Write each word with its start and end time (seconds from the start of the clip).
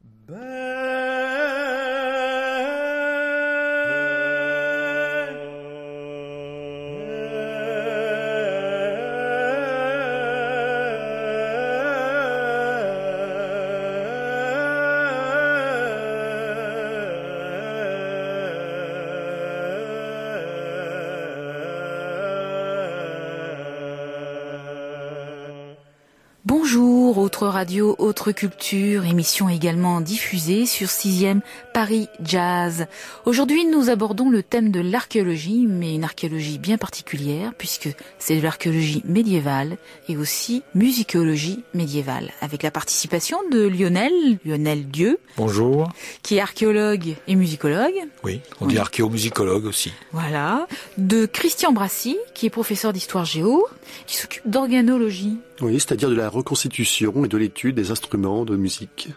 Bonjour, 0.00 0.67
autre 27.38 27.54
radio, 27.54 27.94
autre 28.00 28.32
culture, 28.32 29.04
émission 29.04 29.48
également 29.48 30.00
diffusée 30.00 30.66
sur 30.66 30.88
6e 30.88 31.38
Paris 31.72 32.08
Jazz. 32.20 32.86
Aujourd'hui, 33.26 33.64
nous 33.64 33.90
abordons 33.90 34.28
le 34.28 34.42
thème 34.42 34.72
de 34.72 34.80
l'archéologie, 34.80 35.66
mais 35.68 35.94
une 35.94 36.02
archéologie 36.02 36.58
bien 36.58 36.78
particulière, 36.78 37.52
puisque 37.56 37.90
c'est 38.18 38.38
de 38.38 38.42
l'archéologie 38.42 39.04
médiévale 39.04 39.76
et 40.08 40.16
aussi 40.16 40.64
musicologie 40.74 41.62
médiévale, 41.74 42.32
avec 42.40 42.64
la 42.64 42.72
participation 42.72 43.38
de 43.52 43.68
Lionel, 43.68 44.12
Lionel 44.44 44.88
Dieu. 44.88 45.20
Bonjour. 45.36 45.92
Qui 46.24 46.38
est 46.38 46.40
archéologue 46.40 47.14
et 47.28 47.36
musicologue. 47.36 47.94
Oui, 48.24 48.40
on 48.60 48.66
dit 48.66 48.78
archéomusicologue 48.78 49.66
aussi. 49.66 49.92
Voilà. 50.10 50.66
De 50.96 51.24
Christian 51.24 51.70
Brassy, 51.70 52.18
qui 52.34 52.46
est 52.46 52.50
professeur 52.50 52.92
d'histoire 52.92 53.24
géo, 53.24 53.68
qui 54.06 54.16
s'occupe 54.16 54.48
d'organologie. 54.48 55.38
Oui, 55.60 55.74
c'est-à-dire 55.74 56.08
de 56.08 56.14
la 56.14 56.28
reconstitution 56.28 57.24
et 57.24 57.28
de 57.28 57.36
l'étude 57.36 57.74
des 57.74 57.90
instruments 57.90 58.44
de 58.44 58.56
musique. 58.56 59.08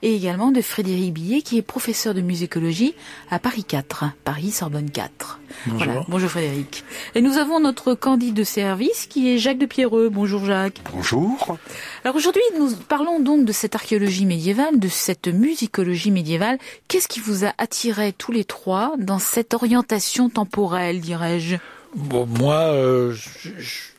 Et 0.00 0.14
également 0.14 0.50
de 0.50 0.62
Frédéric 0.62 1.12
Billet, 1.12 1.42
qui 1.42 1.58
est 1.58 1.62
professeur 1.62 2.14
de 2.14 2.22
musicologie 2.22 2.94
à 3.30 3.38
Paris 3.38 3.64
4, 3.64 4.04
Paris 4.24 4.50
Sorbonne 4.50 4.90
4. 4.90 5.40
Bonjour. 5.66 5.86
Voilà. 5.86 6.04
Bonjour 6.08 6.30
Frédéric. 6.30 6.84
Et 7.14 7.20
nous 7.20 7.36
avons 7.36 7.60
notre 7.60 7.94
candidat 7.94 8.32
de 8.32 8.44
service 8.44 9.06
qui 9.06 9.30
est 9.30 9.38
Jacques 9.38 9.58
de 9.58 9.66
Pierreux. 9.66 10.08
Bonjour 10.08 10.44
Jacques. 10.44 10.80
Bonjour. 10.92 11.58
Alors 12.04 12.16
aujourd'hui, 12.16 12.42
nous 12.58 12.70
parlons 12.88 13.20
donc 13.20 13.44
de 13.44 13.52
cette 13.52 13.74
archéologie 13.74 14.24
médiévale, 14.24 14.78
de 14.78 14.88
cette 14.88 15.28
musicologie 15.28 16.10
médiévale. 16.10 16.58
Qu'est-ce 16.88 17.08
qui 17.08 17.20
vous 17.20 17.44
a 17.44 17.52
attiré 17.58 18.12
tous 18.12 18.32
les 18.32 18.44
trois 18.44 18.94
dans 18.98 19.18
cette 19.18 19.52
orientation 19.52 20.30
temporelle, 20.30 21.00
dirais-je? 21.00 21.56
Bon, 21.94 22.26
moi, 22.26 22.72
euh, 22.72 23.14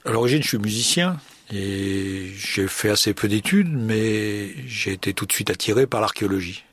à 0.03 0.11
l'origine, 0.11 0.41
je 0.41 0.47
suis 0.47 0.57
musicien 0.57 1.17
et 1.51 2.31
j'ai 2.35 2.67
fait 2.67 2.89
assez 2.89 3.13
peu 3.13 3.27
d'études, 3.27 3.71
mais 3.71 4.51
j'ai 4.65 4.93
été 4.93 5.13
tout 5.13 5.27
de 5.27 5.31
suite 5.31 5.51
attiré 5.51 5.85
par 5.85 6.01
l'archéologie. 6.01 6.63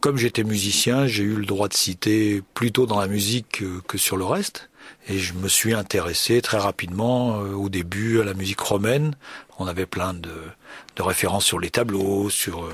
Comme 0.00 0.16
j'étais 0.16 0.44
musicien, 0.44 1.06
j'ai 1.06 1.24
eu 1.24 1.34
le 1.34 1.44
droit 1.44 1.68
de 1.68 1.74
citer 1.74 2.42
plutôt 2.54 2.86
dans 2.86 2.98
la 2.98 3.06
musique 3.06 3.58
que, 3.60 3.80
que 3.86 3.98
sur 3.98 4.16
le 4.16 4.24
reste. 4.24 4.70
Et 5.08 5.18
je 5.18 5.32
me 5.34 5.48
suis 5.48 5.74
intéressé 5.74 6.40
très 6.42 6.58
rapidement 6.58 7.40
euh, 7.40 7.54
au 7.54 7.68
début 7.68 8.20
à 8.20 8.24
la 8.24 8.34
musique 8.34 8.60
romaine. 8.60 9.16
On 9.58 9.66
avait 9.66 9.86
plein 9.86 10.14
de, 10.14 10.32
de 10.96 11.02
références 11.02 11.44
sur 11.44 11.58
les 11.58 11.70
tableaux, 11.70 12.30
sur 12.30 12.64
euh, 12.64 12.72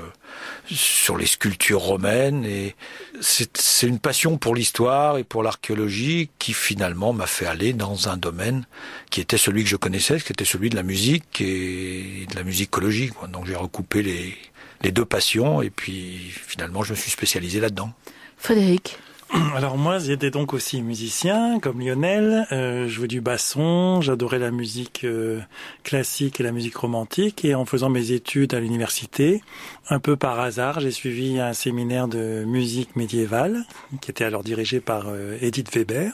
sur 0.71 1.17
les 1.17 1.25
sculptures 1.25 1.81
romaines. 1.81 2.45
Et 2.45 2.75
c'est 3.19 3.87
une 3.87 3.99
passion 3.99 4.37
pour 4.37 4.53
l'histoire 4.53 5.17
et 5.17 5.23
pour 5.23 5.41
l'archéologie 5.41 6.29
qui 6.37 6.53
finalement 6.53 7.13
m'a 7.13 7.25
fait 7.25 7.47
aller 7.47 7.73
dans 7.73 8.09
un 8.09 8.17
domaine 8.17 8.65
qui 9.09 9.21
était 9.21 9.37
celui 9.37 9.63
que 9.63 9.69
je 9.69 9.75
connaissais, 9.75 10.19
qui 10.19 10.31
était 10.31 10.45
celui 10.45 10.69
de 10.69 10.75
la 10.75 10.83
musique 10.83 11.41
et 11.41 12.27
de 12.29 12.35
la 12.35 12.43
musicologie. 12.43 13.11
Donc 13.33 13.47
j'ai 13.47 13.55
recoupé 13.55 14.03
les 14.03 14.37
les 14.81 14.91
deux 14.91 15.05
passions 15.05 15.61
et 15.61 15.69
puis 15.69 16.31
finalement 16.31 16.83
je 16.83 16.91
me 16.91 16.97
suis 16.97 17.11
spécialisé 17.11 17.59
là-dedans. 17.59 17.91
Frédéric? 18.37 18.97
Alors 19.55 19.77
moi, 19.77 19.99
j'étais 19.99 20.31
donc 20.31 20.53
aussi 20.53 20.81
musicien, 20.81 21.59
comme 21.59 21.79
Lionel. 21.79 22.47
Euh, 22.51 22.87
je 22.87 22.89
jouais 22.89 23.07
du 23.07 23.21
basson, 23.21 24.01
j'adorais 24.01 24.39
la 24.39 24.49
musique 24.49 25.01
euh, 25.03 25.39
classique 25.83 26.39
et 26.39 26.43
la 26.43 26.51
musique 26.51 26.75
romantique. 26.75 27.45
Et 27.45 27.53
en 27.53 27.65
faisant 27.65 27.89
mes 27.89 28.11
études 28.11 28.53
à 28.53 28.59
l'université, 28.59 29.41
un 29.89 29.99
peu 29.99 30.15
par 30.15 30.39
hasard, 30.39 30.79
j'ai 30.79 30.91
suivi 30.91 31.39
un 31.39 31.53
séminaire 31.53 32.07
de 32.07 32.43
musique 32.45 32.95
médiévale, 32.95 33.65
qui 34.01 34.09
était 34.09 34.23
alors 34.23 34.43
dirigé 34.43 34.79
par 34.79 35.05
euh, 35.07 35.37
Edith 35.41 35.73
Weber. 35.75 36.11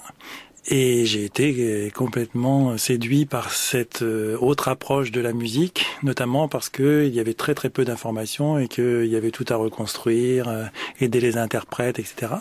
Et 0.68 1.06
j'ai 1.06 1.26
été 1.26 1.56
euh, 1.60 1.90
complètement 1.92 2.76
séduit 2.80 3.28
par 3.28 3.52
cette 3.52 4.02
euh, 4.02 4.36
autre 4.40 4.68
approche 4.68 5.12
de 5.12 5.22
la 5.22 5.32
musique, 5.32 5.86
notamment 6.02 6.48
parce 6.48 6.70
que 6.70 7.06
il 7.06 7.14
y 7.14 7.20
avait 7.20 7.36
très 7.36 7.54
très 7.54 7.70
peu 7.70 7.86
d'informations 7.86 8.58
et 8.58 8.68
qu'il 8.68 9.06
y 9.06 9.16
avait 9.16 9.30
tout 9.30 9.46
à 9.50 9.58
reconstruire, 9.58 10.48
euh, 10.48 10.66
aider 11.00 11.20
les 11.20 11.38
interprètes, 11.38 12.00
etc. 12.00 12.34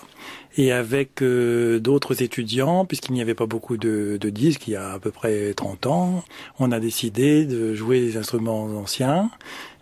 Et 0.57 0.73
avec 0.73 1.21
d'autres 1.21 2.23
étudiants, 2.23 2.85
puisqu'il 2.85 3.13
n'y 3.13 3.21
avait 3.21 3.35
pas 3.35 3.47
beaucoup 3.47 3.77
de, 3.77 4.19
de 4.21 4.31
disques 4.31 4.69
il 4.69 4.75
y 4.75 4.77
a 4.77 4.93
à 4.93 4.99
peu 5.01 5.11
près 5.11 5.53
30 5.53 5.87
ans, 5.87 6.25
on 6.61 6.71
a 6.71 6.79
décidé 6.79 7.45
de 7.45 7.75
jouer 7.75 8.01
les 8.01 8.17
instruments 8.17 8.63
anciens 8.63 9.31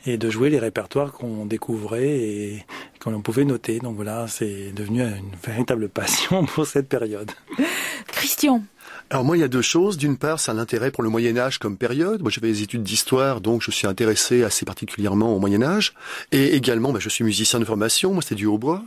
et 0.06 0.16
de 0.18 0.30
jouer 0.30 0.50
les 0.50 0.58
répertoires 0.58 1.12
qu'on 1.12 1.46
découvrait 1.46 2.08
et 2.08 2.66
qu'on 3.00 3.20
pouvait 3.20 3.44
noter. 3.44 3.78
Donc 3.78 3.96
voilà, 3.96 4.26
c'est 4.28 4.72
devenu 4.72 5.02
une 5.02 5.36
véritable 5.44 5.88
passion 5.88 6.44
pour 6.54 6.66
cette 6.66 6.88
période. 6.88 7.30
Christian. 8.08 8.62
Alors 9.12 9.24
moi, 9.24 9.36
il 9.36 9.40
y 9.40 9.44
a 9.44 9.48
deux 9.48 9.60
choses. 9.60 9.98
D'une 9.98 10.16
part, 10.16 10.40
c'est 10.40 10.52
un 10.52 10.56
intérêt 10.56 10.90
pour 10.90 11.02
le 11.02 11.10
Moyen 11.10 11.36
Âge 11.36 11.58
comme 11.58 11.76
période. 11.76 12.22
Moi, 12.22 12.30
j'avais 12.30 12.48
des 12.48 12.62
études 12.62 12.82
d'histoire, 12.82 13.42
donc 13.42 13.60
je 13.60 13.70
suis 13.70 13.86
intéressé 13.86 14.42
assez 14.42 14.64
particulièrement 14.64 15.36
au 15.36 15.38
Moyen 15.38 15.62
Âge. 15.62 15.92
Et 16.32 16.56
également, 16.56 16.92
bah, 16.92 16.98
je 16.98 17.10
suis 17.10 17.22
musicien 17.22 17.60
de 17.60 17.66
formation. 17.66 18.14
Moi, 18.14 18.22
c'était 18.22 18.36
du 18.36 18.46
hautbois. 18.46 18.82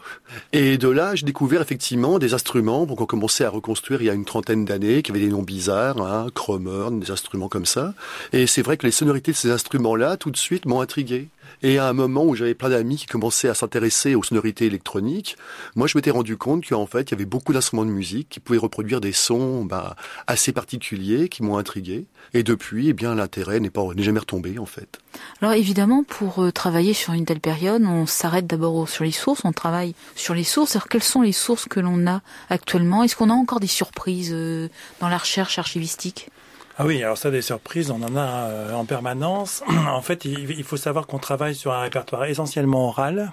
Et 0.52 0.80
de 0.80 0.88
là, 0.88 1.14
j'ai 1.14 1.28
découvert 1.28 1.62
effectivement 1.62 2.18
des 2.18 2.34
instruments 2.34 2.88
qu'on 2.88 3.06
commençait 3.06 3.46
à 3.46 3.52
reconstruire 3.52 4.02
il 4.02 4.06
y 4.06 4.10
a 4.10 4.16
une 4.16 4.26
trentaine 4.26 4.66
d'années, 4.66 5.04
qui 5.04 5.12
avaient 5.12 5.20
des 5.20 5.28
noms 5.28 5.44
bizarres, 5.44 6.02
hein, 6.02 6.26
Cromorne, 6.34 7.00
des 7.00 7.12
instruments 7.12 7.48
comme 7.48 7.68
ça. 7.68 7.94
Et 8.34 8.48
c'est 8.48 8.64
vrai 8.64 8.78
que 8.78 8.88
les 8.88 8.92
sonorités 8.92 9.32
de 9.32 9.38
ces 9.38 9.52
instruments-là, 9.52 10.18
tout 10.18 10.32
de 10.32 10.38
suite, 10.38 10.66
m'ont 10.66 10.82
intrigué. 10.82 11.28
Et 11.66 11.80
à 11.80 11.88
un 11.88 11.94
moment 11.94 12.24
où 12.26 12.36
j'avais 12.36 12.54
plein 12.54 12.70
d'amis 12.70 12.96
qui 12.96 13.08
commençaient 13.08 13.50
à 13.50 13.56
s'intéresser 13.56 14.14
aux 14.14 14.22
sonorités 14.22 14.68
électroniques, 14.68 15.36
moi 15.76 15.88
je 15.88 15.98
m'étais 15.98 16.12
rendu 16.12 16.38
compte 16.38 16.64
qu'en 16.70 16.86
fait 16.86 17.10
il 17.10 17.14
y 17.14 17.16
avait 17.16 17.26
beaucoup 17.26 17.54
d'instruments 17.54 17.86
de 17.86 17.90
musique 17.90 18.30
qui 18.30 18.40
pouvaient 18.40 18.60
reproduire 18.60 19.02
des 19.02 19.14
sons 19.14 19.66
bah, 19.66 19.96
assez 20.28 20.52
particuliers 20.52 21.28
qui 21.28 21.42
m'ont 21.42 21.58
intrigué. 21.58 22.06
Et 22.36 22.44
depuis, 22.44 22.90
eh 22.90 22.94
bien 22.94 23.16
l'intérêt 23.16 23.60
n'est 23.60 23.72
pas 23.72 23.82
n'est 23.96 24.04
jamais 24.04 24.20
retombé 24.20 24.60
en 24.60 24.68
fait. 24.68 25.00
Alors 25.42 25.56
évidemment, 25.56 26.04
pour 26.04 26.44
euh, 26.44 26.52
travailler 26.52 26.94
sur 26.94 27.14
une 27.14 27.26
telle 27.26 27.40
période, 27.40 27.82
on 27.84 28.06
s'arrête 28.06 28.46
d'abord 28.46 28.88
sur 28.88 29.04
les 29.04 29.12
sources, 29.12 29.42
on 29.44 29.52
travaille 29.52 29.96
sur 30.16 30.36
les 30.36 30.44
sources. 30.44 30.76
Alors 30.76 30.88
quelles 30.88 31.02
sont 31.02 31.24
les 31.24 31.32
sources 31.32 31.66
que 31.66 31.80
l'on 31.80 32.06
a 32.06 32.22
actuellement? 32.52 33.02
Est-ce 33.02 33.16
qu'on 33.16 33.32
a 33.32 33.34
encore 33.34 33.60
des 33.60 33.66
surprises 33.66 34.30
euh, 34.32 34.70
dans 35.00 35.10
la 35.10 35.18
recherche 35.18 35.58
archivistique? 35.58 36.30
Ah 36.78 36.86
oui, 36.86 37.02
alors 37.02 37.18
ça, 37.18 37.32
des 37.32 37.42
surprises, 37.42 37.90
on 37.90 38.02
en 38.04 38.18
a 38.18 38.50
euh, 38.50 38.74
en 38.74 38.84
permanence. 38.84 39.64
en 39.88 40.02
fait, 40.02 40.26
il, 40.26 40.64
faut 40.66 40.76
savoir 40.76 41.08
qu'on 41.08 41.20
travaille 41.20 41.56
sur 41.56 41.72
un 41.72 41.82
répertoire 41.82 42.26
essentiellement 42.26 42.90
oral, 42.90 43.32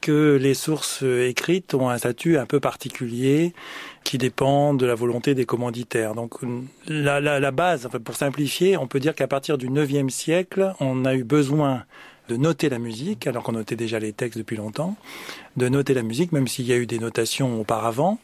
que 0.00 0.34
les 0.34 0.54
sources 0.54 1.04
euh, 1.04 1.28
écrites 1.28 1.74
ont 1.74 1.90
un 1.90 1.98
statut 1.98 2.38
un 2.38 2.46
peu 2.46 2.58
particulier 2.58 3.54
qui 4.02 4.18
dépend 4.18 4.74
de 4.74 4.84
la 4.84 4.96
volonté 4.96 5.36
des 5.36 5.46
commanditaires. 5.46 6.16
Donc 6.16 6.40
la, 6.88 7.20
la, 7.20 7.38
la 7.38 7.50
base, 7.52 7.88
pour 8.04 8.16
simplifier, 8.16 8.76
on 8.76 8.88
peut 8.88 8.98
dire 8.98 9.14
qu'à 9.14 9.28
partir 9.28 9.58
du 9.58 9.68
9e 9.68 10.08
siècle, 10.08 10.74
on 10.80 11.04
a 11.04 11.14
eu 11.14 11.22
besoin 11.22 11.84
de 12.32 12.36
noter 12.38 12.70
la 12.70 12.78
musique, 12.78 13.26
alors 13.26 13.42
qu'on 13.42 13.52
notait 13.52 13.76
déjà 13.76 13.98
les 13.98 14.12
textes 14.12 14.38
depuis 14.38 14.56
longtemps, 14.56 14.96
de 15.56 15.68
noter 15.68 15.92
la 15.92 16.02
musique, 16.02 16.32
même 16.32 16.48
s'il 16.48 16.66
y 16.66 16.72
a 16.72 16.76
eu 16.76 16.86
des 16.86 16.98
notations 16.98 17.60
auparavant, 17.60 18.18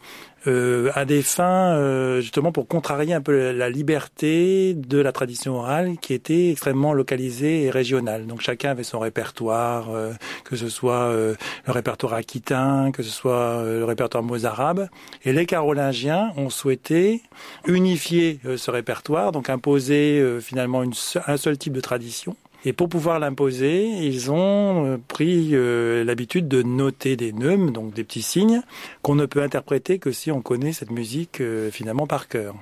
euh, 0.46 0.90
à 0.94 1.04
des 1.04 1.20
fins 1.20 1.74
euh, 1.74 2.20
justement 2.22 2.52
pour 2.52 2.68
contrarier 2.68 3.12
un 3.12 3.20
peu 3.20 3.52
la 3.52 3.68
liberté 3.68 4.72
de 4.72 4.98
la 4.98 5.12
tradition 5.12 5.56
orale 5.56 5.96
qui 6.00 6.14
était 6.14 6.50
extrêmement 6.50 6.94
localisée 6.94 7.64
et 7.64 7.70
régionale. 7.70 8.26
Donc 8.26 8.40
chacun 8.40 8.70
avait 8.70 8.84
son 8.84 8.98
répertoire, 8.98 9.90
euh, 9.90 10.12
que 10.44 10.56
ce 10.56 10.70
soit 10.70 11.12
le 11.12 11.36
répertoire 11.72 12.14
aquitain, 12.14 12.92
que 12.92 13.02
ce 13.02 13.10
soit 13.10 13.62
le 13.64 13.84
répertoire 13.84 14.22
mozarabe. 14.24 14.88
Et 15.24 15.32
les 15.32 15.44
carolingiens 15.44 16.32
ont 16.36 16.50
souhaité 16.50 17.20
unifier 17.66 18.40
ce 18.56 18.70
répertoire, 18.70 19.32
donc 19.32 19.50
imposer 19.50 20.38
finalement 20.40 20.82
un 21.26 21.36
seul 21.36 21.58
type 21.58 21.74
de 21.74 21.80
tradition. 21.80 22.36
Et 22.64 22.72
pour 22.72 22.88
pouvoir 22.88 23.20
l'imposer, 23.20 23.86
ils 23.86 24.32
ont 24.32 24.84
euh, 24.84 24.98
pris 25.06 25.50
euh, 25.52 26.02
l'habitude 26.04 26.48
de 26.48 26.62
noter 26.62 27.16
des 27.16 27.32
neumes, 27.32 27.70
donc 27.70 27.94
des 27.94 28.02
petits 28.02 28.22
signes, 28.22 28.62
qu'on 29.02 29.14
ne 29.14 29.26
peut 29.26 29.42
interpréter 29.42 29.98
que 29.98 30.10
si 30.10 30.32
on 30.32 30.42
connaît 30.42 30.72
cette 30.72 30.90
musique 30.90 31.40
euh, 31.40 31.70
finalement 31.70 32.06
par 32.06 32.28
cœur. 32.28 32.54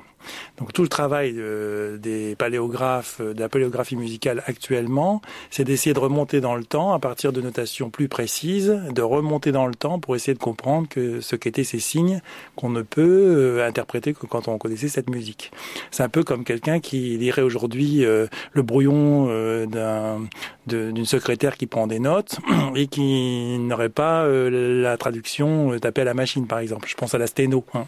Donc 0.58 0.72
tout 0.72 0.82
le 0.82 0.88
travail 0.88 1.34
euh, 1.36 1.96
des 1.98 2.34
paléographes, 2.36 3.20
de 3.20 3.38
la 3.38 3.48
paléographie 3.48 3.96
musicale 3.96 4.42
actuellement, 4.46 5.22
c'est 5.50 5.64
d'essayer 5.64 5.94
de 5.94 5.98
remonter 5.98 6.40
dans 6.40 6.54
le 6.54 6.64
temps 6.64 6.92
à 6.92 6.98
partir 6.98 7.32
de 7.32 7.40
notations 7.40 7.90
plus 7.90 8.08
précises, 8.08 8.78
de 8.90 9.02
remonter 9.02 9.52
dans 9.52 9.66
le 9.66 9.74
temps 9.74 9.98
pour 9.98 10.16
essayer 10.16 10.34
de 10.34 10.38
comprendre 10.38 10.88
ce 10.94 11.36
qu'étaient 11.36 11.64
ces 11.64 11.78
signes 11.78 12.20
qu'on 12.54 12.70
ne 12.70 12.82
peut 12.82 13.62
interpréter 13.66 14.14
que 14.14 14.26
quand 14.26 14.48
on 14.48 14.58
connaissait 14.58 14.88
cette 14.88 15.10
musique. 15.10 15.50
C'est 15.90 16.02
un 16.02 16.08
peu 16.08 16.22
comme 16.24 16.44
quelqu'un 16.44 16.80
qui 16.80 17.16
lirait 17.16 17.42
aujourd'hui 17.42 18.04
le 18.04 18.62
brouillon 18.62 19.26
d'un 19.66 20.20
d'une 20.66 21.06
secrétaire 21.06 21.56
qui 21.56 21.66
prend 21.66 21.86
des 21.86 21.98
notes 21.98 22.38
et 22.74 22.86
qui 22.88 23.58
n'aurait 23.58 23.88
pas 23.88 24.24
euh, 24.24 24.82
la 24.82 24.96
traduction 24.96 25.72
euh, 25.72 25.78
tapée 25.78 26.02
à 26.02 26.04
la 26.04 26.14
machine, 26.14 26.46
par 26.46 26.58
exemple. 26.58 26.88
Je 26.88 26.94
pense 26.94 27.14
à 27.14 27.18
la 27.18 27.26
sténo. 27.26 27.64
Hein. 27.74 27.86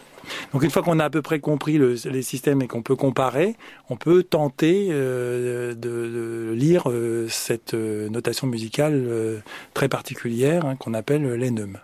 Donc 0.52 0.62
une 0.62 0.70
fois 0.70 0.82
qu'on 0.82 0.98
a 0.98 1.04
à 1.04 1.10
peu 1.10 1.22
près 1.22 1.40
compris 1.40 1.78
le, 1.78 1.96
les 2.10 2.22
systèmes 2.22 2.62
et 2.62 2.66
qu'on 2.66 2.82
peut 2.82 2.96
comparer, 2.96 3.56
on 3.90 3.96
peut 3.96 4.22
tenter 4.22 4.88
euh, 4.90 5.74
de, 5.74 6.52
lire 6.54 6.84
cette 7.28 7.74
notation 7.74 8.46
musicale 8.46 9.42
très 9.74 9.88
particulière 9.88 10.64
hein, 10.66 10.76
qu'on 10.76 10.94
appelle 10.94 11.34
l'ennum. 11.34 11.78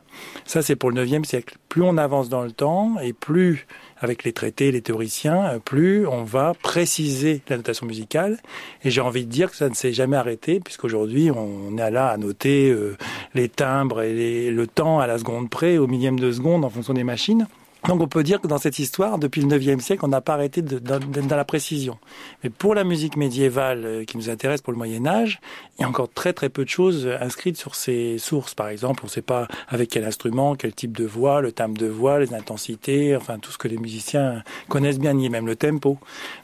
Ça, 0.45 0.63
c'est 0.63 0.77
pour 0.77 0.91
le 0.91 1.05
9e 1.05 1.25
siècle. 1.25 1.57
Plus 1.69 1.83
on 1.83 1.97
avance 1.97 2.29
dans 2.29 2.43
le 2.43 2.53
temps 2.53 2.99
et 3.01 3.13
plus 3.13 3.67
avec 3.99 4.25
les 4.25 4.33
traités, 4.33 4.71
les 4.71 4.83
théoriciens, 4.83 5.61
plus 5.65 6.07
on 6.07 6.25
va 6.25 6.53
préciser 6.63 7.43
la 7.49 7.57
notation 7.57 7.87
musicale. 7.87 8.39
Et 8.85 8.91
j'ai 8.91 9.01
envie 9.01 9.25
de 9.25 9.31
dire 9.31 9.51
que 9.51 9.57
ça 9.57 9.69
ne 9.69 9.75
s'est 9.75 9.93
jamais 9.93 10.17
arrêté, 10.17 10.61
puisqu'aujourd'hui, 10.61 11.31
on 11.31 11.77
est 11.79 11.91
là 11.91 12.09
à 12.09 12.17
noter 12.17 12.71
euh, 12.71 12.97
les 13.35 13.49
timbres 13.49 14.03
et 14.03 14.51
le 14.51 14.67
temps 14.67 15.01
à 15.01 15.07
la 15.07 15.19
seconde 15.19 15.49
près, 15.51 15.79
au 15.79 15.87
millième 15.87 16.21
de 16.21 16.31
seconde, 16.33 16.65
en 16.65 16.71
fonction 16.71 16.95
des 16.95 17.05
machines. 17.05 17.47
Donc 17.89 18.01
on 18.01 18.09
peut 18.09 18.23
dire 18.23 18.41
que 18.41 18.47
dans 18.47 18.57
cette 18.57 18.79
histoire, 18.79 19.19
depuis 19.19 19.43
le 19.43 19.49
9e 19.49 19.79
siècle, 19.79 20.07
on 20.07 20.09
n'a 20.09 20.23
pas 20.23 20.33
arrêté 20.35 20.63
d'être 20.63 20.83
dans 20.83 21.37
la 21.37 21.45
précision. 21.45 21.99
Mais 22.43 22.49
pour 22.49 22.75
la 22.75 22.83
musique 22.83 23.17
médiévale 23.17 23.85
euh, 23.85 24.05
qui 24.05 24.17
nous 24.17 24.31
intéresse 24.31 24.63
pour 24.63 24.73
le 24.73 24.79
Moyen 24.79 25.07
Âge, 25.07 25.39
il 25.79 25.83
y 25.83 25.85
a 25.85 25.89
encore 25.89 26.09
très 26.11 26.33
très 26.33 26.49
peu 26.49 26.65
de 26.65 26.71
choses 26.71 27.07
euh, 27.07 27.19
inscrites 27.21 27.59
sur 27.59 27.75
ces 27.75 28.17
sources. 28.17 28.55
Par 28.55 28.69
exemple, 28.69 29.01
on 29.03 29.07
ne 29.07 29.11
sait 29.11 29.21
pas 29.21 29.49
avec 29.69 29.91
quel 29.91 30.05
instrument, 30.05 30.55
quel 30.55 30.73
type 30.73 30.97
de 30.97 31.05
voix, 31.05 31.43
le 31.43 31.53
timbre 31.53 31.77
de 31.77 31.87
voix, 31.87 32.19
les 32.21 32.33
intensités, 32.33 33.17
enfin 33.17 33.39
tout 33.39 33.53
ce 33.53 33.59
que 33.59 33.69
les 33.69 33.77
musiciens 33.77 34.43
connaissent 34.71 34.99
bien, 34.99 35.13
ni 35.13 35.29
même 35.29 35.47
le 35.47 35.57
tempo. 35.57 35.99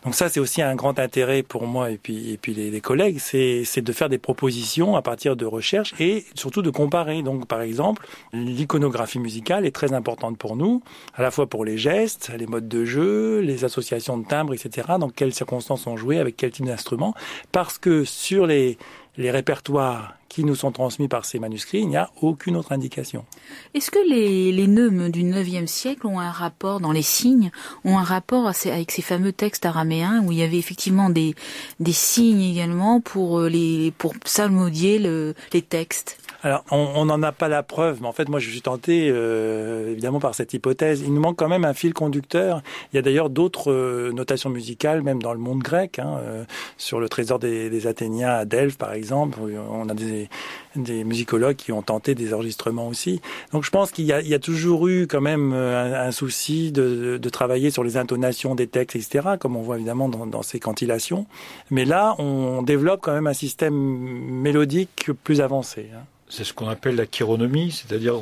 Donc 0.04 0.14
ça, 0.14 0.28
c'est 0.28 0.40
aussi 0.40 0.60
un 0.60 0.74
grand 0.74 0.98
intérêt 0.98 1.42
pour 1.42 1.66
moi 1.66 1.90
et 1.90 1.96
puis, 1.96 2.32
et 2.32 2.36
puis 2.36 2.52
les, 2.52 2.80
collègues, 2.82 3.18
c'est 3.18 3.82
de 3.82 3.92
faire 3.92 4.10
des 4.10 4.18
propositions 4.18 4.94
à 4.94 5.00
partir 5.00 5.36
de 5.36 5.46
recherches 5.46 5.94
et 5.98 6.26
surtout 6.34 6.60
de 6.60 6.70
comparer. 6.70 7.22
Donc 7.22 7.46
par 7.46 7.62
exemple, 7.62 8.06
l'iconographie 8.34 9.18
musicale 9.18 9.64
est 9.64 9.74
très 9.74 9.94
importante 9.94 10.36
pour 10.36 10.54
nous. 10.54 10.82
Fois 11.30 11.46
pour 11.46 11.64
les 11.64 11.78
gestes, 11.78 12.30
les 12.36 12.46
modes 12.46 12.68
de 12.68 12.84
jeu, 12.84 13.40
les 13.40 13.64
associations 13.64 14.18
de 14.18 14.26
timbres, 14.26 14.54
etc. 14.54 14.88
Dans 14.98 15.10
quelles 15.10 15.34
circonstances 15.34 15.86
on 15.86 15.96
jouait, 15.96 16.18
avec 16.18 16.36
quel 16.36 16.50
type 16.50 16.66
d'instrument. 16.66 17.14
Parce 17.52 17.78
que 17.78 18.04
sur 18.04 18.46
les, 18.46 18.78
les 19.16 19.30
répertoires 19.30 20.14
qui 20.28 20.44
nous 20.44 20.54
sont 20.54 20.70
transmis 20.70 21.08
par 21.08 21.24
ces 21.24 21.40
manuscrits, 21.40 21.80
il 21.80 21.88
n'y 21.88 21.96
a 21.96 22.10
aucune 22.22 22.56
autre 22.56 22.70
indication. 22.70 23.24
Est-ce 23.74 23.90
que 23.90 23.98
les, 24.08 24.52
les 24.52 24.68
neumes 24.68 25.10
du 25.10 25.22
IXe 25.22 25.68
siècle 25.68 26.06
ont 26.06 26.20
un 26.20 26.30
rapport, 26.30 26.78
dans 26.78 26.92
les 26.92 27.02
signes, 27.02 27.50
ont 27.84 27.98
un 27.98 28.04
rapport 28.04 28.46
avec 28.46 28.92
ces 28.92 29.02
fameux 29.02 29.32
textes 29.32 29.66
araméens 29.66 30.22
où 30.24 30.30
il 30.30 30.38
y 30.38 30.42
avait 30.42 30.56
effectivement 30.56 31.10
des, 31.10 31.34
des 31.80 31.92
signes 31.92 32.42
également 32.42 33.00
pour, 33.00 33.40
euh, 33.40 33.48
les, 33.48 33.92
pour 33.98 34.14
psalmodier 34.20 35.00
le, 35.00 35.34
les 35.52 35.62
textes? 35.62 36.19
Alors, 36.42 36.64
on 36.70 37.04
n'en 37.04 37.22
a 37.22 37.32
pas 37.32 37.48
la 37.48 37.62
preuve, 37.62 37.98
mais 38.00 38.08
en 38.08 38.12
fait, 38.12 38.30
moi, 38.30 38.40
je 38.40 38.48
suis 38.48 38.62
tenté, 38.62 39.10
euh, 39.12 39.90
évidemment, 39.90 40.20
par 40.20 40.34
cette 40.34 40.54
hypothèse. 40.54 41.02
Il 41.02 41.12
nous 41.12 41.20
manque 41.20 41.36
quand 41.36 41.48
même 41.48 41.66
un 41.66 41.74
fil 41.74 41.92
conducteur. 41.92 42.62
Il 42.92 42.96
y 42.96 42.98
a 42.98 43.02
d'ailleurs 43.02 43.28
d'autres 43.28 43.70
euh, 43.70 44.10
notations 44.12 44.48
musicales, 44.48 45.02
même 45.02 45.20
dans 45.20 45.34
le 45.34 45.38
monde 45.38 45.58
grec, 45.58 45.98
hein, 45.98 46.18
euh, 46.22 46.44
sur 46.78 46.98
le 46.98 47.10
trésor 47.10 47.40
des, 47.40 47.68
des, 47.68 47.86
Athéniens 47.86 48.30
à 48.30 48.44
Delphes, 48.46 48.78
par 48.78 48.94
exemple. 48.94 49.38
On 49.70 49.86
a 49.90 49.94
des, 49.94 50.30
des 50.76 51.04
musicologues 51.04 51.56
qui 51.56 51.72
ont 51.72 51.82
tenté 51.82 52.14
des 52.14 52.32
enregistrements 52.32 52.88
aussi. 52.88 53.20
Donc, 53.52 53.64
je 53.64 53.70
pense 53.70 53.90
qu'il 53.90 54.06
y, 54.06 54.08
y, 54.08 54.34
a 54.34 54.38
toujours 54.38 54.88
eu 54.88 55.06
quand 55.06 55.20
même 55.20 55.52
un, 55.52 55.92
un 55.92 56.12
souci 56.12 56.72
de, 56.72 57.18
de, 57.18 57.28
travailler 57.28 57.70
sur 57.70 57.84
les 57.84 57.98
intonations 57.98 58.54
des 58.54 58.66
textes, 58.66 58.96
etc., 58.96 59.34
comme 59.38 59.56
on 59.56 59.62
voit 59.62 59.76
évidemment 59.76 60.08
dans, 60.08 60.26
dans 60.26 60.42
ces 60.42 60.58
cantilations. 60.58 61.26
Mais 61.70 61.84
là, 61.84 62.14
on 62.18 62.62
développe 62.62 63.00
quand 63.02 63.12
même 63.12 63.26
un 63.26 63.34
système 63.34 63.74
mélodique 63.74 65.10
plus 65.22 65.42
avancé. 65.42 65.90
Hein. 65.94 66.00
C'est 66.30 66.44
ce 66.44 66.54
qu'on 66.54 66.68
appelle 66.68 66.96
la 66.96 67.06
chironomie, 67.06 67.72
c'est-à-dire 67.72 68.14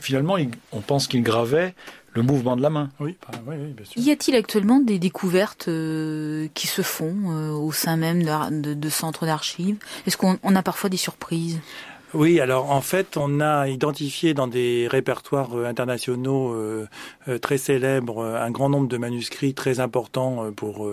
finalement 0.00 0.36
on 0.72 0.80
pense 0.80 1.06
qu'il 1.06 1.22
gravait 1.22 1.74
le 2.14 2.22
mouvement 2.22 2.56
de 2.56 2.62
la 2.62 2.70
main. 2.70 2.90
Oui, 3.00 3.16
bah, 3.22 3.38
oui, 3.46 3.56
oui 3.58 3.72
bien 3.72 3.86
sûr. 3.86 4.02
Y 4.02 4.10
a-t-il 4.10 4.36
actuellement 4.36 4.80
des 4.80 4.98
découvertes 4.98 5.68
euh, 5.68 6.48
qui 6.54 6.66
se 6.66 6.82
font 6.82 7.14
euh, 7.30 7.50
au 7.50 7.72
sein 7.72 7.96
même 7.96 8.22
de, 8.22 8.60
de, 8.60 8.74
de 8.74 8.88
centres 8.88 9.24
d'archives? 9.24 9.76
Est-ce 10.06 10.16
qu'on 10.16 10.36
a 10.36 10.62
parfois 10.62 10.90
des 10.90 10.96
surprises? 10.98 11.60
Oui, 12.14 12.40
alors 12.40 12.70
en 12.70 12.82
fait, 12.82 13.16
on 13.16 13.40
a 13.40 13.68
identifié 13.68 14.34
dans 14.34 14.46
des 14.46 14.86
répertoires 14.90 15.56
euh, 15.56 15.64
internationaux 15.64 16.52
euh, 16.52 16.86
très 17.40 17.56
célèbres 17.56 18.22
un 18.22 18.50
grand 18.50 18.68
nombre 18.68 18.88
de 18.88 18.98
manuscrits 18.98 19.54
très 19.54 19.80
importants 19.80 20.52
pour 20.54 20.86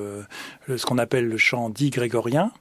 ce 0.67 0.85
qu'on 0.85 0.97
appelle 0.97 1.27
le 1.27 1.37
chant 1.37 1.69
dit 1.69 1.89
grégorien, 1.89 2.51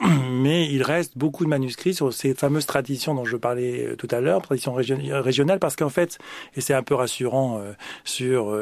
mais 0.30 0.66
il 0.66 0.82
reste 0.82 1.16
beaucoup 1.16 1.44
de 1.44 1.50
manuscrits 1.50 1.94
sur 1.94 2.12
ces 2.12 2.34
fameuses 2.34 2.66
traditions 2.66 3.14
dont 3.14 3.24
je 3.24 3.36
parlais 3.36 3.94
tout 3.98 4.08
à 4.10 4.20
l'heure, 4.20 4.42
traditions 4.42 4.74
régionales, 4.74 5.58
parce 5.58 5.76
qu'en 5.76 5.88
fait, 5.88 6.18
et 6.56 6.60
c'est 6.60 6.74
un 6.74 6.82
peu 6.82 6.94
rassurant 6.94 7.60
sur 8.04 8.56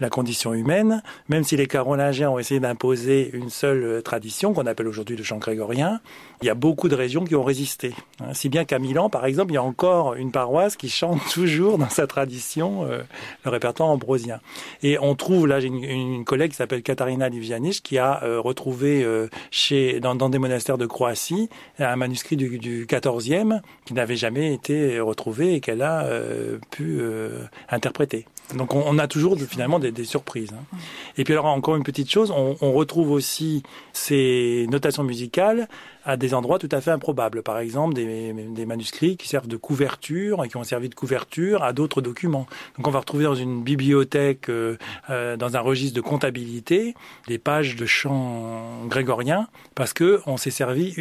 la 0.00 0.10
condition 0.10 0.54
humaine, 0.54 1.02
même 1.28 1.44
si 1.44 1.56
les 1.56 1.66
carolingiens 1.66 2.30
ont 2.30 2.38
essayé 2.38 2.60
d'imposer 2.60 3.30
une 3.32 3.50
seule 3.50 4.02
tradition 4.02 4.52
qu'on 4.52 4.66
appelle 4.66 4.88
aujourd'hui 4.88 5.16
le 5.16 5.22
chant 5.22 5.38
grégorien, 5.38 6.00
il 6.42 6.46
y 6.46 6.50
a 6.50 6.54
beaucoup 6.54 6.88
de 6.88 6.94
régions 6.94 7.24
qui 7.24 7.34
ont 7.34 7.42
résisté, 7.42 7.94
hein, 8.20 8.34
si 8.34 8.48
bien 8.48 8.64
qu'à 8.64 8.78
Milan, 8.78 9.08
par 9.08 9.24
exemple, 9.24 9.52
il 9.52 9.54
y 9.54 9.58
a 9.58 9.62
encore 9.62 10.14
une 10.14 10.32
paroisse 10.32 10.76
qui 10.76 10.88
chante 10.88 11.20
toujours 11.32 11.78
dans 11.78 11.88
sa 11.88 12.06
tradition 12.06 12.84
euh, 12.84 13.02
le 13.44 13.50
répertoire 13.50 13.88
ambrosien. 13.88 14.40
Et 14.82 14.98
on 14.98 15.14
trouve, 15.14 15.46
là, 15.46 15.60
j'ai 15.60 15.68
une, 15.68 15.82
une, 15.84 16.24
collègue 16.24 16.50
qui 16.50 16.56
s'appelle 16.56 16.82
Katarina 16.82 17.28
Livianic 17.28 17.82
qui 17.82 17.98
a 17.98 18.22
euh, 18.22 18.40
retrouvé 18.40 19.02
euh, 19.02 19.28
chez, 19.50 20.00
dans, 20.00 20.14
dans, 20.14 20.28
des 20.28 20.38
monastères 20.46 20.78
de 20.78 20.86
Croatie 20.86 21.48
un 21.78 21.96
manuscrit 21.96 22.36
du, 22.36 22.58
du 22.58 22.86
14e 22.86 23.60
qui 23.84 23.94
n'avait 23.94 24.16
jamais 24.16 24.54
été 24.54 25.00
retrouvé 25.00 25.54
et 25.54 25.60
qu'elle 25.60 25.82
a 25.82 26.04
euh, 26.04 26.58
pu 26.70 26.98
euh, 27.00 27.44
interpréter. 27.68 28.26
Donc 28.54 28.74
on, 28.74 28.98
a 28.98 29.08
toujours 29.08 29.36
finalement 29.40 29.80
des, 29.80 29.90
des 29.90 30.04
surprises. 30.04 30.52
Hein. 30.52 30.78
Et 31.18 31.24
puis 31.24 31.32
alors 31.34 31.46
encore 31.46 31.74
une 31.74 31.82
petite 31.82 32.08
chose, 32.08 32.30
on, 32.30 32.56
on 32.60 32.72
retrouve 32.72 33.10
aussi 33.10 33.64
ces 33.92 34.66
notations 34.70 35.02
musicales 35.02 35.68
à 36.06 36.16
des 36.16 36.32
endroits 36.32 36.58
tout 36.58 36.68
à 36.70 36.80
fait 36.80 36.92
improbables. 36.92 37.42
Par 37.42 37.58
exemple, 37.58 37.94
des, 37.94 38.66
manuscrits 38.66 39.16
qui 39.16 39.28
servent 39.28 39.48
de 39.48 39.56
couverture 39.56 40.44
et 40.44 40.48
qui 40.48 40.56
ont 40.56 40.64
servi 40.64 40.88
de 40.88 40.94
couverture 40.94 41.62
à 41.62 41.72
d'autres 41.72 42.00
documents. 42.00 42.46
Donc 42.76 42.88
on 42.88 42.90
va 42.90 43.00
retrouver 43.00 43.24
dans 43.24 43.34
une 43.34 43.62
bibliothèque, 43.62 44.48
euh, 44.48 44.76
euh, 45.10 45.36
dans 45.36 45.56
un 45.56 45.60
registre 45.60 45.94
de 45.94 46.00
comptabilité, 46.00 46.94
des 47.28 47.38
pages 47.38 47.76
de 47.76 47.86
chants 47.86 48.86
grégoriens 48.86 49.48
parce 49.74 49.92
que 49.92 50.20
on 50.26 50.36
s'est 50.36 50.50
servi 50.50 50.94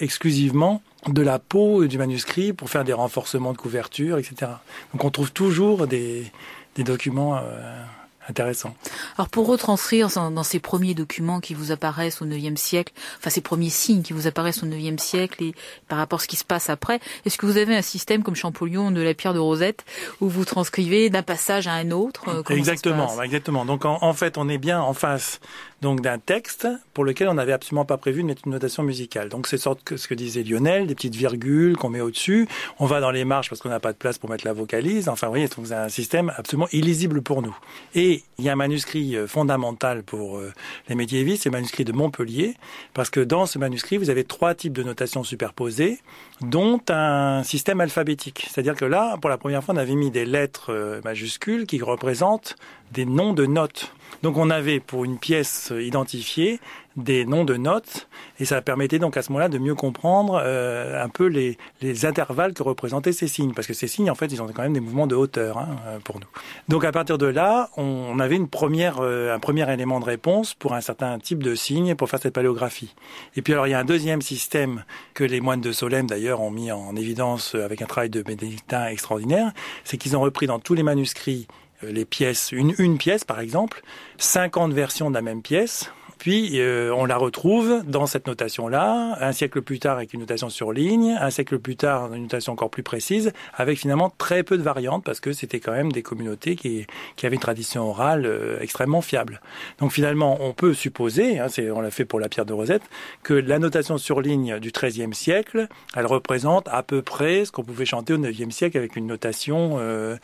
exclusivement 0.00 0.82
de 1.08 1.22
la 1.22 1.38
peau 1.38 1.86
du 1.86 1.96
manuscrit 1.98 2.52
pour 2.52 2.68
faire 2.68 2.84
des 2.84 2.92
renforcements 2.92 3.52
de 3.52 3.58
couverture, 3.58 4.18
etc. 4.18 4.52
Donc 4.92 5.04
on 5.04 5.10
trouve 5.10 5.32
toujours 5.32 5.86
des, 5.86 6.30
des 6.74 6.84
documents 6.84 7.36
euh, 7.36 7.82
intéressant. 8.28 8.74
Alors 9.16 9.28
pour 9.28 9.46
retranscrire 9.46 10.08
dans 10.08 10.42
ces 10.42 10.60
premiers 10.60 10.94
documents 10.94 11.40
qui 11.40 11.54
vous 11.54 11.72
apparaissent 11.72 12.22
au 12.22 12.26
IXe 12.26 12.60
siècle, 12.60 12.92
enfin 13.18 13.30
ces 13.30 13.40
premiers 13.40 13.70
signes 13.70 14.02
qui 14.02 14.12
vous 14.12 14.26
apparaissent 14.26 14.62
au 14.62 14.66
IXe 14.66 15.02
siècle 15.02 15.42
et 15.42 15.54
par 15.88 15.98
rapport 15.98 16.20
à 16.20 16.22
ce 16.22 16.28
qui 16.28 16.36
se 16.36 16.44
passe 16.44 16.70
après, 16.70 17.00
est-ce 17.24 17.38
que 17.38 17.46
vous 17.46 17.56
avez 17.56 17.76
un 17.76 17.82
système 17.82 18.22
comme 18.22 18.36
Champollion 18.36 18.90
de 18.90 19.00
la 19.00 19.14
pierre 19.14 19.34
de 19.34 19.38
Rosette 19.38 19.84
où 20.20 20.28
vous 20.28 20.44
transcrivez 20.44 21.10
d'un 21.10 21.22
passage 21.22 21.66
à 21.66 21.72
un 21.72 21.90
autre 21.90 22.28
euh, 22.28 22.54
Exactement, 22.54 23.22
exactement. 23.22 23.64
Donc 23.64 23.84
en, 23.84 23.98
en, 24.02 24.12
fait, 24.12 24.38
on 24.38 24.48
est 24.48 24.58
bien 24.58 24.80
en 24.80 24.94
face 24.94 25.40
donc 25.80 26.02
d'un 26.02 26.18
texte 26.18 26.68
pour 26.92 27.04
lequel 27.04 27.28
on 27.28 27.34
n'avait 27.34 27.52
absolument 27.52 27.84
pas 27.84 27.96
prévu 27.96 28.22
de 28.22 28.26
mettre 28.26 28.42
une 28.44 28.52
notation 28.52 28.82
musicale. 28.82 29.28
Donc 29.28 29.46
c'est 29.46 29.56
sorte 29.56 29.82
que 29.82 29.96
ce 29.96 30.08
que 30.08 30.14
disait 30.14 30.42
Lionel, 30.42 30.86
des 30.86 30.94
petites 30.94 31.14
virgules 31.14 31.76
qu'on 31.76 31.88
met 31.88 32.00
au-dessus. 32.00 32.48
On 32.78 32.86
va 32.86 33.00
dans 33.00 33.10
les 33.10 33.24
marges 33.24 33.48
parce 33.48 33.60
qu'on 33.60 33.68
n'a 33.68 33.80
pas 33.80 33.92
de 33.92 33.98
place 33.98 34.18
pour 34.18 34.28
mettre 34.30 34.46
la 34.46 34.52
vocalise. 34.52 35.08
Enfin, 35.08 35.26
vous 35.26 35.32
voyez, 35.32 35.48
c'est 35.48 35.72
un 35.72 35.88
système 35.88 36.32
absolument 36.36 36.68
illisible 36.72 37.22
pour 37.22 37.42
nous. 37.42 37.56
Et 37.94 38.09
il 38.38 38.44
y 38.44 38.48
a 38.48 38.52
un 38.52 38.56
manuscrit 38.56 39.16
euh, 39.16 39.26
fondamental 39.26 40.02
pour 40.02 40.38
euh, 40.38 40.52
les 40.88 40.94
médiévistes, 40.94 41.44
c'est 41.44 41.48
le 41.48 41.56
manuscrit 41.56 41.84
de 41.84 41.92
Montpellier, 41.92 42.54
parce 42.94 43.10
que 43.10 43.20
dans 43.20 43.46
ce 43.46 43.58
manuscrit, 43.58 43.96
vous 43.96 44.10
avez 44.10 44.24
trois 44.24 44.54
types 44.54 44.72
de 44.72 44.82
notations 44.82 45.22
superposées, 45.24 45.98
dont 46.40 46.80
un 46.88 47.42
système 47.42 47.80
alphabétique. 47.80 48.46
C'est-à-dire 48.50 48.74
que 48.74 48.84
là, 48.84 49.16
pour 49.20 49.30
la 49.30 49.38
première 49.38 49.62
fois, 49.62 49.74
on 49.74 49.78
avait 49.78 49.94
mis 49.94 50.10
des 50.10 50.24
lettres 50.24 50.72
euh, 50.72 51.00
majuscules 51.04 51.66
qui 51.66 51.80
représentent 51.80 52.56
des 52.92 53.04
noms 53.04 53.32
de 53.32 53.46
notes. 53.46 53.92
Donc 54.22 54.36
on 54.36 54.50
avait 54.50 54.80
pour 54.80 55.04
une 55.04 55.18
pièce 55.18 55.72
identifiée 55.78 56.60
des 57.00 57.24
noms 57.24 57.44
de 57.44 57.56
notes 57.56 58.08
et 58.38 58.44
ça 58.44 58.62
permettait 58.62 58.98
donc 58.98 59.16
à 59.16 59.22
ce 59.22 59.30
moment-là 59.32 59.48
de 59.48 59.58
mieux 59.58 59.74
comprendre 59.74 60.40
euh, 60.42 61.02
un 61.02 61.08
peu 61.08 61.26
les, 61.26 61.58
les, 61.80 62.06
intervalles 62.06 62.54
que 62.54 62.62
représentaient 62.62 63.12
ces 63.12 63.28
signes 63.28 63.52
parce 63.52 63.66
que 63.66 63.74
ces 63.74 63.86
signes 63.86 64.10
en 64.10 64.14
fait 64.14 64.26
ils 64.26 64.40
ont 64.40 64.46
quand 64.46 64.62
même 64.62 64.72
des 64.72 64.80
mouvements 64.80 65.06
de 65.06 65.14
hauteur 65.14 65.58
hein, 65.58 65.76
euh, 65.86 65.98
pour 66.00 66.20
nous. 66.20 66.26
Donc 66.68 66.84
à 66.84 66.92
partir 66.92 67.18
de 67.18 67.26
là, 67.26 67.70
on, 67.76 68.18
avait 68.18 68.36
une 68.36 68.48
première 68.48 68.98
euh, 69.00 69.34
un 69.34 69.38
premier 69.38 69.70
élément 69.72 70.00
de 70.00 70.04
réponse 70.04 70.54
pour 70.54 70.74
un 70.74 70.80
certain 70.80 71.18
type 71.18 71.42
de 71.42 71.54
signe 71.54 71.94
pour 71.94 72.08
faire 72.08 72.20
cette 72.20 72.34
paléographie. 72.34 72.94
Et 73.36 73.42
puis 73.42 73.52
alors 73.52 73.66
il 73.66 73.70
y 73.70 73.74
a 73.74 73.78
un 73.78 73.84
deuxième 73.84 74.22
système 74.22 74.84
que 75.14 75.24
les 75.24 75.40
moines 75.40 75.60
de 75.60 75.72
Solem 75.72 76.06
d'ailleurs 76.06 76.40
ont 76.40 76.50
mis 76.50 76.72
en 76.72 76.96
évidence 76.96 77.54
avec 77.54 77.82
un 77.82 77.86
travail 77.86 78.10
de 78.10 78.22
bénédictin 78.22 78.86
extraordinaire, 78.86 79.52
c'est 79.84 79.96
qu'ils 79.96 80.16
ont 80.16 80.20
repris 80.20 80.46
dans 80.46 80.58
tous 80.58 80.74
les 80.74 80.82
manuscrits 80.82 81.46
les 81.82 82.04
pièces, 82.04 82.52
une, 82.52 82.74
une 82.78 82.98
pièce 82.98 83.24
par 83.24 83.40
exemple, 83.40 83.82
50 84.18 84.72
versions 84.72 85.08
de 85.08 85.14
la 85.14 85.22
même 85.22 85.42
pièce, 85.42 85.90
puis 86.20 86.60
euh, 86.60 86.92
on 86.94 87.06
la 87.06 87.16
retrouve 87.16 87.82
dans 87.86 88.04
cette 88.04 88.26
notation-là, 88.26 89.16
un 89.22 89.32
siècle 89.32 89.62
plus 89.62 89.78
tard 89.78 89.96
avec 89.96 90.12
une 90.12 90.20
notation 90.20 90.50
sur 90.50 90.70
ligne, 90.70 91.16
un 91.18 91.30
siècle 91.30 91.58
plus 91.58 91.76
tard 91.76 92.12
une 92.12 92.24
notation 92.24 92.52
encore 92.52 92.68
plus 92.68 92.82
précise, 92.82 93.32
avec 93.54 93.78
finalement 93.78 94.12
très 94.18 94.42
peu 94.42 94.58
de 94.58 94.62
variantes 94.62 95.02
parce 95.02 95.18
que 95.18 95.32
c'était 95.32 95.60
quand 95.60 95.72
même 95.72 95.90
des 95.92 96.02
communautés 96.02 96.56
qui, 96.56 96.86
qui 97.16 97.24
avaient 97.24 97.36
une 97.36 97.40
tradition 97.40 97.88
orale 97.88 98.26
euh, 98.26 98.60
extrêmement 98.60 99.00
fiable. 99.00 99.40
Donc 99.78 99.92
finalement, 99.92 100.36
on 100.40 100.52
peut 100.52 100.74
supposer, 100.74 101.38
hein, 101.38 101.46
on 101.74 101.80
l'a 101.80 101.90
fait 101.90 102.04
pour 102.04 102.20
la 102.20 102.28
pierre 102.28 102.44
de 102.44 102.52
Rosette, 102.52 102.82
que 103.22 103.32
la 103.32 103.58
notation 103.58 103.96
sur 103.96 104.20
ligne 104.20 104.58
du 104.58 104.72
XIIIe 104.72 105.14
siècle, 105.14 105.68
elle 105.96 106.04
représente 106.04 106.68
à 106.68 106.82
peu 106.82 107.00
près 107.00 107.46
ce 107.46 107.50
qu'on 107.50 107.64
pouvait 107.64 107.86
chanter 107.86 108.12
au 108.12 108.22
IXe 108.22 108.54
siècle 108.54 108.76
avec 108.76 108.94
une 108.94 109.06
notation 109.06 109.78
euh, 109.78 110.18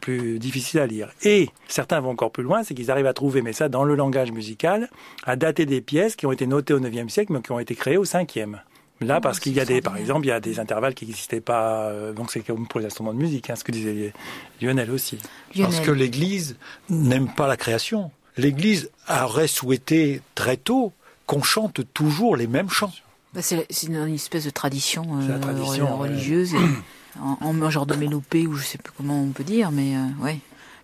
plus 0.00 0.40
difficile 0.40 0.80
à 0.80 0.88
lire. 0.88 1.10
Et 1.22 1.50
certains 1.68 2.00
vont 2.00 2.10
encore 2.10 2.32
plus 2.32 2.42
loin, 2.42 2.64
c'est 2.64 2.74
qu'ils 2.74 2.90
arrivent 2.90 3.06
à 3.06 3.14
trouver, 3.14 3.42
mais 3.42 3.52
ça 3.52 3.68
dans 3.68 3.84
le 3.84 3.94
langage 3.94 4.32
musical, 4.32 4.90
dater 5.36 5.66
des 5.66 5.80
pièces 5.80 6.16
qui 6.16 6.26
ont 6.26 6.32
été 6.32 6.46
notées 6.46 6.74
au 6.74 6.80
IXe 6.80 7.12
siècle, 7.12 7.32
mais 7.32 7.40
qui 7.40 7.52
ont 7.52 7.58
été 7.58 7.74
créées 7.74 7.96
au 7.96 8.04
5e. 8.04 8.56
Là, 9.00 9.16
ah, 9.16 9.20
parce 9.20 9.40
qu'il 9.40 9.52
y 9.52 9.60
a 9.60 9.66
des, 9.66 9.82
par 9.82 9.96
exemple, 9.98 10.24
il 10.24 10.30
y 10.30 10.32
a 10.32 10.40
des 10.40 10.58
intervalles 10.58 10.94
qui 10.94 11.04
n'existaient 11.04 11.42
pas. 11.42 11.88
Euh, 11.90 12.14
donc 12.14 12.30
c'est 12.30 12.40
comme 12.40 12.66
pour 12.66 12.80
les 12.80 12.86
instruments 12.86 13.12
de 13.12 13.18
musique, 13.18 13.50
hein, 13.50 13.56
ce 13.56 13.62
que 13.62 13.72
disait 13.72 14.14
Lionel 14.62 14.90
aussi. 14.90 15.18
Parce 15.58 15.80
que 15.80 15.90
l'Église 15.90 16.56
n'aime 16.88 17.28
pas 17.28 17.46
la 17.46 17.58
création. 17.58 18.10
L'Église 18.38 18.90
aurait 19.08 19.48
souhaité 19.48 20.22
très 20.34 20.56
tôt 20.56 20.92
qu'on 21.26 21.42
chante 21.42 21.80
toujours 21.92 22.36
les 22.36 22.46
mêmes 22.46 22.70
chants. 22.70 22.92
Bah, 23.34 23.42
c'est 23.42 23.66
une 23.82 24.14
espèce 24.14 24.44
de 24.44 24.50
tradition, 24.50 25.04
euh, 25.20 25.38
religieuse, 25.94 26.54
en, 27.20 27.70
genre 27.70 27.84
de 27.84 27.94
mélopée 27.96 28.46
ou 28.46 28.54
je 28.54 28.64
sais 28.64 28.78
pas 28.78 28.90
comment 28.96 29.20
on 29.20 29.30
peut 29.30 29.44
dire, 29.44 29.70
mais 29.72 29.94
euh, 29.94 30.24
ouais. 30.24 30.38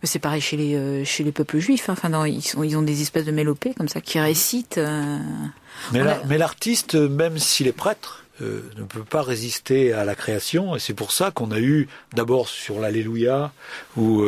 C'est 0.05 0.19
pareil 0.19 0.41
chez 0.41 0.57
les 0.57 0.75
euh, 0.75 1.05
chez 1.05 1.23
les 1.23 1.33
peuples 1.33 1.59
juifs. 1.59 1.89
Hein. 1.89 1.93
Enfin, 1.93 2.09
non, 2.09 2.25
ils, 2.25 2.43
sont, 2.43 2.63
ils 2.65 2.77
ont 2.77 2.83
des 2.83 3.03
espèces 3.03 3.25
de 3.25 3.31
mélopées 3.31 3.73
comme 3.75 3.89
ça 3.89 4.01
qui 4.01 4.19
récitent. 4.19 4.79
Euh, 4.79 5.19
mais 5.93 6.39
l'artiste, 6.39 6.95
même 6.97 7.39
s'il 7.39 7.69
est 7.69 7.73
prêtre, 7.73 8.25
euh, 8.41 8.63
ne 8.77 8.85
peut 8.85 9.05
pas 9.05 9.23
résister 9.23 9.93
à 9.93 10.05
la 10.05 10.17
création. 10.17 10.75
Et 10.75 10.81
c'est 10.81 10.95
pour 10.95 11.13
ça 11.13 11.31
qu'on 11.31 11.53
a 11.53 11.61
eu 11.61 11.89
d'abord 12.15 12.49
sur 12.49 12.81
l'Alléluia, 12.81 13.53
où 13.97 14.25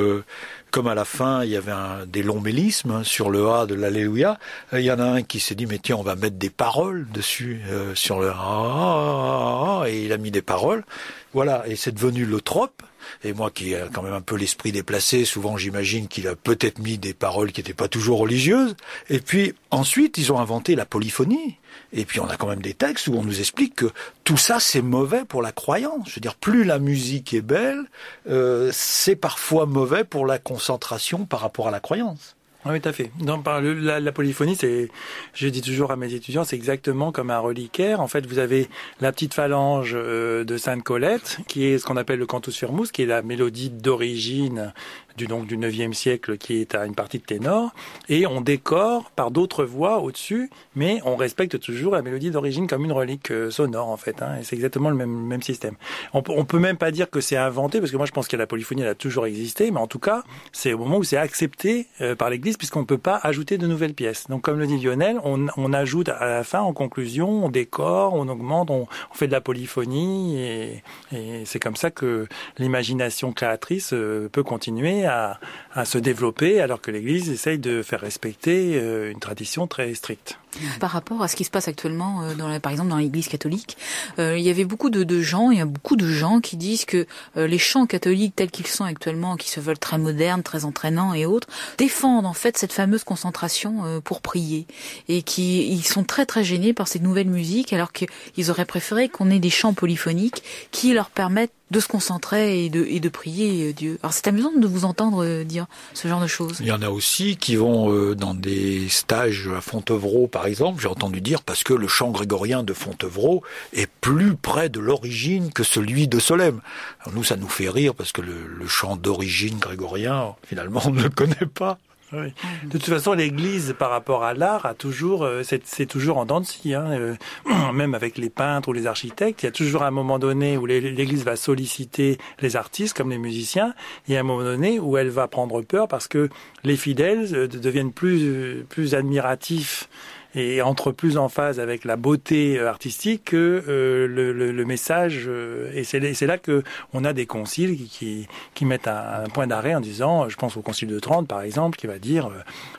comme 0.71 0.87
à 0.87 0.95
la 0.95 1.05
fin 1.05 1.45
il 1.45 1.51
y 1.51 1.57
avait 1.57 1.73
un, 1.73 2.07
des 2.07 2.23
longs 2.23 2.41
mélismes 2.41 2.91
hein, 2.91 3.05
sur 3.05 3.31
le 3.31 3.49
A 3.49 3.67
de 3.67 3.75
l'Alléluia, 3.75 4.39
il 4.73 4.81
y 4.81 4.91
en 4.91 4.99
a 4.99 5.05
un 5.05 5.23
qui 5.23 5.39
s'est 5.39 5.55
dit 5.55 5.67
mais 5.67 5.79
tiens 5.79 5.97
on 5.97 6.03
va 6.03 6.17
mettre 6.17 6.37
des 6.37 6.51
paroles 6.51 7.07
dessus 7.13 7.61
sur 7.95 8.19
le 8.21 8.31
A 8.31 9.85
et 9.87 10.05
il 10.05 10.13
a 10.13 10.19
mis 10.19 10.31
des 10.31 10.43
paroles. 10.43 10.85
Voilà 11.33 11.65
et 11.67 11.77
c'est 11.77 11.93
devenu 11.93 12.25
le 12.25 12.41
trope 12.41 12.83
et 13.23 13.33
moi 13.33 13.51
qui 13.51 13.73
ai 13.73 13.85
quand 13.93 14.03
même 14.03 14.13
un 14.13 14.21
peu 14.21 14.37
l'esprit 14.37 14.73
déplacé, 14.73 15.25
souvent 15.25 15.57
j'imagine 15.57 16.09
qu'il 16.09 16.29
a 16.29 16.37
peut-être 16.37 16.79
mis 16.79 16.99
des 16.99 17.15
paroles 17.15 17.53
qui 17.53 17.61
n'étaient 17.61 17.75
pas 17.75 17.89
toujours 17.89 18.19
religieuses. 18.19 18.77
Et 19.11 19.21
puis 19.21 19.55
ensuite, 19.71 20.19
ils 20.19 20.33
ont 20.33 20.39
inventé 20.39 20.75
la 20.75 20.87
polyphonie. 20.87 21.59
Et 21.93 22.05
puis 22.05 22.21
on 22.21 22.29
a 22.29 22.37
quand 22.37 22.49
même 22.49 22.63
des 22.63 22.75
textes 22.75 23.09
où 23.09 23.15
on 23.15 23.23
nous 23.23 23.41
explique 23.41 23.77
que 23.77 23.87
tout 24.25 24.37
ça 24.37 24.61
c'est 24.61 24.83
mauvais 24.83 25.25
pour 25.25 25.43
la 25.43 25.53
croyance. 25.53 26.09
Je 26.09 26.15
veux 26.17 26.21
dire, 26.21 26.35
plus 26.35 26.65
la 26.65 26.79
musique 26.79 27.35
est 27.35 27.41
belle, 27.41 27.85
euh, 28.29 28.71
c'est 28.73 29.17
parfois 29.17 29.67
mauvais 29.67 30.05
pour 30.05 30.27
la 30.27 30.39
concentration 30.39 31.25
par 31.25 31.41
rapport 31.41 31.69
à 31.69 31.71
la 31.71 31.81
croyance. 31.81 32.34
Oui, 32.67 32.81
tout 32.81 32.89
à 32.89 32.93
fait. 32.93 33.11
Par 33.45 33.61
la, 33.61 34.01
la, 34.01 34.13
polyphonie, 34.13 34.57
c'est, 34.57 34.89
je 35.35 35.49
dis 35.49 35.61
toujours 35.61 35.91
à 35.91 35.97
mes 35.97 36.15
étudiants, 36.15 36.45
c'est 36.45 36.57
exactement 36.57 37.13
comme 37.13 37.31
un 37.31 37.39
reliquaire. 37.39 38.01
En 38.01 38.09
fait, 38.09 38.27
vous 38.27 38.39
avez 38.39 38.69
la 39.01 39.13
petite 39.13 39.35
phalange 39.35 39.93
euh, 39.95 40.45
de 40.45 40.57
Sainte 40.57 40.83
Colette, 40.83 41.39
qui 41.47 41.67
est 41.67 41.79
ce 41.79 41.85
qu'on 41.85 41.99
appelle 41.99 42.19
le 42.19 42.27
cantus 42.27 42.57
firmus, 42.57 42.91
qui 42.91 43.03
est 43.03 43.07
la 43.07 43.21
mélodie 43.21 43.69
d'origine 43.69 44.73
du 45.17 45.27
donc 45.27 45.47
du 45.47 45.57
9e 45.57 45.93
siècle 45.93 46.39
qui 46.39 46.61
est 46.61 46.75
à 46.75 46.87
une 46.87 46.95
partie 46.95 47.19
de 47.19 47.25
ténor 47.25 47.73
et 48.09 48.27
on 48.27 48.41
décore 48.41 49.11
par 49.13 49.31
d'autres 49.31 49.65
voix 49.65 49.99
au-dessus 49.99 50.51
mais 50.75 51.01
on 51.05 51.17
respecte 51.17 51.59
toujours 51.61 51.95
la 51.95 52.03
mélodie 52.03 52.31
d'origine 52.31 52.67
comme 52.67 52.85
une 52.85 52.93
relique 52.93 53.31
euh, 53.31 53.51
sonore 53.51 53.89
en 53.89 53.97
fait 53.97 54.23
hein, 54.23 54.37
et 54.41 54.45
c'est 54.45 54.57
exactement 54.57 54.91
le 54.91 54.97
même 54.97 55.11
même 55.11 55.43
système. 55.43 55.77
On, 56.13 56.23
on 56.29 56.45
peut 56.45 56.59
même 56.59 56.77
pas 56.77 56.91
dire 56.91 57.11
que 57.11 57.21
c'est 57.21 57.37
inventé 57.37 57.81
parce 57.81 57.91
que 57.91 57.97
moi 57.97 58.07
je 58.07 58.13
pense 58.13 58.29
que 58.29 58.37
la 58.37 58.47
polyphonie 58.47 58.83
elle 58.83 58.89
a 58.89 58.95
toujours 58.95 59.27
existé 59.27 59.71
mais 59.71 59.81
en 59.81 59.87
tout 59.87 59.99
cas 59.99 60.23
c'est 60.53 60.73
au 60.73 60.79
moment 60.79 60.99
où 60.99 61.05
c'est 61.05 61.17
accepté 61.17 61.87
euh, 62.01 62.15
par 62.15 62.31
l'église 62.31 62.57
puisqu'on 62.57 62.81
ne 62.81 62.87
peut 62.87 62.99
pas 62.99 63.21
ajouter 63.23 63.59
de 63.59 63.67
nouvelles 63.67 63.95
pièces. 63.95 64.27
Donc 64.29 64.43
comme 64.43 64.59
le 64.59 64.67
dit 64.67 64.79
Lionel, 64.79 65.19
on, 65.25 65.47
on 65.57 65.73
ajoute 65.73 66.09
à 66.09 66.27
la 66.27 66.45
fin 66.45 66.61
en 66.61 66.73
conclusion, 66.73 67.45
on 67.45 67.49
décore, 67.49 68.15
on 68.15 68.29
augmente, 68.29 68.71
on, 68.71 68.87
on 69.11 69.15
fait 69.15 69.27
de 69.27 69.33
la 69.33 69.41
polyphonie 69.41 70.39
et, 70.39 70.83
et 71.13 71.45
c'est 71.45 71.61
comme 71.61 71.77
ça 71.77 71.91
que 71.91 72.27
l'imagination 72.59 73.33
créatrice 73.33 73.93
euh, 73.93 74.29
peut 74.31 74.43
continuer 74.43 75.04
à, 75.07 75.39
se 75.85 75.99
développer 75.99 76.61
alors 76.61 76.81
que 76.81 76.91
l'Église 76.91 77.31
essaye 77.31 77.59
de 77.59 77.83
faire 77.83 78.01
respecter 78.01 78.79
euh, 78.81 79.11
une 79.11 79.21
tradition 79.21 79.67
très 79.67 79.95
stricte. 79.95 80.39
Par 80.81 80.91
rapport 80.91 81.23
à 81.23 81.29
ce 81.29 81.37
qui 81.37 81.45
se 81.45 81.51
passe 81.51 81.69
actuellement, 81.69 82.23
euh, 82.23 82.35
dans 82.35 82.59
par 82.61 82.73
exemple 82.73 82.91
dans 82.91 82.97
l'Église 82.97 83.29
catholique, 83.29 83.77
euh, 84.19 84.39
il 84.39 84.45
y 84.45 84.51
avait 84.51 84.65
beaucoup 84.65 84.91
de, 84.91 85.21
gens, 85.21 85.51
il 85.51 85.59
y 85.59 85.61
a 85.61 85.67
beaucoup 85.67 85.97
de 85.97 86.07
gens 86.07 86.41
qui 86.41 86.57
disent 86.57 86.85
que 86.85 87.07
les 87.37 87.59
chants 87.59 87.87
catholiques 87.87 88.37
tels 88.37 88.51
qu'ils 88.51 88.67
sont 88.67 88.85
actuellement, 88.85 89.37
qui 89.37 89.49
se 89.49 89.61
veulent 89.61 89.79
très 89.79 89.99
modernes, 89.99 90.43
très 90.43 90.65
entraînants 90.65 91.15
et 91.15 91.27
autres, 91.27 91.49
défendent 91.79 92.27
en 92.27 92.33
fait 92.33 92.57
cette 92.59 92.73
fameuse 92.73 93.05
concentration 93.05 94.01
pour 94.03 94.21
prier 94.21 94.67
et 95.09 95.23
qui 95.23 95.67
ils 95.69 95.85
sont 95.85 96.05
très 96.05 96.27
très 96.27 96.45
gênés 96.45 96.73
par 96.73 96.89
ces 96.89 97.01
nouvelles 97.01 97.29
musiques 97.29 97.73
alors 97.73 97.93
qu'ils 97.93 98.51
auraient 98.51 98.65
préféré 98.65 99.09
qu'on 99.09 99.31
ait 99.31 99.39
des 99.39 99.51
chants 99.51 99.75
polyphoniques 99.75 100.43
qui 100.71 100.93
leur 100.93 101.11
permettent 101.11 101.53
de 101.71 101.81
se 101.81 101.89
concentrer 101.89 102.65
et 102.65 102.71
de, 102.71 102.85
et 102.89 103.01
de 103.01 103.09
prier 103.09 103.71
euh, 103.71 103.73
Dieu. 103.73 103.99
Alors 104.03 104.13
c'est 104.13 104.29
amusant 104.29 104.53
de 104.57 104.67
vous 104.67 104.85
entendre 104.85 105.25
euh, 105.25 105.45
dire 105.45 105.67
ce 105.95 106.07
genre 106.09 106.21
de 106.21 106.27
choses. 106.27 106.59
Il 106.61 106.67
y 106.67 106.73
en 106.73 106.83
a 106.83 106.89
aussi 106.89 107.37
qui 107.37 107.57
vont 107.57 107.93
euh, 107.93 108.15
dans 108.15 108.35
des 108.35 108.89
stages 108.89 109.49
à 109.49 109.61
Fontevraud 109.61 110.29
par 110.29 110.44
exemple, 110.47 110.83
j'ai 110.83 110.89
entendu 110.89 111.21
dire 111.21 111.43
parce 111.43 111.65
que 111.65 111.75
le 111.75 111.89
chant 111.89 112.11
grégorien 112.11 112.63
de 112.63 112.73
Fontevraud 112.73 113.43
est 113.73 113.91
plus 114.01 114.37
près 114.37 114.69
de 114.69 114.81
l'origine 114.81 115.53
que 115.53 115.63
celui 115.63 116.09
de 116.09 116.19
Solem. 116.19 116.61
Alors 117.01 117.15
nous 117.15 117.25
ça 117.25 117.37
nous 117.37 117.49
fait 117.49 117.69
rire 117.69 117.95
parce 117.95 118.13
que 118.13 118.23
le, 118.23 118.67
chant 118.67 118.97
d'origine 118.97 119.59
grégorien 119.59 120.35
finalement 120.47 120.81
on 120.87 120.91
ne 120.91 121.03
le 121.03 121.11
connaît 121.11 121.49
pas. 121.53 121.79
De 122.13 122.71
toute 122.71 122.85
façon, 122.85 123.13
l'Église, 123.13 123.75
par 123.79 123.91
rapport 123.91 124.25
à 124.25 124.35
l'art, 124.35 124.67
a 124.67 124.75
toujours, 124.75 125.25
euh, 125.25 125.43
c'est 125.43 125.87
toujours 125.87 126.19
en 126.19 126.27
dents 126.27 126.41
de 126.41 126.47
scie. 126.47 126.75
Hein. 126.75 126.87
Euh, 126.91 127.15
même 127.73 127.95
avec 127.95 128.19
les 128.19 128.31
peintres 128.31 128.69
ou 128.69 128.73
les 128.73 128.87
architectes, 128.87 129.43
il 129.43 129.47
y 129.47 129.49
a 129.49 129.53
toujours 129.53 129.83
un 129.83 129.91
moment 129.91 130.19
donné 130.19 130.57
où 130.57 130.67
l'Église 130.67 131.25
va 131.25 131.37
solliciter 131.37 132.19
les 132.41 132.57
artistes 132.57 132.97
comme 132.97 133.11
les 133.11 133.19
musiciens, 133.19 133.75
et 134.09 134.17
un 134.17 134.23
moment 134.23 134.45
donné 134.45 134.79
où 134.79 134.97
elle 134.97 135.11
va 135.11 135.29
prendre 135.29 135.63
peur 135.63 135.89
parce 135.89 136.09
que 136.09 136.29
les 136.63 136.77
fidèles 136.77 137.35
euh, 137.35 137.49
deviennent 137.49 137.93
plus 137.93 138.65
plus 138.69 138.95
admiratifs 138.95 139.89
et 140.35 140.63
entre 140.63 140.93
plus 140.93 141.17
en 141.17 141.29
phase 141.29 141.61
avec 141.61 141.85
la 141.85 141.97
beauté 141.97 142.59
euh, 142.59 142.69
artistique 142.69 143.25
que 143.25 143.65
euh, 143.69 144.07
le, 144.07 144.33
le, 144.33 144.53
le, 144.53 144.65
message. 144.65 145.25
Euh, 145.27 145.71
et 145.75 145.85
c'est 145.85 146.27
là 146.27 146.39
que 146.39 146.63
on 146.93 147.05
a 147.05 147.13
des 147.13 147.27
conciles 147.27 147.77
qui, 147.77 147.89
qui, 147.89 148.29
qui 148.55 148.65
mettent 148.65 148.89
un, 148.89 149.25
point 149.33 149.47
d'arrêt 149.47 149.75
en 149.75 149.81
disant, 149.81 150.29
je 150.29 150.37
pense 150.37 150.57
au 150.57 150.63
concile 150.63 150.89
de 150.89 150.99
Trente 150.99 151.29
par 151.29 151.43
exemple, 151.43 151.79
qui 151.79 151.87
va 151.87 151.99
dire, 151.99 152.31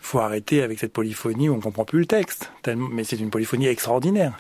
faut 0.02 0.20
arrêter 0.20 0.62
avec 0.62 0.80
cette 0.80 0.94
polyphonie 0.94 1.50
où 1.50 1.56
on 1.56 1.60
comprend 1.60 1.86
plus 1.86 2.00
le 2.00 2.06
texte. 2.06 2.52
Mais 2.68 3.04
c'est 3.04 3.20
une 3.20 3.30
polyphonie 3.30 3.68
extraordinaire. 3.68 4.34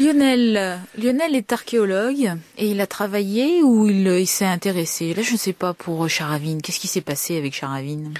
Lionel, 0.00 0.78
Lionel 0.96 1.34
est 1.34 1.52
archéologue 1.52 2.32
et 2.56 2.70
il 2.70 2.80
a 2.80 2.86
travaillé 2.86 3.62
ou 3.62 3.88
il 3.88 4.26
s'est 4.26 4.44
intéressé? 4.44 5.12
Là, 5.12 5.22
je 5.22 5.32
ne 5.32 5.36
sais 5.36 5.52
pas 5.52 5.74
pour 5.74 6.08
Charavine. 6.08 6.62
Qu'est-ce 6.62 6.78
qui 6.78 6.86
s'est 6.86 7.00
passé 7.00 7.36
avec 7.36 7.52
Charavine? 7.52 8.14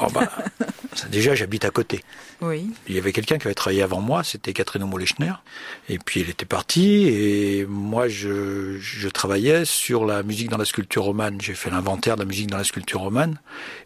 Oh 0.00 0.06
bah, 0.12 0.30
Déjà, 1.10 1.34
j'habite 1.34 1.64
à 1.64 1.70
côté. 1.70 2.02
Oui. 2.40 2.70
Il 2.88 2.94
y 2.94 2.98
avait 2.98 3.12
quelqu'un 3.12 3.38
qui 3.38 3.46
avait 3.46 3.54
travaillé 3.54 3.82
avant 3.82 4.00
moi, 4.00 4.24
c'était 4.24 4.52
Catherine 4.52 4.84
Molechner. 4.84 5.32
Et 5.88 5.98
puis 5.98 6.20
il 6.20 6.30
était 6.30 6.46
parti 6.46 7.06
et 7.08 7.66
moi 7.66 8.08
je, 8.08 8.78
je 8.78 9.08
travaillais 9.08 9.64
sur 9.64 10.04
la 10.04 10.22
musique 10.22 10.50
dans 10.50 10.58
la 10.58 10.64
sculpture 10.64 11.04
romane. 11.04 11.40
J'ai 11.40 11.54
fait 11.54 11.70
l'inventaire 11.70 12.16
de 12.16 12.22
la 12.22 12.26
musique 12.26 12.48
dans 12.48 12.58
la 12.58 12.64
sculpture 12.64 13.00
romane. 13.00 13.38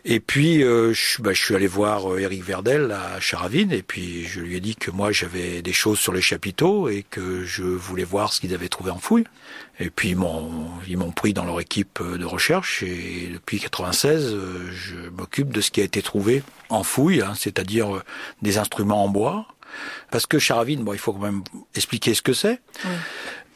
Et 0.04 0.20
puis 0.20 0.62
euh, 0.62 0.92
je, 0.92 1.22
bah, 1.22 1.32
je, 1.32 1.42
suis 1.42 1.54
allé 1.54 1.66
voir 1.66 2.18
Eric 2.18 2.40
euh, 2.40 2.44
Verdel 2.44 2.92
à 2.92 3.20
Charavine 3.20 3.72
et 3.72 3.82
puis 3.82 4.24
je 4.26 4.40
lui 4.40 4.56
ai 4.56 4.60
dit 4.60 4.76
que 4.76 4.90
moi 4.90 5.12
j'avais 5.12 5.62
des 5.62 5.72
choses 5.72 5.98
sur 5.98 6.12
les 6.12 6.22
chapiteaux 6.22 6.88
et 6.88 7.04
que 7.08 7.44
je 7.44 7.62
voulais 7.62 8.04
voir 8.04 8.32
ce 8.32 8.40
qu'ils 8.40 8.54
avaient 8.54 8.68
trouvé 8.68 8.90
en 8.90 8.98
fouille. 8.98 9.24
Et 9.80 9.88
puis 9.88 10.10
ils 10.10 10.16
m'ont 10.16 10.66
ils 10.86 10.98
m'ont 10.98 11.10
pris 11.10 11.32
dans 11.32 11.44
leur 11.44 11.58
équipe 11.58 12.00
de 12.02 12.24
recherche 12.24 12.82
et 12.82 13.30
depuis 13.32 13.58
96 13.58 14.34
euh, 14.34 14.70
je 14.70 15.08
m'occupe 15.08 15.52
de 15.52 15.60
ce 15.60 15.70
qui 15.70 15.80
a 15.80 15.84
été 15.84 16.02
trouvé 16.02 16.42
en 16.68 16.82
fouille, 16.82 17.22
hein, 17.22 17.32
c'est-à-dire 17.34 18.02
des 18.42 18.58
instruments 18.58 19.04
en 19.04 19.08
bois, 19.08 19.46
Parce 20.10 20.26
que 20.26 20.38
Charavine, 20.38 20.84
bon, 20.84 20.92
il 20.92 20.98
faut 20.98 21.12
quand 21.12 21.20
même 21.20 21.42
expliquer 21.74 22.14
ce 22.14 22.22
que 22.22 22.32
c'est. 22.32 22.60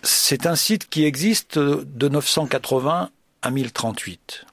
C'est 0.03 0.47
un 0.47 0.57
site 0.57 0.89
qui 0.89 1.05
existe 1.05 1.59
de 1.59 2.09
980 2.09 3.11
à 3.43 3.51
1038. 3.51 4.47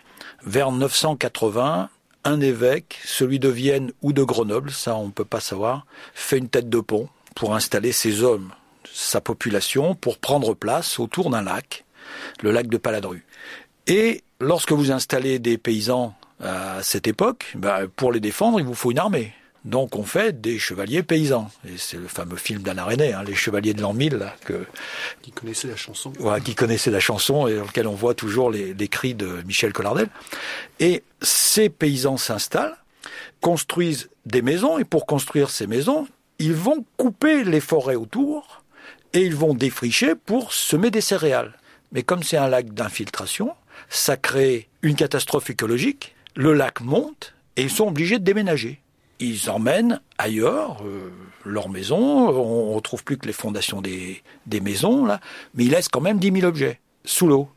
Vers 0.44 0.72
980, 0.72 1.90
un 2.24 2.42
évêque, 2.42 3.00
celui 3.06 3.40
de 3.40 3.50
Vienne 3.50 3.92
ou 4.02 4.14
de 4.14 4.24
Grenoble, 4.24 4.72
ça 4.72 4.96
on 4.96 5.08
ne 5.08 5.12
peut 5.12 5.26
pas 5.26 5.40
savoir, 5.40 5.86
fait 6.14 6.38
une 6.38 6.50
tête 6.50 6.70
de 6.70 6.80
pont 6.80 7.10
pour 7.36 7.56
installer 7.56 7.92
ses 7.92 8.24
hommes, 8.24 8.52
sa 8.94 9.22
population, 9.22 9.96
pour 9.96 10.18
prendre 10.18 10.54
place 10.54 11.00
autour 11.00 11.30
d'un 11.30 11.44
lac, 11.44 11.86
le 12.42 12.52
lac 12.52 12.68
de 12.68 12.78
Paladru. 12.78 13.26
Et 13.88 14.24
lorsque 14.40 14.72
vous 14.72 14.92
installez 14.92 15.40
des 15.40 15.58
paysans 15.58 16.14
à 16.44 16.82
cette 16.84 17.08
époque, 17.08 17.54
bah, 17.56 17.82
pour 17.96 18.12
les 18.12 18.20
défendre, 18.20 18.60
il 18.60 18.66
vous 18.66 18.74
faut 18.74 18.92
une 18.92 19.00
armée. 19.00 19.34
Donc 19.64 19.96
on 19.96 20.04
fait 20.04 20.42
des 20.42 20.58
chevaliers 20.58 21.04
paysans. 21.04 21.52
Et 21.68 21.78
c'est 21.78 21.98
le 21.98 22.08
fameux 22.08 22.36
film 22.36 22.64
d'Anna 22.64 22.86
René, 22.86 23.14
hein, 23.14 23.24
les 23.24 23.36
chevaliers 23.36 23.74
de 23.74 23.82
l'an 23.82 23.94
1000, 23.94 24.26
que, 24.44 24.66
qui 25.22 25.32
connaissait 25.32 25.68
la 25.68 25.76
chanson. 25.76 26.12
Voilà, 26.20 26.40
qui 26.40 26.56
connaissait 26.56 26.90
la 26.90 27.00
chanson 27.00 27.48
et 27.48 27.56
dans 27.56 27.66
lequel 27.66 27.88
on 27.88 27.94
voit 27.94 28.16
toujours 28.16 28.50
les, 28.50 28.74
les 28.74 28.88
cris 28.88 29.14
de 29.14 29.44
Michel 29.46 29.72
Collardel. 29.72 30.08
Et 30.80 31.04
ces 31.22 31.70
paysans 31.70 32.18
s'installent, 32.18 32.78
construisent 33.40 34.10
des 34.26 34.42
maisons, 34.42 34.80
et 34.80 34.84
pour 34.84 35.06
construire 35.06 35.52
ces 35.52 35.68
maisons, 35.68 36.08
ils 36.40 36.56
vont 36.56 36.84
couper 36.98 37.44
les 37.44 37.60
forêts 37.60 37.96
autour 37.96 38.61
et 39.14 39.26
ils 39.26 39.36
vont 39.36 39.54
défricher 39.54 40.16
pour 40.16 40.54
semer 40.54 40.92
des 40.92 41.02
céréales. 41.02 41.54
Mais 41.92 42.04
comme 42.04 42.24
c'est 42.24 42.38
un 42.38 42.48
lac 42.48 42.74
d'infiltration, 42.74 43.52
ça 43.90 44.18
crée 44.18 44.70
une 44.82 44.96
catastrophe 44.96 45.50
écologique. 45.50 46.16
Le 46.36 46.54
lac 46.54 46.82
monte 46.82 47.34
et 47.58 47.64
ils 47.64 47.70
sont 47.70 47.88
obligés 47.88 48.20
de 48.20 48.24
déménager. 48.24 48.82
Ils 49.20 49.50
emmènent 49.50 50.02
ailleurs 50.18 50.82
euh, 50.84 51.12
leurs 51.46 51.70
maisons. 51.70 52.30
On 52.30 52.74
retrouve 52.74 53.04
plus 53.04 53.18
que 53.18 53.28
les 53.28 53.34
fondations 53.34 53.82
des, 53.82 54.24
des 54.48 54.62
maisons, 54.62 55.06
là. 55.06 55.20
Mais 55.54 55.66
ils 55.66 55.72
laissent 55.72 55.90
quand 55.90 56.02
même 56.02 56.18
10 56.18 56.32
000 56.40 56.48
objets 56.48 56.80
sous 57.04 57.28
l'eau 57.28 57.50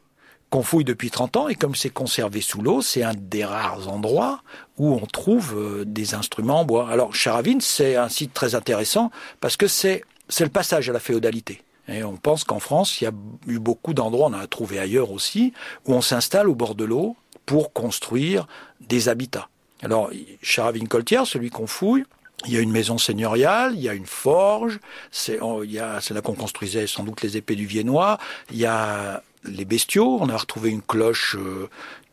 qu'on 0.55 0.63
fouille 0.63 0.85
depuis 0.85 1.11
30 1.11 1.37
ans 1.37 1.49
et 1.49 1.57
comme 1.57 1.75
c'est 1.75 1.91
conservé 1.91 2.41
sous 2.41 2.63
l'eau, 2.63 2.81
c'est 2.81 3.03
un 3.03 3.13
des 3.13 3.45
rares 3.45 3.89
endroits 3.89 4.41
où 4.79 4.95
on 4.95 5.05
trouve 5.05 5.55
euh, 5.57 5.85
des 5.85 6.15
instruments 6.15 6.61
en 6.61 6.65
bois. 6.65 6.89
Alors 6.91 7.13
Charavine, 7.13 7.61
c'est 7.61 7.97
un 7.97 8.09
site 8.09 8.33
très 8.33 8.55
intéressant 8.55 9.11
parce 9.41 9.57
que 9.57 9.67
c'est 9.67 10.05
c'est 10.29 10.45
le 10.45 10.51
passage 10.51 10.89
à 10.89 10.93
la 10.93 11.01
féodalité. 11.01 11.63
Et 11.89 12.03
on 12.03 12.17
pense 12.17 12.45
qu'en 12.45 12.61
France, 12.61 13.01
il 13.01 13.05
y 13.05 13.07
a 13.07 13.13
eu 13.47 13.59
beaucoup 13.59 13.93
d'endroits, 13.93 14.29
on 14.29 14.33
a 14.33 14.47
trouvé 14.47 14.79
ailleurs 14.79 15.11
aussi, 15.11 15.53
où 15.87 15.95
on 15.95 16.01
s'installe 16.01 16.49
au 16.49 16.55
bord 16.55 16.75
de 16.75 16.85
l'eau 16.85 17.17
pour 17.45 17.73
construire 17.73 18.47
des 18.81 19.09
habitats. 19.09 19.49
Alors, 19.83 20.11
Charavine-Coltière, 20.41 21.27
celui 21.27 21.51
qu'on 21.51 21.67
fouille, 21.67 22.05
il 22.47 22.53
y 22.53 22.57
a 22.57 22.61
une 22.61 22.71
maison 22.71 22.99
seigneuriale, 22.99 23.75
il 23.75 23.83
y 23.83 23.89
a 23.89 23.95
une 23.95 24.07
forge, 24.07 24.81
c'est 25.11 25.39
là 25.39 26.21
qu'on 26.23 26.35
construisait 26.35 26.87
sans 26.87 27.05
doute 27.05 27.23
les 27.23 27.37
épées 27.37 27.55
du 27.55 27.67
Viennois, 27.67 28.19
il 28.51 28.57
y 28.57 28.67
a 28.67 29.23
les 29.45 29.65
bestiaux, 29.65 30.19
on 30.21 30.29
a 30.29 30.37
retrouvé 30.37 30.71
une 30.71 30.83
cloche 30.83 31.37
euh, 31.39 31.69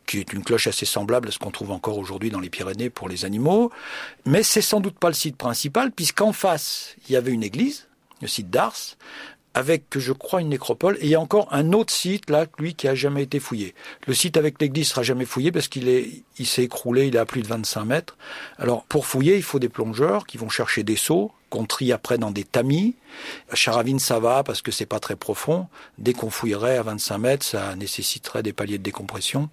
qui 0.06 0.18
est 0.18 0.32
une 0.32 0.44
cloche 0.44 0.66
assez 0.66 0.84
semblable 0.84 1.28
à 1.28 1.30
ce 1.30 1.38
qu'on 1.38 1.50
trouve 1.50 1.70
encore 1.70 1.96
aujourd'hui 1.96 2.30
dans 2.30 2.40
les 2.40 2.50
Pyrénées 2.50 2.90
pour 2.90 3.08
les 3.08 3.24
animaux, 3.24 3.70
mais 4.26 4.42
c'est 4.42 4.60
sans 4.60 4.80
doute 4.80 4.98
pas 4.98 5.08
le 5.08 5.14
site 5.14 5.36
principal 5.36 5.92
puisqu'en 5.92 6.32
face, 6.32 6.94
il 7.08 7.12
y 7.12 7.16
avait 7.16 7.32
une 7.32 7.42
église, 7.42 7.88
le 8.22 8.28
site 8.28 8.48
d'Ars, 8.48 8.96
avec, 9.54 9.98
je 9.98 10.12
crois, 10.12 10.40
une 10.40 10.48
nécropole. 10.48 10.96
Et 11.00 11.04
il 11.04 11.08
y 11.10 11.14
a 11.14 11.20
encore 11.20 11.48
un 11.52 11.72
autre 11.72 11.92
site, 11.92 12.30
là, 12.30 12.46
lui, 12.58 12.74
qui 12.74 12.88
a 12.88 12.94
jamais 12.94 13.22
été 13.22 13.38
fouillé. 13.38 13.74
Le 14.06 14.14
site 14.14 14.36
avec 14.36 14.60
l'église 14.60 14.88
sera 14.88 15.02
jamais 15.02 15.26
fouillé 15.26 15.52
parce 15.52 15.68
qu'il 15.68 15.88
est, 15.88 16.22
il 16.38 16.46
s'est 16.46 16.64
écroulé, 16.64 17.08
il 17.08 17.16
est 17.16 17.18
à 17.18 17.26
plus 17.26 17.42
de 17.42 17.48
25 17.48 17.84
mètres. 17.84 18.16
Alors, 18.56 18.84
pour 18.84 19.06
fouiller, 19.06 19.36
il 19.36 19.42
faut 19.42 19.58
des 19.58 19.68
plongeurs 19.68 20.26
qui 20.26 20.38
vont 20.38 20.48
chercher 20.48 20.84
des 20.84 20.96
seaux, 20.96 21.32
qu'on 21.52 21.66
trie 21.66 21.92
après 21.92 22.16
dans 22.16 22.30
des 22.30 22.44
tamis. 22.44 22.96
Charavine, 23.52 23.98
ça 23.98 24.18
va 24.18 24.42
parce 24.42 24.62
que 24.62 24.72
c'est 24.72 24.86
pas 24.86 25.00
très 25.00 25.16
profond. 25.16 25.68
Dès 25.98 26.14
qu'on 26.14 26.30
fouillerait 26.30 26.78
à 26.78 26.82
25 26.82 27.18
mètres, 27.18 27.44
ça 27.44 27.76
nécessiterait 27.76 28.42
des 28.42 28.54
paliers 28.54 28.78
de 28.78 28.82
décompression 28.82 29.50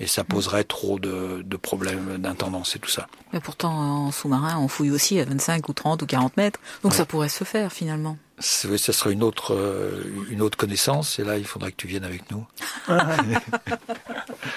et 0.00 0.06
ça 0.06 0.24
poserait 0.24 0.64
trop 0.64 0.98
de, 0.98 1.42
de 1.44 1.56
problèmes 1.58 2.16
d'intendance 2.16 2.74
et 2.74 2.78
tout 2.78 2.88
ça. 2.88 3.06
Mais 3.34 3.40
pourtant, 3.40 3.72
en 3.72 4.12
sous-marin, 4.12 4.58
on 4.58 4.68
fouille 4.68 4.90
aussi 4.90 5.20
à 5.20 5.26
25 5.26 5.68
ou 5.68 5.74
30 5.74 6.00
ou 6.00 6.06
40 6.06 6.38
mètres. 6.38 6.58
Donc 6.82 6.92
ouais. 6.92 6.98
ça 6.98 7.04
pourrait 7.04 7.28
se 7.28 7.44
faire 7.44 7.70
finalement 7.70 8.16
ce 8.42 8.92
serait 8.92 9.12
une 9.12 9.22
autre, 9.22 9.54
euh, 9.54 10.02
une 10.30 10.42
autre 10.42 10.56
connaissance, 10.56 11.18
et 11.18 11.24
là, 11.24 11.38
il 11.38 11.44
faudrait 11.44 11.70
que 11.70 11.76
tu 11.76 11.86
viennes 11.86 12.04
avec 12.04 12.30
nous. 12.30 12.46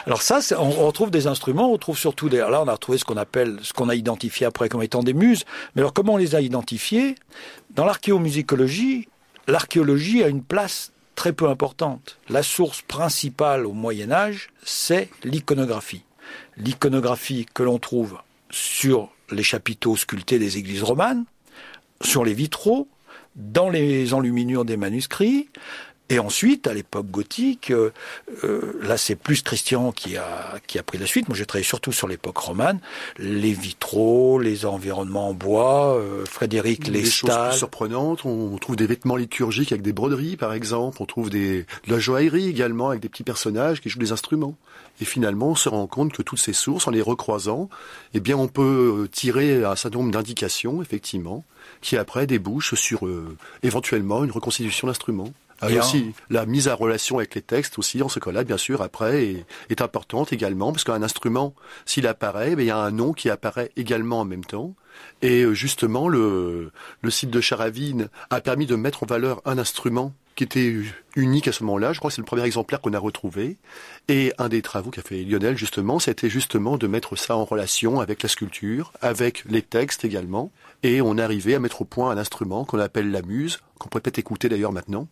Alors 0.06 0.22
ça, 0.22 0.40
on, 0.58 0.64
on 0.64 0.88
retrouve 0.88 1.12
des 1.12 1.28
instruments, 1.28 1.70
on 1.70 1.74
retrouve 1.74 1.98
surtout 1.98 2.30
des... 2.30 2.38
Là, 2.38 2.62
on 2.62 2.68
a 2.68 2.74
retrouvé 2.74 2.98
ce 2.98 3.06
qu'on 3.06 3.18
appelle, 3.18 3.58
ce 3.62 3.74
qu'on 3.74 3.90
a 3.90 3.96
identifié 3.96 4.46
après 4.46 4.70
comme 4.70 4.82
étant 4.82 5.04
des 5.04 5.14
muses. 5.14 5.46
Mais 5.76 5.82
alors, 5.82 5.94
comment 5.94 6.14
on 6.14 6.18
les 6.18 6.36
a 6.36 6.42
identifiés? 6.42 6.85
Dans 7.72 7.86
l'archéomusicologie, 7.86 9.08
l'archéologie 9.48 10.24
a 10.24 10.28
une 10.28 10.44
place 10.44 10.92
très 11.16 11.34
peu 11.34 11.50
importante. 11.50 12.20
La 12.30 12.44
source 12.44 12.82
principale 12.82 13.66
au 13.66 13.74
Moyen 13.74 14.12
Âge, 14.12 14.50
c'est 14.64 15.10
l'iconographie. 15.24 16.04
L'iconographie 16.58 17.46
que 17.54 17.64
l'on 17.64 17.80
trouve 17.80 18.18
sur 18.50 19.10
les 19.32 19.44
chapiteaux 19.44 19.96
sculptés 19.96 20.40
des 20.40 20.58
églises 20.58 20.84
romanes, 20.84 21.26
sur 22.02 22.24
les 22.26 22.34
vitraux, 22.34 22.88
dans 23.36 23.70
les 23.70 24.14
enluminures 24.14 24.66
des 24.66 24.78
manuscrits. 24.78 25.50
Et 26.10 26.20
ensuite, 26.20 26.68
à 26.68 26.74
l'époque 26.74 27.08
gothique, 27.10 27.72
euh, 27.72 27.92
euh, 28.44 28.80
là 28.84 28.96
c'est 28.96 29.16
plus 29.16 29.42
Christian 29.42 29.92
qui 29.92 30.18
a, 30.18 30.54
qui 30.68 30.78
a 30.78 30.84
pris 30.84 31.00
la 31.00 31.08
suite. 31.08 31.28
Moi 31.28 31.36
j'ai 31.36 31.48
travaillé 31.48 31.66
surtout 31.66 31.92
sur 31.92 32.08
l'époque 32.08 32.38
romane. 32.38 32.80
Les 33.18 33.54
vitraux, 33.54 34.40
les 34.40 34.68
environnements 34.68 35.30
en 35.30 35.34
bois, 35.34 35.96
euh, 35.96 36.24
Frédéric 36.26 36.92
Des 36.92 37.04
choses 37.06 37.32
plus 37.50 37.58
surprenantes. 37.58 38.24
On 38.24 38.56
trouve 38.60 38.76
des 38.76 38.86
vêtements 38.86 39.16
liturgiques 39.16 39.72
avec 39.72 39.82
des 39.82 39.94
broderies 39.94 40.38
par 40.38 40.54
exemple. 40.54 40.98
On 41.02 41.06
trouve 41.06 41.32
des, 41.32 41.66
de 41.88 41.92
la 41.92 41.98
joaillerie 41.98 42.50
également 42.50 42.90
avec 42.90 43.02
des 43.02 43.10
petits 43.10 43.24
personnages 43.24 43.82
qui 43.82 43.90
jouent 43.90 44.00
des 44.00 44.12
instruments. 44.12 44.56
Et 45.02 45.06
finalement, 45.06 45.50
on 45.50 45.56
se 45.56 45.70
rend 45.70 45.88
compte 45.88 46.14
que 46.14 46.22
toutes 46.22 46.40
ces 46.40 46.54
sources, 46.54 46.88
en 46.88 46.92
les 46.92 47.02
recroisant, 47.02 47.70
eh 48.14 48.20
bien, 48.20 48.38
on 48.38 48.48
peut 48.48 49.10
tirer 49.12 49.66
un 49.66 49.76
certain 49.76 50.00
nombre 50.00 50.12
d'indications, 50.12 50.82
effectivement, 50.82 51.44
qui 51.82 51.98
après 51.98 52.28
débouchent 52.28 52.76
sur 52.76 53.06
euh, 53.06 53.36
éventuellement 53.64 54.24
une 54.24 54.32
reconstitution 54.32 54.88
d'instruments. 54.88 55.34
Et 55.68 55.80
aussi, 55.80 56.14
la 56.30 56.46
mise 56.46 56.68
en 56.68 56.76
relation 56.76 57.18
avec 57.18 57.36
les 57.36 57.42
textes 57.42 57.80
aussi, 57.80 58.02
en 58.02 58.10
ce 58.10 58.20
cas-là, 58.20 58.44
bien 58.44 58.58
sûr, 58.58 58.82
après, 58.82 59.24
est, 59.24 59.46
est 59.70 59.82
importante 59.82 60.34
également, 60.34 60.72
parce 60.72 60.84
qu'un 60.84 61.02
instrument, 61.02 61.56
s'il 61.86 62.08
apparaît, 62.08 62.54
il 62.54 62.64
y 62.64 62.70
a 62.70 62.78
un 62.78 62.92
nom 62.92 63.14
qui 63.14 63.30
apparaît 63.30 63.72
également 63.78 64.20
en 64.20 64.26
même 64.26 64.46
temps. 64.46 64.76
Et 65.22 65.46
justement, 65.54 66.08
le, 66.08 66.72
le 67.02 67.10
site 67.10 67.30
de 67.30 67.42
Charavine 67.42 68.10
a 68.30 68.42
permis 68.42 68.66
de 68.66 68.76
mettre 68.76 69.04
en 69.04 69.06
valeur 69.06 69.42
un 69.46 69.58
instrument 69.58 70.14
qui 70.36 70.44
était 70.44 70.76
unique 71.16 71.48
à 71.48 71.54
ce 71.54 71.64
moment-là. 71.64 71.94
Je 71.94 72.00
crois 72.00 72.12
que 72.12 72.16
c'est 72.16 72.22
le 72.22 72.26
premier 72.26 72.44
exemplaire 72.44 72.82
qu'on 72.82 72.94
a 72.94 73.00
retrouvé. 73.00 73.58
Et 74.10 74.34
un 74.38 74.50
des 74.50 74.62
travaux 74.62 74.92
qu'a 74.92 75.02
fait 75.02 75.24
Lionel, 75.24 75.58
justement, 75.58 76.00
c'était 76.00 76.30
justement 76.30 76.78
de 76.78 76.88
mettre 76.88 77.16
ça 77.16 77.38
en 77.38 77.46
relation 77.46 78.02
avec 78.02 78.22
la 78.22 78.30
sculpture, 78.30 78.92
avec 79.02 79.46
les 79.50 79.62
textes 79.62 80.04
également. 80.04 80.52
Et 80.84 81.02
on 81.02 81.18
arrivait 81.18 81.56
à 81.56 81.60
mettre 81.60 81.82
au 81.82 81.86
point 81.86 82.12
un 82.12 82.18
instrument 82.18 82.66
qu'on 82.66 82.80
appelle 82.80 83.12
la 83.12 83.22
muse, 83.22 83.62
qu'on 83.80 83.88
pourrait 83.88 84.02
peut-être 84.02 84.20
écouter 84.20 84.50
d'ailleurs 84.50 84.74
maintenant. 84.74 85.08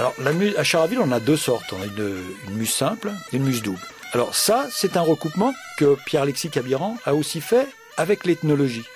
Alors, 0.00 0.14
la 0.18 0.32
muse, 0.32 0.54
à 0.56 0.64
Charaville, 0.64 1.00
on 1.00 1.12
a 1.12 1.20
deux 1.20 1.36
sortes. 1.36 1.74
On 1.74 1.82
a 1.82 1.84
une, 1.84 2.56
muse 2.56 2.72
simple 2.72 3.12
et 3.32 3.36
une 3.36 3.44
muse 3.44 3.60
double. 3.60 3.80
Alors 4.14 4.34
ça, 4.34 4.66
c'est 4.70 4.96
un 4.96 5.02
recoupement 5.02 5.52
que 5.76 5.94
Pierre-Alexis 6.06 6.48
Cabiran 6.48 6.96
a 7.04 7.14
aussi 7.14 7.42
fait 7.42 7.68
avec 7.98 8.24
l'ethnologie. 8.24 8.86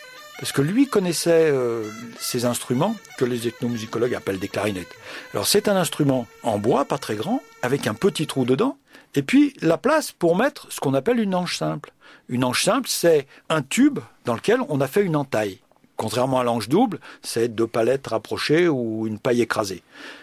Parce 0.41 0.51
que 0.51 0.63
lui 0.63 0.89
connaissait 0.89 1.51
euh, 1.53 1.85
ces 2.19 2.47
instruments 2.47 2.97
que 3.19 3.27
les 3.27 3.47
ethnomusicologues 3.47 4.15
appellent 4.15 4.39
des 4.39 4.49
clarinettes. 4.49 4.97
Alors 5.35 5.47
c'est 5.47 5.69
un 5.69 5.77
instrument 5.77 6.27
en 6.43 6.59
bois, 6.59 6.87
pas 6.87 6.97
très 6.97 7.17
grand, 7.17 7.43
avec 7.61 7.87
un 7.87 7.93
petit 7.93 8.27
trou 8.27 8.47
dedans, 8.47 8.79
et 9.15 9.23
puis 9.23 9.55
la 9.61 9.79
place 9.79 10.13
pour 10.13 10.37
mettre 10.37 10.71
ce 10.73 10.81
qu'on 10.81 10.95
appelle 10.95 11.21
une 11.21 11.35
anche 11.35 11.57
simple. 11.57 11.93
Une 12.29 12.45
anche 12.45 12.65
simple, 12.65 12.89
c'est 12.89 13.27
un 13.49 13.63
tube 13.63 13.99
dans 14.25 14.35
lequel 14.35 14.61
on 14.69 14.81
a 14.81 14.87
fait 14.87 15.03
une 15.03 15.17
entaille. 15.17 15.61
Contrairement 15.97 16.41
à 16.41 16.45
l'anche 16.45 16.69
double, 16.69 16.99
c'est 17.23 17.49
deux 17.49 17.67
palettes 17.67 18.09
rapprochées 18.09 18.69
ou 18.69 19.07
une 19.07 19.19
paille 19.19 19.43
écrasée. 19.43 19.83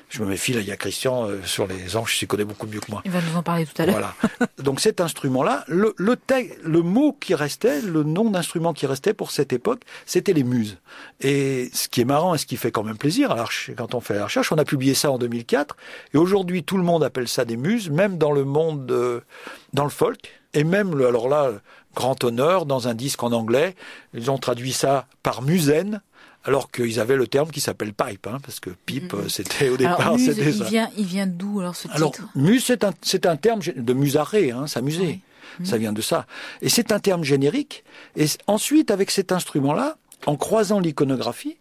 Je 0.10 0.22
me 0.22 0.28
méfie, 0.28 0.52
là, 0.52 0.60
il 0.60 0.68
y 0.68 0.72
a 0.72 0.76
Christian 0.76 1.30
euh, 1.30 1.42
sur 1.46 1.66
les 1.68 1.96
anches, 1.96 2.22
il 2.22 2.28
connaît 2.28 2.44
beaucoup 2.44 2.68
mieux 2.68 2.82
que 2.82 2.92
moi. 2.92 3.02
Il 3.06 3.12
va 3.12 3.22
nous 3.22 3.38
en 3.38 3.44
parler 3.44 3.66
tout 3.66 3.82
à 3.82 3.86
l'heure. 3.86 3.96
Voilà. 3.96 4.14
Donc 4.58 4.82
cet 4.82 5.00
instrument-là, 5.00 5.64
le, 5.70 5.94
le, 5.96 6.18
le 6.64 6.82
mot 6.82 7.16
qui 7.18 7.34
restait, 7.34 7.82
le 7.82 8.04
nom 8.04 8.30
d'instrument 8.30 8.74
qui 8.74 8.86
restait 8.86 9.14
pour 9.14 9.32
cette 9.32 9.54
époque, 9.54 9.84
c'était 10.06 10.34
les 10.34 10.44
muses. 10.44 10.80
Et 11.22 11.70
ce 11.74 11.88
qui 11.88 12.02
est 12.02 12.06
marrant 12.06 12.36
et 12.36 12.38
ce 12.38 12.46
qui 12.46 12.58
fait 12.58 12.72
quand 12.72 12.84
même 12.84 12.98
plaisir, 12.98 13.32
alors, 13.32 13.52
quand 13.78 13.96
on 13.96 14.02
fait 14.02 14.16
la 14.16 14.26
recherche, 14.26 14.52
on 14.52 14.58
a 14.58 14.66
publié 14.66 14.94
ça 14.94 15.12
en 15.12 15.18
2004, 15.18 15.78
et 16.14 16.18
aujourd'hui 16.18 16.66
tout 16.66 16.76
le 16.76 16.84
monde 16.84 17.06
appelle 17.06 17.30
ça 17.30 17.46
des 17.46 17.56
muses, 17.56 17.90
même 17.90 18.18
dans 18.18 18.34
le 18.34 18.44
monde, 18.44 18.86
de, 18.86 19.24
dans 19.72 19.86
le 19.86 19.90
folk, 19.90 20.41
et 20.54 20.64
même, 20.64 20.96
le, 20.96 21.08
alors 21.08 21.30
là, 21.30 21.52
grand 21.96 22.24
honneur, 22.24 22.66
dans 22.66 22.88
un 22.88 22.94
disque 22.94 23.24
en 23.24 23.32
anglais, 23.32 23.76
ils 24.14 24.30
ont 24.32 24.38
traduit 24.38 24.74
ça 24.74 25.06
par 25.24 25.42
musaine, 25.42 26.02
alors 26.44 26.72
qu'ils 26.72 27.00
avaient 27.00 27.16
le 27.18 27.28
terme 27.28 27.50
qui 27.52 27.62
s'appelle 27.62 27.94
pipe, 27.94 28.26
hein, 28.28 28.40
parce 28.44 28.60
que 28.60 28.72
pipe, 28.86 29.14
Mhm. 29.14 29.30
c'était 29.30 29.70
au 29.70 29.78
départ, 29.78 30.16
c'était 30.18 30.50
il 30.50 30.58
ça. 30.58 30.64
vient, 30.66 30.90
il 30.98 31.06
vient 31.06 31.28
d'où 31.28 31.60
alors 31.60 31.76
ce 31.76 31.88
Alors, 31.92 32.12
titre? 32.14 32.28
muse, 32.36 32.64
c'est 32.66 32.84
un, 32.84 32.94
c'est 33.02 33.26
un 33.26 33.36
terme 33.36 33.62
de 33.76 33.94
musaré, 33.94 34.52
hein, 34.52 34.68
s'amuser. 34.68 35.22
Oui. 35.60 35.66
Ça 35.66 35.78
vient 35.78 35.92
de 35.94 36.02
ça. 36.02 36.26
Et 36.62 36.70
c'est 36.70 36.92
un 36.94 37.00
terme 37.00 37.24
générique. 37.26 37.84
Et 38.16 38.26
ensuite, 38.48 38.90
avec 38.90 39.12
cet 39.12 39.32
instrument-là, 39.34 39.98
en 40.26 40.38
croisant 40.38 40.80
l'iconographie, 40.80 41.58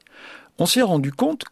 on 0.58 0.64
s'est 0.66 0.80
rendu 0.82 1.12
compte, 1.12 1.44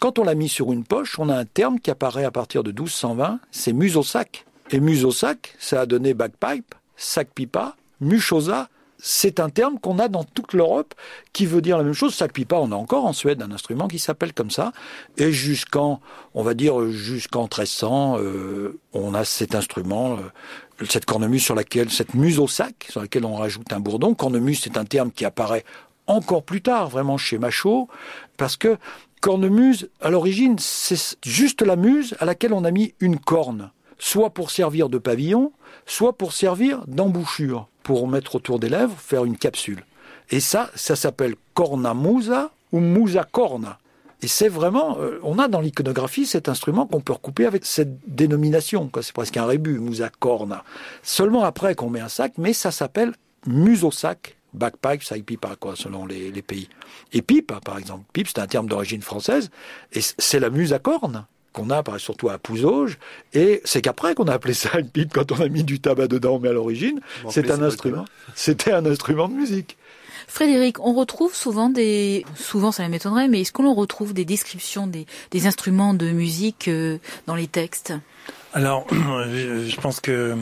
quand 0.00 0.18
on 0.18 0.24
l'a 0.24 0.34
mis 0.34 0.48
sur 0.48 0.72
une 0.72 0.84
poche, 0.84 1.18
on 1.20 1.28
a 1.28 1.36
un 1.36 1.44
terme 1.44 1.78
qui 1.78 1.90
apparaît 1.92 2.24
à 2.24 2.30
partir 2.32 2.62
de 2.64 2.70
1220, 2.72 3.38
c'est 3.52 3.72
muse 3.72 3.96
au 3.96 4.02
sac. 4.02 4.44
Et 4.70 4.80
muse 4.80 5.04
au 5.04 5.12
sac, 5.12 5.54
ça 5.60 5.82
a 5.82 5.86
donné 5.86 6.14
bagpipe, 6.14 6.74
sac 6.96 7.28
pipa, 7.34 7.76
muchosa. 8.00 8.68
C'est 9.06 9.38
un 9.38 9.50
terme 9.50 9.78
qu'on 9.78 9.98
a 9.98 10.08
dans 10.08 10.24
toute 10.24 10.54
l'Europe 10.54 10.94
qui 11.34 11.44
veut 11.44 11.60
dire 11.60 11.76
la 11.76 11.84
même 11.84 11.92
chose. 11.92 12.14
Sac 12.14 12.32
pipa, 12.32 12.56
on 12.56 12.72
a 12.72 12.76
encore 12.76 13.04
en 13.04 13.12
Suède 13.12 13.42
un 13.42 13.50
instrument 13.50 13.86
qui 13.86 13.98
s'appelle 13.98 14.32
comme 14.32 14.50
ça. 14.50 14.72
Et 15.18 15.30
jusqu'en, 15.30 16.00
on 16.32 16.42
va 16.42 16.54
dire 16.54 16.88
jusqu'en 16.90 17.42
1300, 17.42 18.16
euh, 18.18 18.78
on 18.94 19.12
a 19.12 19.24
cet 19.24 19.54
instrument, 19.54 20.16
euh, 20.16 20.86
cette 20.88 21.04
cornemuse 21.04 21.42
sur 21.42 21.54
laquelle, 21.54 21.90
cette 21.90 22.14
muse 22.14 22.38
au 22.38 22.48
sac, 22.48 22.86
sur 22.88 23.02
laquelle 23.02 23.26
on 23.26 23.34
rajoute 23.34 23.72
un 23.72 23.80
bourdon. 23.80 24.14
Cornemuse, 24.14 24.60
c'est 24.62 24.78
un 24.78 24.86
terme 24.86 25.10
qui 25.10 25.26
apparaît 25.26 25.64
encore 26.06 26.42
plus 26.42 26.62
tard, 26.62 26.88
vraiment 26.88 27.16
chez 27.16 27.38
Machaut, 27.38 27.88
parce 28.36 28.56
que 28.56 28.76
cornemuse, 29.20 29.88
à 30.00 30.10
l'origine, 30.10 30.56
c'est 30.58 31.16
juste 31.24 31.62
la 31.62 31.76
muse 31.76 32.14
à 32.20 32.24
laquelle 32.24 32.52
on 32.52 32.64
a 32.64 32.70
mis 32.70 32.94
une 33.00 33.18
corne, 33.18 33.70
soit 33.98 34.30
pour 34.30 34.50
servir 34.50 34.88
de 34.88 34.98
pavillon, 34.98 35.52
soit 35.86 36.16
pour 36.16 36.32
servir 36.32 36.84
d'embouchure, 36.86 37.68
pour 37.82 38.08
mettre 38.08 38.36
autour 38.36 38.58
des 38.58 38.68
lèvres, 38.68 38.96
faire 38.98 39.24
une 39.24 39.36
capsule. 39.36 39.84
Et 40.30 40.40
ça, 40.40 40.70
ça 40.74 40.96
s'appelle 40.96 41.34
cornamusa 41.54 42.50
ou 42.72 42.80
musa 42.80 43.24
corna. 43.24 43.78
Et 44.22 44.26
c'est 44.26 44.48
vraiment, 44.48 44.96
euh, 44.98 45.18
on 45.22 45.38
a 45.38 45.48
dans 45.48 45.60
l'iconographie 45.60 46.24
cet 46.24 46.48
instrument 46.48 46.86
qu'on 46.86 47.00
peut 47.00 47.12
recouper 47.12 47.44
avec 47.44 47.66
cette 47.66 47.98
dénomination. 48.08 48.90
C'est 49.02 49.12
presque 49.12 49.36
un 49.36 49.44
rébut, 49.44 49.78
musa 49.78 50.08
corna. 50.08 50.64
Seulement 51.02 51.44
après 51.44 51.74
qu'on 51.74 51.90
met 51.90 52.00
un 52.00 52.08
sac, 52.08 52.32
mais 52.38 52.54
ça 52.54 52.70
s'appelle 52.70 53.12
musosac, 53.46 54.38
backpipe, 54.54 55.26
pipa, 55.26 55.56
quoi, 55.60 55.76
selon 55.76 56.06
les, 56.06 56.30
les 56.30 56.42
pays. 56.42 56.70
Et 57.12 57.20
pipe, 57.20 57.52
par 57.64 57.76
exemple. 57.76 58.04
Pipe, 58.14 58.28
c'est 58.28 58.38
un 58.38 58.46
terme 58.46 58.66
d'origine 58.66 59.02
française, 59.02 59.50
et 59.92 60.00
c'est 60.00 60.40
la 60.40 60.48
muse 60.48 60.72
à 60.72 60.78
corne 60.78 61.26
qu'on 61.54 61.70
a 61.70 61.82
surtout 61.98 62.28
à 62.28 62.36
Pouzauges, 62.36 62.98
et 63.32 63.62
c'est 63.64 63.80
qu'après 63.80 64.14
qu'on 64.14 64.26
a 64.26 64.34
appelé 64.34 64.52
ça 64.52 64.78
une 64.78 64.90
pipe 64.90 65.14
quand 65.14 65.32
on 65.32 65.40
a 65.40 65.48
mis 65.48 65.64
du 65.64 65.80
tabac 65.80 66.08
dedans, 66.08 66.38
mais 66.38 66.50
à 66.50 66.52
l'origine, 66.52 67.00
Bon, 67.22 67.30
c'est 67.30 67.50
un 67.50 67.62
instrument. 67.62 68.04
C'était 68.34 68.72
un 68.72 68.84
instrument 68.84 69.28
de 69.28 69.34
musique. 69.34 69.78
Frédéric, 70.26 70.80
on 70.80 70.94
retrouve 70.94 71.34
souvent 71.34 71.70
des, 71.70 72.26
souvent 72.34 72.72
ça 72.72 72.86
m'étonnerait, 72.88 73.28
mais 73.28 73.42
est-ce 73.42 73.52
qu'on 73.52 73.72
retrouve 73.72 74.12
des 74.12 74.24
descriptions 74.24 74.86
des, 74.86 75.06
des 75.30 75.46
instruments 75.46 75.94
de 75.94 76.10
musique 76.10 76.68
euh, 76.68 76.98
dans 77.26 77.36
les 77.36 77.46
textes? 77.46 77.92
Alors, 78.52 78.86
je 78.90 79.80
pense 79.80 80.00
que 80.00 80.34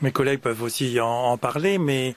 mes 0.00 0.12
collègues 0.12 0.40
peuvent 0.40 0.62
aussi 0.62 1.00
en, 1.00 1.06
en 1.06 1.36
parler, 1.36 1.78
mais 1.78 2.14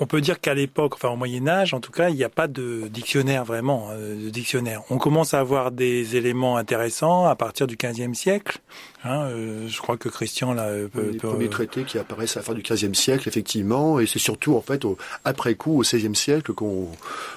on 0.00 0.06
peut 0.06 0.20
dire 0.20 0.40
qu'à 0.40 0.54
l'époque, 0.54 0.94
enfin 0.94 1.08
au 1.08 1.16
Moyen 1.16 1.46
Âge, 1.48 1.74
en 1.74 1.80
tout 1.80 1.92
cas, 1.92 2.08
il 2.10 2.16
n'y 2.16 2.24
a 2.24 2.28
pas 2.28 2.48
de 2.48 2.88
dictionnaire 2.88 3.44
vraiment, 3.44 3.88
euh, 3.92 4.24
de 4.26 4.30
dictionnaire. 4.30 4.82
On 4.90 4.98
commence 4.98 5.34
à 5.34 5.40
avoir 5.40 5.70
des 5.70 6.16
éléments 6.16 6.56
intéressants 6.56 7.26
à 7.26 7.34
partir 7.36 7.66
du 7.66 7.76
XVe 7.76 8.14
siècle. 8.14 8.58
Hein, 9.04 9.22
euh, 9.26 9.68
je 9.68 9.80
crois 9.80 9.96
que 9.96 10.08
Christian 10.08 10.52
là 10.52 10.64
euh, 10.64 10.88
peut, 10.88 11.10
les 11.12 11.18
peut- 11.18 11.28
premiers 11.28 11.48
traités 11.48 11.84
qui 11.84 11.98
apparaissent 11.98 12.36
à 12.36 12.40
la 12.40 12.44
fin 12.44 12.54
du 12.54 12.62
XVe 12.62 12.94
siècle, 12.94 13.28
effectivement, 13.28 14.00
et 14.00 14.06
c'est 14.06 14.18
surtout 14.18 14.56
en 14.56 14.60
fait 14.60 14.84
au, 14.84 14.96
après 15.24 15.54
coup, 15.54 15.78
au 15.78 15.82
XVIe 15.82 16.14
siècle, 16.16 16.52
qu'on 16.52 16.88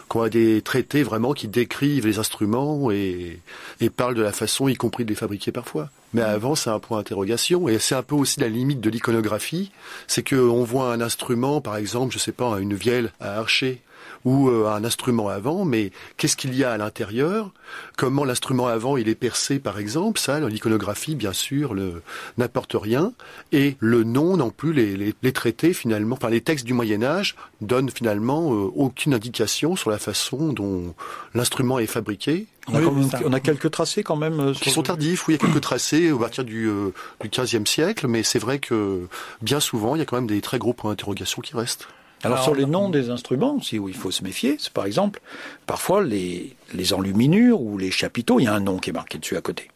qu'on 0.08 0.22
a 0.24 0.30
des 0.30 0.62
traités 0.62 1.04
vraiment 1.04 1.34
qui 1.34 1.48
décrivent 1.48 2.08
les 2.08 2.18
instruments 2.20 2.90
et, 2.92 3.40
et 3.80 3.90
parlent 3.90 4.16
de 4.16 4.24
la 4.24 4.32
façon, 4.32 4.68
y 4.68 4.76
compris 4.76 5.06
de 5.06 5.10
les 5.10 5.16
fabriquer 5.16 5.52
parfois. 5.52 5.90
Mais 6.14 6.22
avant, 6.22 6.56
c'est 6.56 6.70
un 6.70 6.80
point 6.80 6.98
d'interrogation, 6.98 7.70
et 7.70 7.80
c'est 7.80 7.96
un 7.96 8.04
peu 8.04 8.16
aussi 8.16 8.40
la 8.40 8.48
limite 8.48 8.82
de 8.82 8.90
l'iconographie, 8.90 9.72
c'est 10.08 10.24
que 10.24 10.36
on 10.36 10.64
voit 10.64 10.92
un 10.92 11.02
instrument, 11.02 11.62
par 11.62 11.78
exemple, 11.78 12.14
je 12.14 12.20
sais 12.20 12.32
pas, 12.32 12.60
une 12.60 12.74
vielle 12.74 13.12
à 13.20 13.38
archer 13.38 13.82
ou 14.26 14.50
euh, 14.50 14.68
un 14.70 14.84
instrument 14.84 15.30
avant, 15.30 15.66
mais 15.66 15.92
qu'est-ce 16.18 16.36
qu'il 16.36 16.56
y 16.56 16.64
a 16.64 16.72
à 16.72 16.78
l'intérieur? 16.78 17.52
Comment 17.98 18.26
l'instrument 18.26 18.68
avant 18.68 18.98
il 18.98 19.08
est 19.08 19.16
percé, 19.16 19.60
par 19.60 19.80
exemple? 19.80 20.20
Ça, 20.20 20.40
l'iconographie, 20.40 21.16
bien 21.16 21.34
sûr, 21.34 21.74
le 21.74 22.02
n'apporte 22.38 22.76
rien. 22.76 23.14
Et 23.52 23.76
le 23.80 24.04
nom 24.04 24.38
non 24.38 24.50
plus, 24.50 24.74
les, 24.74 24.96
les, 24.98 25.14
les 25.22 25.34
traités 25.34 25.74
finalement, 25.74 26.16
enfin 26.16 26.30
les 26.30 26.42
textes 26.42 26.66
du 26.66 26.74
Moyen 26.74 27.04
Âge 27.04 27.36
donnent 27.62 27.90
finalement 27.90 28.54
euh, 28.54 28.72
aucune 28.76 29.14
indication 29.14 29.76
sur 29.76 29.90
la 29.90 30.00
façon 30.00 30.52
dont 30.54 30.94
l'instrument 31.34 31.80
est 31.80 31.86
fabriqué. 31.88 32.48
On 32.68 32.76
a, 32.76 32.80
Oui, 32.82 32.86
même- 32.92 33.10
on 33.26 33.34
a 33.34 33.40
quelques 33.40 33.72
tracés 33.72 34.04
quand 34.04 34.16
même. 34.16 34.40
euh, 34.40 34.54
Qui 34.54 34.70
sont 34.70 34.84
tardifs, 34.84 35.28
oui, 35.28 35.36
il 35.36 35.42
y 35.42 35.44
a 35.44 35.48
quelques 35.48 35.62
tracés 35.62 36.10
à 36.10 36.16
partir 36.18 36.44
du, 36.44 36.68
euh, 36.68 36.94
du 37.22 37.30
15e 37.30 37.66
siècle, 37.66 38.08
mais 38.08 38.24
c'est 38.24 38.40
vrai 38.40 38.60
que 38.60 39.08
bien 39.42 39.60
souvent, 39.60 39.96
il 39.96 40.00
y 40.00 40.02
a 40.02 40.06
quand 40.06 40.18
même 40.18 40.28
des 40.28 40.42
très 40.42 40.60
gros 40.60 40.74
points 40.74 40.92
d'interrogation 40.92 41.42
qui 41.42 41.56
restent. 41.56 41.88
Alors, 42.24 42.38
Alors, 42.38 42.44
sur 42.44 42.56
les 42.56 42.66
noms 42.66 42.90
des 42.90 43.10
instruments 43.10 43.56
aussi, 43.56 43.80
où 43.80 43.88
il 43.88 43.96
faut 43.96 44.12
se 44.12 44.24
méfier, 44.24 44.58
c'est 44.60 44.74
par 44.74 44.86
exemple, 44.86 45.22
parfois 45.66 46.04
les, 46.04 46.56
les 46.74 46.94
enluminures 46.94 47.62
ou 47.62 47.78
les 47.78 47.92
chapiteaux, 47.92 48.40
il 48.40 48.44
y 48.44 48.48
a 48.48 48.54
un 48.54 48.60
nom 48.60 48.78
qui 48.78 48.90
est 48.90 48.94
marqué 48.94 49.18
dessus 49.18 49.38
à 49.38 49.42
côté. 49.42 49.70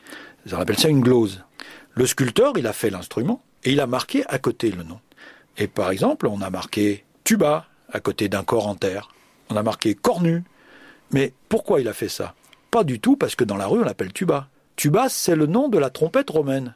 On 0.52 0.58
appelle 0.58 0.78
ça 0.78 0.90
une 0.90 1.02
glose. 1.02 1.44
Le 1.94 2.06
sculpteur, 2.06 2.54
il 2.58 2.68
a 2.68 2.74
fait 2.74 2.90
l'instrument 2.90 3.42
et 3.64 3.72
il 3.72 3.80
a 3.80 3.88
marqué 3.88 4.24
à 4.28 4.40
côté 4.40 4.72
le 4.72 4.84
nom. 4.84 5.00
Et 5.58 5.68
par 5.68 5.92
exemple, 5.92 6.28
on 6.28 6.42
a 6.42 6.50
marqué 6.50 7.06
tuba 7.24 7.68
à 7.92 8.00
côté 8.00 8.28
d'un 8.28 8.44
corps 8.44 8.68
en 8.68 8.76
terre. 8.76 9.10
On 9.50 9.56
a 9.56 9.64
marqué 9.64 9.96
cornu. 9.96 10.44
Mais 11.12 11.32
pourquoi 11.48 11.80
il 11.80 11.88
a 11.88 11.94
fait 11.94 12.10
ça? 12.10 12.34
Pas 12.72 12.84
du 12.84 13.00
tout 13.00 13.16
parce 13.16 13.36
que 13.36 13.44
dans 13.44 13.58
la 13.58 13.68
rue, 13.68 13.80
on 13.80 13.86
l'appelle 13.86 14.12
tuba. 14.12 14.48
Tuba, 14.76 15.08
c'est 15.08 15.36
le 15.36 15.46
nom 15.46 15.70
de 15.70 15.78
la 15.78 15.92
trompette 15.92 16.32
romaine. 16.32 16.76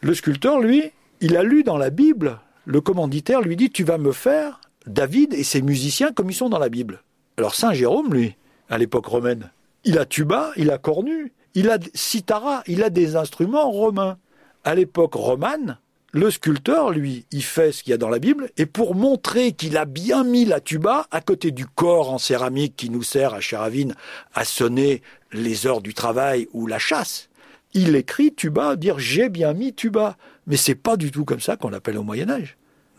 Le 0.00 0.14
sculpteur, 0.14 0.60
lui, 0.60 0.92
il 1.20 1.36
a 1.36 1.42
lu 1.42 1.64
dans 1.64 1.76
la 1.76 1.90
Bible, 1.90 2.38
le 2.64 2.80
commanditaire 2.80 3.40
lui 3.40 3.56
dit 3.56 3.70
Tu 3.70 3.84
vas 3.84 3.98
me 3.98 4.12
faire 4.12 4.60
David 4.86 5.34
et 5.34 5.44
ses 5.44 5.62
musiciens 5.62 6.12
comme 6.12 6.30
ils 6.30 6.34
sont 6.34 6.48
dans 6.48 6.58
la 6.58 6.68
Bible. 6.68 7.02
Alors 7.36 7.54
Saint 7.54 7.72
Jérôme, 7.72 8.12
lui, 8.12 8.36
à 8.68 8.78
l'époque 8.78 9.06
romaine, 9.06 9.50
il 9.84 9.98
a 9.98 10.04
tuba, 10.04 10.52
il 10.56 10.70
a 10.70 10.78
cornu, 10.78 11.32
il 11.54 11.70
a 11.70 11.78
cithara, 11.94 12.62
il 12.66 12.82
a 12.82 12.90
des 12.90 13.16
instruments 13.16 13.70
romains. 13.70 14.18
À 14.64 14.74
l'époque 14.74 15.14
romane, 15.14 15.78
le 16.12 16.30
sculpteur, 16.30 16.90
lui, 16.90 17.26
il 17.32 17.42
fait 17.42 17.72
ce 17.72 17.82
qu'il 17.82 17.90
y 17.90 17.94
a 17.94 17.98
dans 17.98 18.08
la 18.08 18.18
Bible, 18.18 18.50
et 18.56 18.66
pour 18.66 18.94
montrer 18.94 19.52
qu'il 19.52 19.76
a 19.76 19.86
bien 19.86 20.24
mis 20.24 20.44
la 20.44 20.60
tuba 20.60 21.06
à 21.10 21.20
côté 21.20 21.50
du 21.50 21.66
corps 21.66 22.12
en 22.12 22.18
céramique 22.18 22.76
qui 22.76 22.90
nous 22.90 23.02
sert 23.02 23.34
à 23.34 23.40
Charavine 23.40 23.94
à 24.34 24.44
sonner 24.44 25.02
les 25.32 25.66
heures 25.66 25.80
du 25.80 25.94
travail 25.94 26.48
ou 26.52 26.66
la 26.66 26.78
chasse, 26.78 27.28
il 27.74 27.96
écrit 27.96 28.34
tuba, 28.34 28.76
dire 28.76 28.98
j'ai 28.98 29.28
bien 29.28 29.54
mis 29.54 29.72
tuba. 29.72 30.16
Mais 30.46 30.56
c'est 30.56 30.74
pas 30.74 30.96
du 30.96 31.10
tout 31.10 31.24
comme 31.24 31.40
ça 31.40 31.56
qu'on 31.56 31.70
l'appelle 31.70 31.98
au 31.98 32.02
Moyen 32.02 32.28
Âge. 32.28 32.56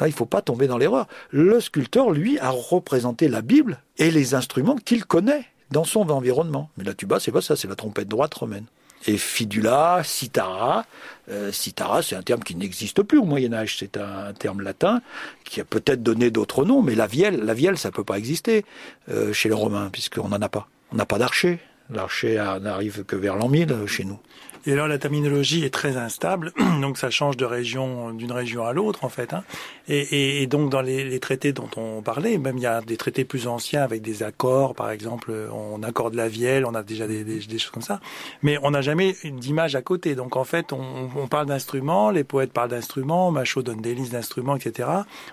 Il 0.07 0.13
faut 0.13 0.25
pas 0.25 0.41
tomber 0.41 0.67
dans 0.67 0.77
l'erreur. 0.77 1.07
Le 1.31 1.59
sculpteur, 1.59 2.11
lui, 2.11 2.39
a 2.39 2.49
représenté 2.49 3.27
la 3.27 3.41
Bible 3.41 3.79
et 3.97 4.11
les 4.11 4.35
instruments 4.35 4.75
qu'il 4.75 5.05
connaît 5.05 5.45
dans 5.71 5.83
son 5.83 6.09
environnement. 6.09 6.69
Mais 6.77 6.83
la 6.83 6.93
tuba, 6.93 7.19
c'est 7.19 7.31
pas 7.31 7.41
ça, 7.41 7.55
c'est 7.55 7.67
la 7.67 7.75
trompette 7.75 8.07
droite 8.07 8.33
romaine. 8.33 8.65
Et 9.05 9.17
fidula, 9.17 10.01
cithara, 10.03 10.85
euh, 11.29 11.51
c'est 11.51 11.81
un 11.81 12.21
terme 12.21 12.41
qui 12.41 12.55
n'existe 12.55 13.03
plus 13.03 13.17
au 13.17 13.25
Moyen 13.25 13.51
Âge. 13.53 13.77
C'est 13.79 13.97
un, 13.97 14.31
terme 14.33 14.61
latin 14.61 15.01
qui 15.43 15.59
a 15.59 15.65
peut-être 15.65 16.01
donné 16.01 16.31
d'autres 16.31 16.63
noms, 16.63 16.81
mais 16.81 16.95
la 16.95 17.07
vielle, 17.07 17.43
la 17.43 17.53
vielle, 17.53 17.77
ça 17.77 17.91
peut 17.91 18.05
pas 18.05 18.17
exister 18.17 18.63
euh, 19.09 19.33
chez 19.33 19.49
les 19.49 19.55
Romains 19.55 19.89
puisqu'on 19.91 20.29
n'en 20.29 20.41
a 20.41 20.49
pas. 20.49 20.69
On 20.93 20.95
n'a 20.95 21.05
pas 21.05 21.17
d'archer. 21.17 21.59
L'archer 21.89 22.39
euh, 22.39 22.59
n'arrive 22.59 23.03
que 23.03 23.15
vers 23.15 23.35
l'an 23.35 23.49
1000 23.49 23.71
euh, 23.71 23.87
chez 23.87 24.05
nous. 24.05 24.19
Et 24.65 24.71
alors 24.71 24.87
la 24.87 24.97
terminologie 24.97 25.65
est 25.65 25.73
très 25.73 25.97
instable, 25.97 26.53
donc 26.81 26.97
ça 26.97 27.09
change 27.09 27.35
de 27.35 27.43
région, 27.43 28.13
d'une 28.13 28.31
région 28.31 28.65
à 28.65 28.71
l'autre 28.71 29.03
en 29.03 29.09
fait. 29.09 29.33
Hein. 29.33 29.43
Et, 29.89 29.99
et, 29.99 30.41
et, 30.41 30.47
donc 30.47 30.69
dans 30.69 30.81
les, 30.81 31.03
les, 31.03 31.19
traités 31.19 31.51
dont 31.51 31.69
on 31.75 32.01
parlait, 32.01 32.37
même 32.37 32.57
il 32.57 32.63
y 32.63 32.65
a 32.65 32.79
des 32.79 32.95
traités 32.95 33.25
plus 33.25 33.47
anciens 33.47 33.83
avec 33.83 34.01
des 34.01 34.23
accords, 34.23 34.73
par 34.73 34.89
exemple, 34.89 35.33
on 35.51 35.83
accorde 35.83 36.13
la 36.13 36.29
vielle, 36.29 36.65
on 36.65 36.75
a 36.75 36.83
déjà 36.83 37.07
des, 37.07 37.25
des, 37.25 37.39
des 37.39 37.59
choses 37.59 37.71
comme 37.71 37.83
ça, 37.83 37.99
mais 38.41 38.57
on 38.63 38.71
n'a 38.71 38.81
jamais 38.81 39.17
d'image 39.25 39.75
à 39.75 39.81
côté. 39.81 40.15
Donc 40.15 40.37
en 40.37 40.45
fait, 40.45 40.71
on, 40.71 41.09
on 41.13 41.27
parle 41.27 41.47
d'instruments, 41.47 42.09
les 42.09 42.23
poètes 42.23 42.53
parlent 42.53 42.69
d'instruments, 42.69 43.31
Machaut 43.31 43.63
donne 43.63 43.81
des 43.81 43.93
listes 43.93 44.13
d'instruments, 44.13 44.55
etc. 44.55 44.87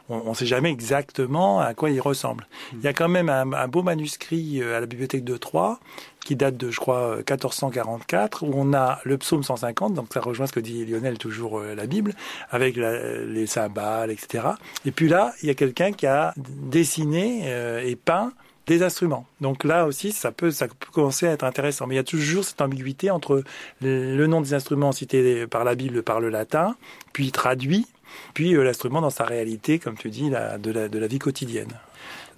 On 0.08 0.30
ne 0.30 0.34
sait 0.34 0.46
jamais 0.46 0.72
exactement 0.72 1.60
à 1.60 1.72
quoi 1.74 1.90
ils 1.90 2.00
ressemblent. 2.00 2.48
Il 2.72 2.80
y 2.80 2.88
a 2.88 2.92
quand 2.92 3.08
même 3.08 3.28
un, 3.28 3.52
un 3.52 3.68
beau 3.68 3.84
manuscrit 3.84 4.60
à 4.60 4.80
la 4.80 4.86
bibliothèque 4.86 5.22
de 5.22 5.36
Troyes 5.36 5.78
qui 6.24 6.36
date 6.36 6.56
de, 6.56 6.70
je 6.70 6.78
crois, 6.78 7.16
1444, 7.16 8.42
où 8.44 8.52
on 8.54 8.72
a 8.72 9.00
le 9.04 9.18
psaume 9.18 9.42
150, 9.42 9.94
donc 9.94 10.08
ça 10.12 10.20
rejoint 10.20 10.46
ce 10.46 10.52
que 10.52 10.60
dit 10.60 10.84
Lionel, 10.84 11.18
toujours 11.18 11.58
euh, 11.58 11.74
la 11.74 11.86
Bible, 11.86 12.14
avec 12.50 12.76
les 12.76 13.46
cymbales, 13.46 14.10
etc. 14.10 14.48
Et 14.84 14.90
puis 14.90 15.08
là, 15.08 15.32
il 15.42 15.48
y 15.48 15.50
a 15.50 15.54
quelqu'un 15.54 15.92
qui 15.92 16.06
a 16.06 16.34
dessiné 16.36 17.42
euh, 17.44 17.82
et 17.84 17.96
peint 17.96 18.32
des 18.66 18.82
instruments. 18.82 19.26
Donc 19.40 19.64
là 19.64 19.86
aussi, 19.86 20.12
ça 20.12 20.30
peut, 20.30 20.50
ça 20.50 20.68
peut 20.68 20.92
commencer 20.92 21.26
à 21.26 21.32
être 21.32 21.44
intéressant. 21.44 21.86
Mais 21.86 21.94
il 21.94 21.98
y 21.98 22.00
a 22.00 22.04
toujours 22.04 22.44
cette 22.44 22.60
ambiguïté 22.60 23.10
entre 23.10 23.42
le, 23.80 24.26
nom 24.26 24.40
des 24.40 24.54
instruments 24.54 24.92
cités 24.92 25.46
par 25.46 25.64
la 25.64 25.74
Bible, 25.74 26.02
par 26.02 26.20
le 26.20 26.28
latin, 26.28 26.76
puis 27.12 27.32
traduit, 27.32 27.86
puis 28.34 28.54
euh, 28.54 28.62
l'instrument 28.62 29.00
dans 29.00 29.10
sa 29.10 29.24
réalité, 29.24 29.78
comme 29.78 29.96
tu 29.96 30.10
dis, 30.10 30.30
de, 30.30 30.70
la, 30.70 30.88
de 30.88 30.98
la 30.98 31.06
vie 31.06 31.18
quotidienne. 31.18 31.72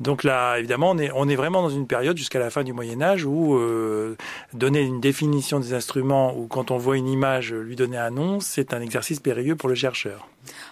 Donc 0.02 0.24
là, 0.24 0.58
évidemment, 0.58 0.90
on 0.90 0.98
est, 0.98 1.12
on 1.14 1.28
est 1.28 1.36
vraiment 1.36 1.62
dans 1.62 1.70
une 1.70 1.86
période 1.86 2.16
jusqu'à 2.16 2.40
la 2.40 2.50
fin 2.50 2.64
du 2.64 2.72
Moyen 2.72 3.00
Âge 3.00 3.24
où 3.24 3.54
euh, 3.54 4.16
donner 4.52 4.80
une 4.80 5.00
définition 5.00 5.60
des 5.60 5.74
instruments 5.74 6.36
ou 6.36 6.48
quand 6.48 6.72
on 6.72 6.76
voit 6.76 6.96
une 6.96 7.06
image, 7.06 7.52
lui 7.54 7.76
donner 7.76 7.98
un 7.98 8.10
nom, 8.10 8.40
c'est 8.40 8.74
un 8.74 8.80
exercice 8.80 9.20
périlleux 9.20 9.54
pour 9.54 9.68
le 9.68 9.76
chercheur. 9.76 10.26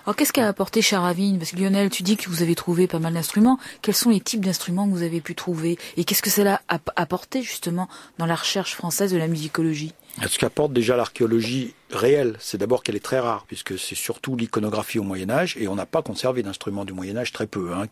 Alors 0.05 0.17
qu'est-ce 0.17 0.33
qu'a 0.33 0.49
apporté 0.49 0.83
Charavine? 0.83 1.39
Parce 1.39 1.53
que 1.53 1.59
Lionel, 1.59 1.91
tu 1.91 2.03
dis 2.03 2.17
que 2.17 2.29
vous 2.29 2.43
avez 2.43 2.57
trouvé 2.57 2.89
pas 2.89 2.99
mal 2.99 3.15
d'instruments. 3.15 3.61
Quels 3.83 3.95
sont 3.95 4.11
les 4.11 4.19
types 4.19 4.45
d'instruments 4.45 4.89
que 4.89 4.93
vous 4.93 5.05
avez 5.05 5.21
pu 5.21 5.37
trouver? 5.37 5.79
Et 5.97 6.03
qu'est-ce 6.03 6.23
que 6.23 6.31
cela 6.31 6.61
a 6.69 6.81
apporté 6.97 7.43
justement 7.43 7.89
dans 8.19 8.27
la 8.27 8.35
recherche 8.35 8.75
française 8.75 9.13
de 9.13 9.19
la 9.19 9.29
musicologie? 9.29 9.93
Ce 10.27 10.39
qu'apporte 10.41 10.73
déjà 10.73 10.97
l'archéologie 10.97 11.75
réelle, 11.91 12.37
c'est 12.39 12.59
d'abord 12.59 12.83
qu'elle 12.83 12.97
est 12.97 13.05
très 13.05 13.21
rare, 13.21 13.45
puisque 13.47 13.79
c'est 13.79 13.95
surtout 13.95 14.37
l'iconographie 14.37 14.99
au 14.99 15.03
Moyen 15.03 15.31
Âge, 15.31 15.57
et 15.59 15.69
on 15.69 15.75
n'a 15.75 15.87
pas 15.87 16.03
conservé 16.03 16.43
d'instruments 16.43 16.85
du 16.85 16.93
Moyen 16.93 17.17
Âge 17.17 17.33
très 17.33 17.47
peu, 17.47 17.73
hein, 17.73 17.87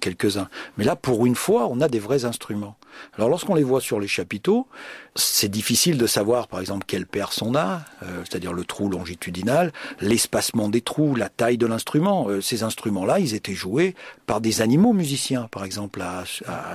quelques-uns. 0.00 0.48
Mais 0.76 0.84
là, 0.84 0.96
pour 0.96 1.26
une 1.26 1.34
fois, 1.34 1.68
on 1.70 1.80
a 1.80 1.88
des 1.88 1.98
vrais 1.98 2.24
instruments. 2.24 2.76
Alors 3.16 3.28
lorsqu'on 3.28 3.54
les 3.54 3.62
voit 3.62 3.80
sur 3.80 4.00
les 4.00 4.08
chapiteaux, 4.08 4.66
c'est 5.14 5.48
difficile 5.48 5.98
de 5.98 6.06
savoir, 6.06 6.48
par 6.48 6.60
exemple, 6.60 6.84
quelle 6.86 7.06
perce 7.06 7.42
on 7.42 7.54
a, 7.54 7.82
euh, 8.02 8.22
c'est-à-dire 8.28 8.52
le 8.52 8.64
trou 8.64 8.88
longitudinal, 8.88 9.72
l'espacement 10.00 10.68
des 10.68 10.80
trous, 10.80 11.14
la 11.14 11.28
taille 11.28 11.58
de 11.58 11.66
l'instrument. 11.66 12.28
Euh, 12.28 12.40
ces 12.40 12.62
instruments-là, 12.62 13.18
ils 13.18 13.34
étaient 13.34 13.54
joués 13.54 13.94
par 14.26 14.40
des 14.40 14.60
animaux 14.62 14.92
musiciens. 14.92 15.48
Par 15.50 15.64
exemple, 15.64 16.00
à, 16.00 16.24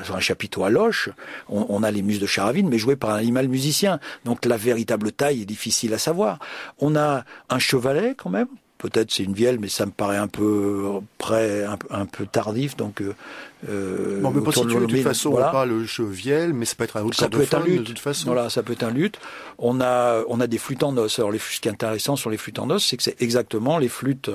sur 0.04 0.16
un 0.16 0.20
chapiteau 0.20 0.64
à 0.64 0.70
Loche, 0.70 1.10
on, 1.50 1.66
on, 1.70 1.84
a 1.84 1.92
les 1.92 2.02
muses 2.02 2.20
de 2.20 2.26
Charavine, 2.26 2.68
mais 2.70 2.78
jouées 2.78 2.96
par 2.96 3.12
un 3.12 3.16
animal 3.16 3.48
musicien. 3.48 4.00
Donc 4.26 4.46
la 4.46 4.58
véritable 4.58 5.12
taille 5.12 5.42
est 5.42 5.46
difficile 5.46 5.94
à 5.94 5.98
savoir. 5.98 6.40
On 6.80 6.96
a 6.96 7.24
un 7.50 7.60
chevalet 7.60 8.16
quand 8.16 8.30
même. 8.30 8.48
Peut-être 8.78 9.10
c'est 9.10 9.24
une 9.24 9.34
vielle, 9.34 9.58
mais 9.58 9.70
ça 9.70 9.86
me 9.86 9.92
paraît 9.92 10.18
un 10.18 10.28
peu 10.28 11.00
près, 11.18 11.64
un, 11.64 12.06
peu 12.06 12.26
tardif. 12.26 12.76
Donc, 12.76 13.02
euh, 13.02 13.16
euh 13.70 14.20
bon, 14.22 14.30
on 14.30 14.32
peut 14.34 14.44
pas 14.44 14.52
situer 14.52 14.80
de 14.80 14.86
toute 14.86 15.02
façon, 15.02 15.32
voilà. 15.32 15.50
parle 15.50 15.70
le 15.70 15.86
cheviel, 15.86 16.54
mais 16.54 16.66
ça 16.66 16.76
peut 16.76 16.84
être 16.84 16.98
un 16.98 17.04
autre 17.04 17.16
ça 17.18 17.30
peut 17.30 17.42
être 17.42 17.56
un 17.56 17.64
luth. 17.64 17.80
de 17.80 17.84
toute 17.84 18.00
façon. 18.00 18.28
Voilà, 18.28 18.50
ça 18.50 18.64
peut 18.64 18.74
être 18.74 18.84
un 18.84 18.92
luth. 18.92 19.18
On 19.58 19.80
a, 19.80 20.24
on 20.28 20.42
a 20.42 20.48
des 20.48 20.58
flûtes 20.58 20.84
en 20.84 20.96
os. 20.98 21.20
Alors, 21.20 21.32
les, 21.32 21.40
ce 21.40 21.62
qui 21.62 21.70
est 21.70 21.72
intéressant 21.72 22.18
sur 22.18 22.30
les 22.30 22.38
flûtes 22.38 22.60
en 22.60 22.70
os, 22.70 22.86
c'est 22.86 22.98
que 22.98 23.04
c'est 23.04 23.22
exactement 23.22 23.78
les 23.78 23.90
flûtes 23.90 24.30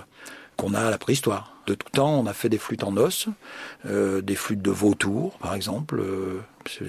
qu'on 0.57 0.73
a 0.75 0.81
à 0.81 0.91
la 0.91 0.99
préhistoire. 0.99 1.60
De 1.71 1.77
tout 1.77 1.89
temps, 1.93 2.19
on 2.19 2.27
a 2.27 2.33
fait 2.33 2.49
des 2.49 2.59
flûtes 2.59 2.83
en 2.83 2.97
os, 2.97 3.29
euh, 3.87 4.23
des 4.23 4.35
flûtes 4.35 4.61
de 4.61 4.73
vautour, 4.73 5.39
par 5.39 5.55
exemple. 5.55 6.01
Euh, 6.01 6.41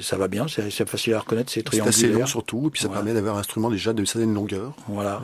ça 0.02 0.18
va 0.18 0.28
bien, 0.28 0.48
c'est 0.48 0.90
facile 0.90 1.14
à 1.14 1.20
reconnaître, 1.20 1.52
c'est 1.52 1.62
triangulaire. 1.62 1.94
C'est 1.94 2.06
assez 2.08 2.20
long 2.20 2.26
surtout, 2.26 2.66
et 2.66 2.70
puis 2.72 2.82
ça 2.82 2.90
permet 2.90 3.14
d'avoir 3.14 3.36
un 3.36 3.42
instrument 3.42 3.70
déjà 3.70 3.94
d'une 3.94 4.08
certaine 4.08 4.34
longueur. 4.34 4.74
Voilà. 4.88 5.22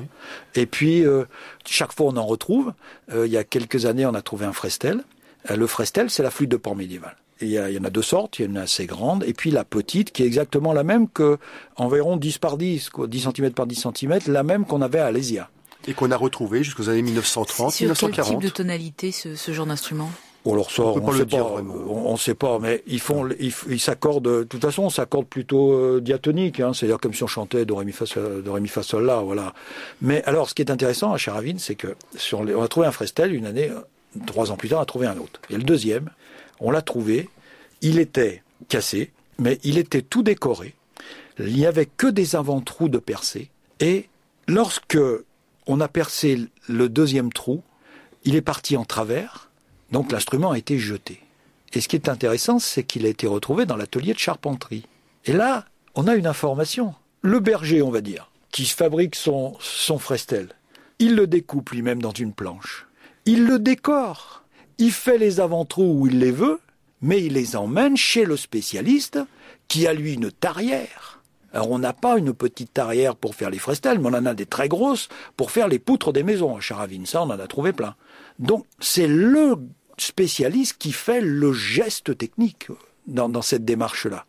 Et 0.53 0.67
puis, 0.67 1.03
euh, 1.03 1.25
chaque 1.65 1.91
fois 1.91 2.05
on 2.05 2.17
en 2.17 2.25
retrouve. 2.27 2.71
Il 3.11 3.31
y 3.31 3.37
a 3.37 3.43
quelques 3.43 3.87
années, 3.87 4.05
on 4.05 4.13
a 4.13 4.21
trouvé 4.21 4.45
un 4.45 4.53
frestel. 4.53 5.03
Le 5.49 5.65
frestel, 5.65 6.11
c'est 6.11 6.21
la 6.21 6.29
flûte 6.29 6.51
de 6.51 6.57
port 6.57 6.75
médiéval. 6.75 7.15
Il 7.41 7.47
y, 7.47 7.53
y, 7.53 7.79
en 7.79 7.83
a 7.83 7.89
deux 7.89 8.03
sortes, 8.03 8.37
il 8.37 8.43
y 8.43 8.45
en 8.45 8.49
a 8.49 8.51
une 8.51 8.57
assez 8.59 8.85
grande, 8.85 9.23
et 9.23 9.33
puis 9.33 9.49
la 9.49 9.63
petite, 9.63 10.11
qui 10.11 10.21
est 10.21 10.27
exactement 10.27 10.71
la 10.71 10.83
même 10.83 11.09
que 11.09 11.39
environ 11.77 12.15
10 12.15 12.37
par 12.37 12.57
10, 12.57 12.91
quoi, 12.91 13.07
10 13.07 13.29
cm 13.35 13.51
par 13.53 13.65
10 13.65 13.87
cm, 13.95 14.19
la 14.27 14.43
même 14.43 14.65
qu'on 14.65 14.83
avait 14.83 14.99
à 14.99 15.07
Alésia. 15.07 15.49
Et 15.87 15.93
qu'on 15.93 16.11
a 16.11 16.17
retrouvé 16.17 16.63
jusqu'aux 16.63 16.89
années 16.89 17.01
1930, 17.01 17.71
Sur 17.71 17.85
1940. 17.85 18.27
Quel 18.27 18.39
type 18.39 18.49
de 18.49 18.53
tonalité 18.53 19.11
ce, 19.11 19.35
ce 19.35 19.51
genre 19.51 19.65
d'instrument? 19.65 20.11
On 20.45 20.55
leur 20.55 20.71
sort, 20.71 20.95
on, 20.95 21.11
ne 21.11 21.17
sait 21.17 21.25
pas, 21.25 21.61
on, 21.89 22.15
sait 22.15 22.33
pas, 22.33 22.57
mais 22.59 22.81
ils 22.87 23.01
font, 23.01 23.27
ils 23.37 23.79
s'accordent. 23.81 24.23
De 24.23 24.43
toute 24.43 24.61
façon, 24.61 24.83
on 24.83 24.89
s'accorde 24.89 25.25
plutôt 25.25 25.73
euh, 25.73 25.99
diatonique, 25.99 26.61
hein, 26.61 26.71
c'est-à-dire 26.73 26.99
comme 26.99 27.13
si 27.13 27.21
on 27.23 27.27
chantait 27.27 27.65
do 27.65 27.75
ré 27.75 27.83
mi 27.83 27.91
fa 27.91 28.05
sol, 28.05 28.43
do 28.43 28.53
ré 28.53 28.61
mi 28.61 28.69
fa 28.69 28.81
sol 28.81 29.05
là, 29.05 29.19
voilà. 29.19 29.53
Mais 30.01 30.23
alors, 30.23 30.47
ce 30.49 30.53
qui 30.53 30.61
est 30.61 30.71
intéressant 30.71 31.11
à 31.11 31.17
Charavine, 31.17 31.59
c'est 31.59 31.75
que 31.75 31.97
sur 32.15 32.45
les, 32.45 32.55
on 32.55 32.61
a 32.61 32.69
trouvé 32.69 32.87
un 32.87 32.93
frestel 32.93 33.33
une 33.33 33.45
année, 33.45 33.69
trois 34.25 34.49
ans 34.49 34.55
plus 34.55 34.69
tard, 34.69 34.79
on 34.79 34.83
a 34.83 34.85
trouvé 34.85 35.07
un 35.07 35.17
autre. 35.17 35.41
Et 35.49 35.57
le 35.57 35.63
deuxième, 35.63 36.09
on 36.61 36.71
l'a 36.71 36.81
trouvé, 36.81 37.29
il 37.81 37.99
était 37.99 38.41
cassé, 38.69 39.11
mais 39.39 39.59
il 39.63 39.77
était 39.77 40.01
tout 40.01 40.23
décoré. 40.23 40.75
Il 41.39 41.55
n'y 41.55 41.65
avait 41.65 41.87
que 41.87 42.07
des 42.07 42.37
avant-trous 42.37 42.87
de 42.87 42.99
percée. 42.99 43.49
Et 43.81 44.07
lorsque 44.47 44.97
on 45.67 45.81
a 45.81 45.87
percé 45.87 46.49
le 46.67 46.89
deuxième 46.89 47.31
trou, 47.31 47.61
il 48.23 48.35
est 48.35 48.41
parti 48.41 48.77
en 48.77 48.85
travers, 48.85 49.49
donc 49.91 50.11
l'instrument 50.11 50.51
a 50.51 50.57
été 50.57 50.77
jeté. 50.79 51.21
Et 51.73 51.81
ce 51.81 51.87
qui 51.87 51.95
est 51.95 52.09
intéressant, 52.09 52.59
c'est 52.59 52.83
qu'il 52.83 53.05
a 53.05 53.09
été 53.09 53.27
retrouvé 53.27 53.65
dans 53.65 53.75
l'atelier 53.75 54.13
de 54.13 54.19
charpenterie. 54.19 54.85
Et 55.25 55.33
là, 55.33 55.65
on 55.95 56.07
a 56.07 56.15
une 56.15 56.27
information. 56.27 56.95
Le 57.21 57.39
berger, 57.39 57.81
on 57.81 57.91
va 57.91 58.01
dire, 58.01 58.31
qui 58.51 58.65
fabrique 58.65 59.15
son, 59.15 59.55
son 59.59 59.99
frestel, 59.99 60.49
il 60.99 61.15
le 61.15 61.27
découpe 61.27 61.71
lui-même 61.71 62.01
dans 62.01 62.11
une 62.11 62.33
planche. 62.33 62.87
Il 63.25 63.45
le 63.45 63.59
décore. 63.59 64.43
Il 64.77 64.91
fait 64.91 65.17
les 65.17 65.39
avant-trous 65.39 65.99
où 65.99 66.07
il 66.07 66.19
les 66.19 66.31
veut, 66.31 66.59
mais 67.01 67.23
il 67.23 67.33
les 67.33 67.55
emmène 67.55 67.97
chez 67.97 68.25
le 68.25 68.37
spécialiste 68.37 69.19
qui 69.67 69.85
a 69.85 69.93
lui 69.93 70.13
une 70.13 70.31
tarière. 70.31 71.16
Alors 71.53 71.71
on 71.71 71.79
n'a 71.79 71.93
pas 71.93 72.17
une 72.17 72.33
petite 72.33 72.73
tarière 72.73 73.15
pour 73.15 73.35
faire 73.35 73.49
les 73.49 73.59
frestelles, 73.59 73.99
mais 73.99 74.09
on 74.09 74.13
en 74.13 74.25
a 74.25 74.33
des 74.33 74.45
très 74.45 74.67
grosses 74.67 75.09
pour 75.35 75.51
faire 75.51 75.67
les 75.67 75.79
poutres 75.79 76.13
des 76.13 76.23
maisons. 76.23 76.55
À 76.55 76.59
Charavine, 76.59 77.05
ça, 77.05 77.21
on 77.21 77.25
en 77.25 77.39
a 77.39 77.47
trouvé 77.47 77.73
plein. 77.73 77.95
Donc 78.39 78.65
c'est 78.79 79.07
le 79.07 79.55
spécialiste 79.97 80.77
qui 80.77 80.91
fait 80.91 81.21
le 81.21 81.53
geste 81.53 82.17
technique 82.17 82.67
dans, 83.07 83.29
dans 83.29 83.41
cette 83.41 83.65
démarche-là. 83.65 84.25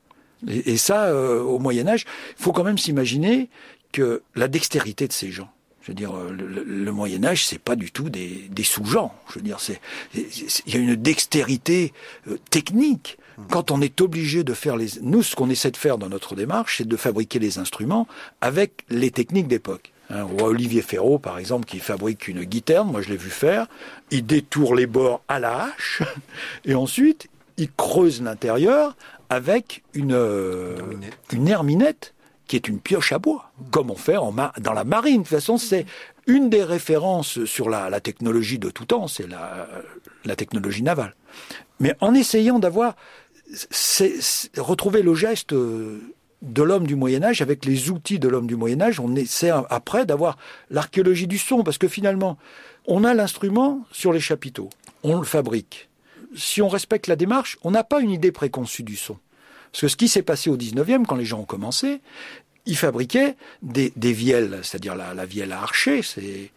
Et, 0.47 0.77
ça, 0.77 1.07
euh, 1.07 1.43
au 1.43 1.59
Moyen 1.59 1.89
Âge, 1.89 2.07
il 2.39 2.43
faut 2.43 2.53
quand 2.53 2.63
même 2.63 2.79
s'imaginer 2.79 3.51
que 3.93 4.23
la 4.37 4.47
dextérité 4.47 5.09
de 5.09 5.13
ces 5.13 5.31
gens, 5.31 5.51
je 5.89 5.93
veux 5.93 5.97
dire, 5.97 6.15
euh, 6.15 6.31
le, 6.31 6.93
Moyen 6.93 7.25
Âge, 7.25 7.47
c'est 7.47 7.59
pas 7.59 7.75
du 7.75 7.91
tout 7.91 8.11
des, 8.11 8.47
des 8.51 8.63
sous-gens. 8.63 9.15
Je 9.31 9.37
veux 9.37 9.41
dire, 9.41 9.59
c'est 9.59 9.81
il 10.15 10.75
y 10.75 10.77
a 10.77 10.81
une 10.81 10.97
dextérité 10.97 11.95
euh, 12.29 12.37
technique. 12.51 13.17
Quand 13.49 13.71
on 13.71 13.81
est 13.81 14.03
obligé 14.03 14.45
de 14.45 14.53
faire 14.53 14.77
les, 14.77 14.89
nous, 15.01 15.23
ce 15.23 15.35
qu'on 15.35 15.49
essaie 15.49 15.71
de 15.71 15.79
faire 15.79 15.97
dans 15.97 16.11
notre 16.11 16.35
démarche, 16.35 16.79
c'est 16.79 16.89
de 16.89 16.97
fabriquer 16.97 17.39
les 17.39 17.59
instruments 17.59 18.07
avec 18.43 18.85
les 18.91 19.11
techniques 19.11 19.49
d'époque. 19.49 19.93
Hein, 20.11 20.27
Olivier 20.43 20.83
Ferraud, 20.83 21.19
par 21.19 21.39
exemple, 21.39 21.65
qui 21.65 21.79
fabrique 21.79 22.29
une 22.29 22.45
guiterne, 22.45 22.91
moi 22.91 23.01
je 23.01 23.09
l'ai 23.09 23.17
vu 23.17 23.31
faire, 23.31 23.67
il 24.11 24.27
détourne 24.27 24.77
les 24.77 24.87
bords 24.87 25.23
à 25.27 25.41
la 25.41 25.65
hache, 25.65 26.03
et 26.67 26.75
ensuite 26.75 27.29
il 27.57 27.73
creuse 27.73 28.21
l'intérieur 28.21 28.95
avec 29.31 29.83
une, 29.95 30.13
euh, 30.13 30.77
une 31.33 31.49
herminette 31.49 32.13
qui 32.49 32.57
est 32.57 32.67
une 32.67 32.81
pioche 32.81 33.13
à 33.13 33.19
bois, 33.19 33.53
comme 33.71 33.91
on 33.91 33.97
fait 33.97 34.17
dans 34.59 34.73
la 34.73 34.85
marine. 34.85 35.19
De 35.19 35.29
toute 35.29 35.29
façon, 35.29 35.59
c'est 35.59 35.87
une 36.27 36.51
des 36.51 36.65
références 36.65 37.45
sur 37.45 37.69
la, 37.69 38.01
technologie 38.01 38.59
de 38.59 38.71
tout 38.71 38.87
temps, 38.87 39.07
c'est 39.07 39.29
la, 39.29 39.69
la 40.25 40.35
technologie 40.35 40.83
navale. 40.83 41.15
Mais 41.79 41.95
en 42.01 42.15
essayant 42.15 42.59
d'avoir 42.59 42.97
retrouver 44.57 45.03
le 45.03 45.15
geste 45.15 45.53
euh, 45.53 46.01
de 46.43 46.63
l'homme 46.63 46.87
du 46.87 46.97
Moyen 46.97 47.23
Âge, 47.23 47.43
avec 47.43 47.65
les 47.65 47.91
outils 47.91 48.19
de 48.19 48.29
l'homme 48.29 48.47
du 48.47 48.57
Moyen 48.57 48.81
Âge, 48.81 49.01
on 49.01 49.15
essaie 49.15 49.51
après 49.71 50.07
d'avoir 50.07 50.37
l'archéologie 50.71 51.27
du 51.27 51.39
son, 51.39 51.63
parce 51.63 51.79
que 51.79 51.89
finalement, 51.89 52.39
on 52.87 53.05
a 53.05 53.15
l'instrument 53.15 53.85
sur 53.93 54.13
les 54.13 54.21
chapiteaux, 54.21 54.71
on 55.03 55.19
le 55.19 55.25
fabrique. 55.25 55.89
Si 56.37 56.61
on 56.63 56.69
respecte 56.69 57.07
la 57.07 57.17
démarche, 57.17 57.59
on 57.63 57.71
n'a 57.71 57.85
pas 57.85 58.01
une 58.01 58.11
idée 58.11 58.33
préconçue 58.33 58.83
du 58.83 58.97
son. 58.97 59.19
Parce 59.73 59.83
que 59.83 59.89
ce 59.89 59.97
qui 59.97 60.09
s'est 60.09 60.23
passé 60.23 60.51
au 60.51 60.57
19e, 60.57 61.05
quand 61.07 61.17
les 61.17 61.25
gens 61.25 61.41
ont 61.41 61.45
commencé, 61.45 62.01
ils 62.67 62.77
fabriquaient 62.77 63.37
des, 63.63 63.93
des 63.97 64.13
vielles, 64.13 64.61
c'est-à-dire 64.63 64.95
la, 64.95 65.15
la 65.15 65.27
vielle 65.27 65.53
à 65.53 65.63
archer, 65.63 66.03
c'est 66.03 66.51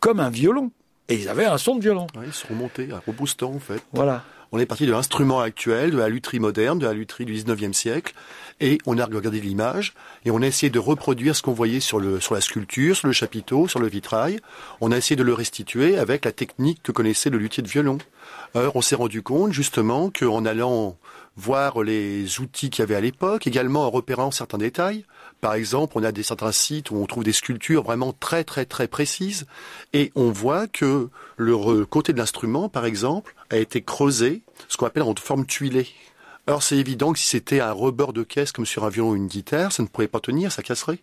comme 0.00 0.20
un 0.20 0.30
violon. 0.30 0.70
Et 1.08 1.14
ils 1.14 1.28
avaient 1.28 1.44
un 1.44 1.58
son 1.58 1.76
de 1.76 1.82
violon. 1.82 2.06
ils 2.24 2.32
se 2.32 2.46
remontaient, 2.46 2.88
un 2.92 3.02
reboostant 3.06 3.52
en 3.52 3.58
fait. 3.58 3.82
Voilà. 3.92 4.24
On 4.54 4.58
est 4.58 4.66
parti 4.66 4.84
de 4.84 4.92
l'instrument 4.92 5.40
actuel, 5.40 5.92
de 5.92 5.96
la 5.96 6.10
lutherie 6.10 6.38
moderne, 6.38 6.78
de 6.78 6.84
la 6.84 6.92
lutherie 6.92 7.24
du 7.24 7.32
19e 7.32 7.72
siècle, 7.72 8.12
et 8.60 8.76
on 8.84 8.98
a 8.98 9.06
regardé 9.06 9.40
l'image, 9.40 9.94
et 10.26 10.30
on 10.30 10.42
a 10.42 10.46
essayé 10.46 10.68
de 10.68 10.78
reproduire 10.78 11.34
ce 11.34 11.40
qu'on 11.40 11.54
voyait 11.54 11.80
sur, 11.80 11.98
le, 11.98 12.20
sur 12.20 12.34
la 12.34 12.42
sculpture, 12.42 12.94
sur 12.94 13.06
le 13.06 13.14
chapiteau, 13.14 13.66
sur 13.66 13.80
le 13.80 13.88
vitrail. 13.88 14.40
On 14.82 14.92
a 14.92 14.98
essayé 14.98 15.16
de 15.16 15.22
le 15.22 15.32
restituer 15.32 15.96
avec 15.96 16.26
la 16.26 16.32
technique 16.32 16.82
que 16.82 16.92
connaissait 16.92 17.30
le 17.30 17.38
luthier 17.38 17.62
de 17.62 17.68
violon. 17.68 17.96
Alors, 18.54 18.76
on 18.76 18.82
s'est 18.82 18.94
rendu 18.94 19.22
compte, 19.22 19.52
justement, 19.52 20.10
qu'en 20.10 20.44
allant 20.44 20.98
voir 21.36 21.82
les 21.82 22.40
outils 22.40 22.70
qu'il 22.70 22.82
y 22.82 22.84
avait 22.84 22.94
à 22.94 23.00
l'époque, 23.00 23.46
également 23.46 23.86
en 23.86 23.90
repérant 23.90 24.30
certains 24.30 24.58
détails. 24.58 25.04
Par 25.40 25.54
exemple, 25.54 25.94
on 25.96 26.04
a 26.04 26.12
des 26.12 26.22
certains 26.22 26.52
sites 26.52 26.90
où 26.90 26.96
on 26.96 27.06
trouve 27.06 27.24
des 27.24 27.32
sculptures 27.32 27.82
vraiment 27.82 28.12
très 28.12 28.44
très 28.44 28.64
très 28.64 28.86
précises 28.86 29.46
et 29.92 30.12
on 30.14 30.30
voit 30.30 30.68
que 30.68 31.08
le 31.36 31.84
côté 31.84 32.12
de 32.12 32.18
l'instrument, 32.18 32.68
par 32.68 32.84
exemple, 32.84 33.34
a 33.50 33.56
été 33.56 33.82
creusé, 33.82 34.42
ce 34.68 34.76
qu'on 34.76 34.86
appelle 34.86 35.02
en 35.02 35.14
forme 35.16 35.46
tuilée. 35.46 35.88
Alors 36.46 36.62
c'est 36.62 36.76
évident 36.76 37.12
que 37.12 37.18
si 37.18 37.28
c'était 37.28 37.60
un 37.60 37.72
rebord 37.72 38.12
de 38.12 38.22
caisse 38.22 38.52
comme 38.52 38.66
sur 38.66 38.84
un 38.84 38.88
violon 38.88 39.10
ou 39.10 39.16
une 39.16 39.28
guitare, 39.28 39.72
ça 39.72 39.82
ne 39.82 39.88
pourrait 39.88 40.08
pas 40.08 40.20
tenir, 40.20 40.52
ça 40.52 40.62
casserait. 40.62 40.98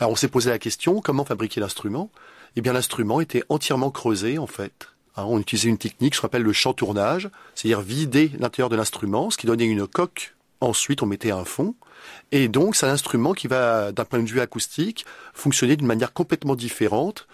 Alors 0.00 0.12
on 0.12 0.16
s'est 0.16 0.28
posé 0.28 0.50
la 0.50 0.58
question, 0.58 1.00
comment 1.00 1.24
fabriquer 1.24 1.60
l'instrument? 1.60 2.10
Eh 2.56 2.60
bien 2.60 2.72
l'instrument 2.72 3.20
était 3.20 3.42
entièrement 3.48 3.90
creusé 3.90 4.38
en 4.38 4.46
fait. 4.46 4.88
Hein, 5.18 5.24
on 5.26 5.40
utilisait 5.40 5.68
une 5.68 5.78
technique, 5.78 6.14
ce 6.14 6.20
qu'on 6.20 6.28
appelle 6.28 6.42
le 6.42 6.52
chantournage, 6.52 7.28
c'est-à-dire 7.56 7.80
vider 7.80 8.30
l'intérieur 8.38 8.68
de 8.68 8.76
l'instrument, 8.76 9.30
ce 9.30 9.36
qui 9.36 9.46
donnait 9.46 9.66
une 9.66 9.86
coque. 9.86 10.36
Ensuite, 10.60 11.02
on 11.02 11.06
mettait 11.06 11.32
un 11.32 11.44
fond. 11.44 11.74
Et 12.30 12.46
donc, 12.46 12.76
c'est 12.76 12.86
un 12.86 12.92
instrument 12.92 13.32
qui 13.32 13.48
va, 13.48 13.90
d'un 13.90 14.04
point 14.04 14.20
de 14.20 14.28
vue 14.28 14.40
acoustique, 14.40 15.04
fonctionner 15.34 15.76
d'une 15.76 15.88
manière 15.88 16.12
complètement 16.12 16.54
différente 16.54 17.26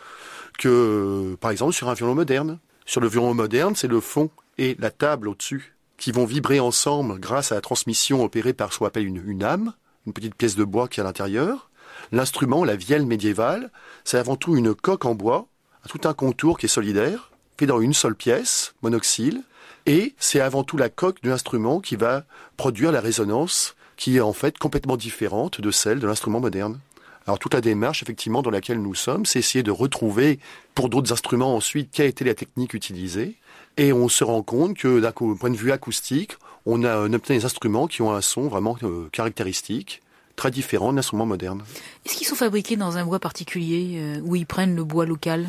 que, 0.59 1.37
par 1.41 1.51
exemple, 1.51 1.75
sur 1.75 1.91
un 1.91 1.95
violon 1.95 2.15
moderne. 2.15 2.59
Sur 2.87 3.03
le 3.03 3.09
violon 3.09 3.35
moderne, 3.35 3.77
c'est 3.77 3.89
le 3.89 4.01
fond 4.01 4.31
et 4.57 4.77
la 4.79 4.91
table 4.91 5.29
au-dessus. 5.29 5.73
qui 5.97 6.11
vont 6.11 6.25
vibrer 6.25 6.59
ensemble 6.59 7.21
grâce 7.21 7.53
à 7.53 7.55
la 7.55 7.61
transmission 7.61 8.25
opérée 8.25 8.53
par 8.53 8.73
ce 8.73 8.79
qu'on 8.79 8.87
appelle 8.87 9.07
une, 9.07 9.45
âme, 9.45 9.75
une 10.07 10.13
petite 10.13 10.35
pièce 10.35 10.57
de 10.57 10.65
bois 10.65 10.89
qui 10.89 10.99
est 10.99 11.03
à 11.03 11.07
l'intérieur. 11.07 11.71
L'instrument, 12.13 12.65
la 12.65 12.77
vielle 12.77 13.07
médiévale, 13.07 13.71
c'est 14.03 14.19
avant 14.19 14.37
tout 14.37 14.57
une 14.57 14.75
coque 14.75 15.05
en 15.05 15.15
bois, 15.15 15.47
tout 15.89 16.01
un 16.05 16.13
contour 16.13 16.59
qui 16.59 16.67
est 16.67 16.69
solidaire, 16.69 17.31
fait 17.59 17.67
dans 17.67 17.81
une 17.81 17.95
seule 17.95 18.15
pièce, 18.15 18.75
monoxyle, 18.83 19.43
et 19.87 20.15
c'est 20.19 20.41
avant 20.41 20.65
tout 20.65 20.77
la 20.77 20.89
coque 20.89 21.23
de 21.23 21.31
l'instrument 21.31 21.81
qui 21.81 21.97
va 21.97 22.25
produire 22.57 22.93
la 22.93 23.01
résonance 23.01 23.77
qui 23.97 24.17
est 24.17 24.21
en 24.21 24.33
fait 24.33 24.59
complètement 24.59 24.97
différente 24.97 25.61
de 25.61 25.71
celle 25.71 26.01
de 26.01 26.07
l'instrument 26.07 26.41
moderne. 26.41 26.81
Alors 27.27 27.39
toute 27.39 27.55
la 27.55 27.61
démarche 27.61 28.03
effectivement 28.03 28.43
dans 28.43 28.51
laquelle 28.51 28.83
nous 28.83 28.95
sommes, 28.95 29.25
c'est 29.25 29.39
essayer 29.39 29.63
de 29.63 29.71
retrouver 29.71 30.39
pour 30.75 30.89
d'autres 30.89 31.13
instruments 31.13 31.57
ensuite 31.57 31.91
quelle 31.93 32.07
était 32.07 32.25
la 32.25 32.35
technique 32.35 32.75
utilisée, 32.75 33.37
et 33.77 33.93
on 33.93 34.09
se 34.09 34.25
rend 34.25 34.43
compte 34.43 34.77
que 34.77 35.01
d'un 35.01 35.13
point 35.13 35.51
de 35.51 35.57
vue 35.57 35.73
acoustique, 35.73 36.33
on 36.67 36.85
a 36.85 36.99
on 36.99 37.13
obtient 37.13 37.37
des 37.37 37.45
instruments 37.45 37.87
qui 37.87 38.03
ont 38.03 38.13
un 38.13 38.21
son 38.21 38.49
vraiment 38.49 38.77
euh, 38.83 39.09
caractéristique, 39.13 40.03
très 40.37 40.51
différent 40.51 40.93
d'un 40.93 40.99
instrument 40.99 41.27
moderne. 41.27 41.63
Est-ce 42.05 42.17
qu'ils 42.17 42.27
sont 42.27 42.35
fabriqués 42.35 42.77
dans 42.77 42.97
un 42.97 43.05
bois 43.05 43.21
particulier 43.21 43.97
euh, 43.97 44.21
où 44.23 44.37
ils 44.37 44.47
prennent 44.47 44.77
le 44.77 44.85
bois 44.85 45.07
local? 45.07 45.49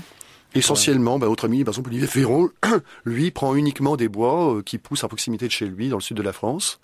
Essentiellement, 0.56 1.20
bah, 1.20 1.28
notre 1.28 1.46
ami, 1.46 1.64
par 1.64 1.74
exemple, 1.74 1.90
Olivier 1.90 2.08
Ferron, 2.08 2.50
lui, 3.06 3.32
prend 3.32 3.56
uniquement 3.56 3.98
des 3.98 4.08
bois 4.08 4.56
euh, 4.56 4.62
qui 4.62 4.78
poussent 4.78 5.04
à 5.04 5.08
proximité 5.08 5.48
de 5.48 5.52
chez 5.52 5.66
lui, 5.66 5.90
dans 5.90 5.98
le 5.98 6.02
sud 6.02 6.18
de 6.18 6.24
la 6.24 6.34
France. 6.34 6.80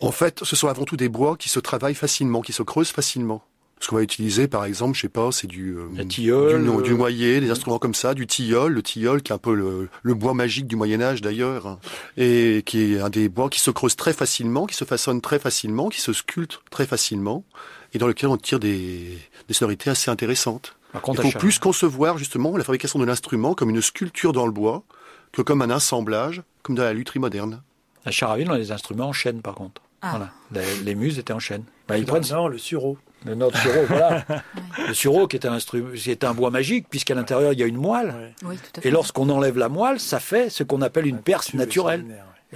En 0.00 0.12
fait, 0.12 0.44
ce 0.44 0.56
sont 0.56 0.68
avant 0.68 0.84
tout 0.84 0.96
des 0.96 1.08
bois 1.08 1.36
qui 1.36 1.48
se 1.48 1.58
travaillent 1.58 1.94
facilement, 1.94 2.40
qui 2.40 2.52
se 2.52 2.62
creusent 2.62 2.90
facilement. 2.90 3.42
Ce 3.80 3.88
qu'on 3.88 3.96
va 3.96 4.02
utiliser, 4.02 4.48
par 4.48 4.64
exemple, 4.64 4.96
je 4.96 5.02
sais 5.02 5.08
pas, 5.08 5.30
c'est 5.32 5.46
du, 5.46 5.76
euh, 5.76 6.04
tilleul, 6.04 6.64
du, 6.64 6.82
du, 6.82 6.94
noyer, 6.94 7.40
des 7.40 7.50
instruments 7.50 7.78
comme 7.78 7.94
ça, 7.94 8.14
du 8.14 8.26
tilleul, 8.26 8.72
le 8.72 8.82
tilleul 8.82 9.22
qui 9.22 9.32
est 9.32 9.34
un 9.34 9.38
peu 9.38 9.54
le, 9.54 9.88
le 10.02 10.14
bois 10.14 10.32
magique 10.32 10.66
du 10.66 10.76
Moyen 10.76 11.02
Âge 11.02 11.20
d'ailleurs, 11.20 11.66
hein, 11.66 11.78
et 12.16 12.62
qui 12.64 12.94
est 12.94 13.00
un 13.00 13.10
des 13.10 13.28
bois 13.28 13.50
qui 13.50 13.60
se 13.60 13.70
creuse 13.70 13.94
très 13.94 14.14
facilement, 14.14 14.64
qui 14.64 14.74
se 14.74 14.86
façonne 14.86 15.20
très 15.20 15.38
facilement, 15.38 15.90
qui 15.90 16.00
se 16.00 16.14
sculpte 16.14 16.60
très 16.70 16.86
facilement, 16.86 17.44
et 17.92 17.98
dans 17.98 18.06
lequel 18.06 18.30
on 18.30 18.38
tire 18.38 18.60
des, 18.60 19.18
des 19.46 19.54
sonorités 19.54 19.90
assez 19.90 20.10
intéressantes. 20.10 20.74
Il 21.08 21.32
faut 21.32 21.38
plus 21.38 21.58
concevoir 21.58 22.18
justement 22.18 22.56
la 22.56 22.64
fabrication 22.64 22.98
de 22.98 23.04
l'instrument 23.04 23.54
comme 23.54 23.70
une 23.70 23.82
sculpture 23.82 24.32
dans 24.32 24.46
le 24.46 24.52
bois 24.52 24.84
que 25.32 25.42
comme 25.42 25.62
un 25.62 25.70
assemblage, 25.70 26.42
comme 26.62 26.76
dans 26.76 26.84
la 26.84 26.92
lutherie 26.92 27.18
moderne. 27.18 27.62
À 28.04 28.10
Charaville, 28.10 28.48
on 28.50 28.54
a 28.54 28.58
des 28.58 28.72
instruments 28.72 29.08
en 29.08 29.12
chêne 29.12 29.42
par 29.42 29.54
contre. 29.54 29.82
Ah. 30.02 30.10
Voilà. 30.10 30.30
Les, 30.52 30.84
les, 30.84 30.94
muses 30.94 31.18
étaient 31.18 31.32
en 31.32 31.38
chêne. 31.38 31.64
Bah, 31.88 31.98
ils 31.98 32.04
prennent 32.04 32.24
non, 32.30 32.48
le 32.48 32.58
sureau. 32.58 32.98
Le 33.24 33.34
notre 33.34 33.58
sureau, 33.58 33.84
voilà. 33.88 34.24
Le 34.88 34.94
sureau 34.94 35.26
qui 35.26 35.36
est 35.36 35.46
un 35.46 35.52
instrument, 35.52 35.90
qui 35.94 36.10
est 36.10 36.22
un 36.22 36.34
bois 36.34 36.50
magique 36.50 36.86
puisqu'à 36.88 37.14
l'intérieur 37.14 37.52
il 37.52 37.58
y 37.58 37.62
a 37.62 37.66
une 37.66 37.76
moelle. 37.76 38.34
Oui, 38.44 38.56
tout 38.56 38.78
à 38.78 38.82
fait. 38.82 38.88
Et 38.88 38.90
lorsqu'on 38.90 39.28
enlève 39.30 39.58
la 39.58 39.68
moelle, 39.68 39.98
ça 39.98 40.20
fait 40.20 40.48
ce 40.48 40.62
qu'on 40.62 40.82
appelle 40.82 41.06
une 41.06 41.18
perce 41.18 41.54
naturelle. 41.54 42.04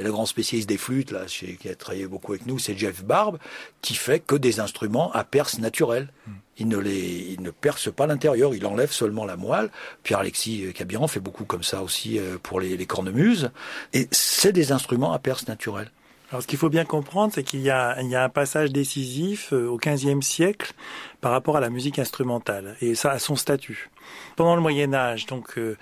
Et 0.01 0.03
le 0.03 0.11
grand 0.11 0.25
spécialiste 0.25 0.67
des 0.67 0.79
flûtes, 0.79 1.11
là, 1.11 1.27
qui 1.27 1.69
a 1.69 1.75
travaillé 1.75 2.07
beaucoup 2.07 2.33
avec 2.33 2.47
nous, 2.47 2.59
c'est 2.59 2.75
Jeff 2.75 3.05
Barbe, 3.05 3.39
qui 3.83 3.95
fait 3.95 4.19
que 4.19 4.35
des 4.35 4.59
instruments 4.59 5.13
à 5.13 5.25
perce 5.25 5.59
naturelle. 5.59 6.09
Il 6.57 6.69
ne 6.69 6.79
les, 6.79 7.35
il 7.39 7.43
ne 7.43 7.51
perce 7.51 7.93
pas 7.93 8.07
l'intérieur, 8.07 8.55
il 8.55 8.65
enlève 8.65 8.93
seulement 8.93 9.27
la 9.27 9.37
moelle. 9.37 9.69
Pierre-Alexis 10.03 10.73
Cabiran 10.75 11.07
fait 11.07 11.21
beaucoup 11.21 11.45
comme 11.45 11.63
ça 11.63 11.83
aussi 11.83 12.19
pour 12.43 12.61
les, 12.61 12.87
cornemuses. 12.87 13.51
Et 13.93 14.09
c'est 14.11 14.53
des 14.53 14.73
instruments 14.73 15.13
à 15.13 15.19
perce 15.19 15.49
naturelle. 15.49 15.91
Alors, 16.31 16.43
ce 16.43 16.47
qu'il 16.47 16.59
faut 16.59 16.71
bien 16.71 16.87
comprendre, 16.87 17.35
c'est 17.35 17.43
qu'il 17.43 17.61
y 17.61 17.65
y 17.65 17.71
a 17.71 17.97
un 17.99 18.29
passage 18.31 18.73
décisif 18.73 19.53
au 19.53 19.77
XVe 19.77 20.23
siècle 20.23 20.73
par 21.21 21.33
rapport 21.33 21.59
à 21.59 21.61
la 21.61 21.69
musique 21.69 21.99
instrumentale 21.99 22.77
et 22.81 22.95
ça 22.95 23.11
a 23.11 23.19
son 23.19 23.37
statut. 23.37 23.91
Pendant 24.37 24.55
le 24.55 24.63
Moyen 24.63 24.95
Âge, 24.95 25.27
donc 25.27 25.59
euh, 25.59 25.77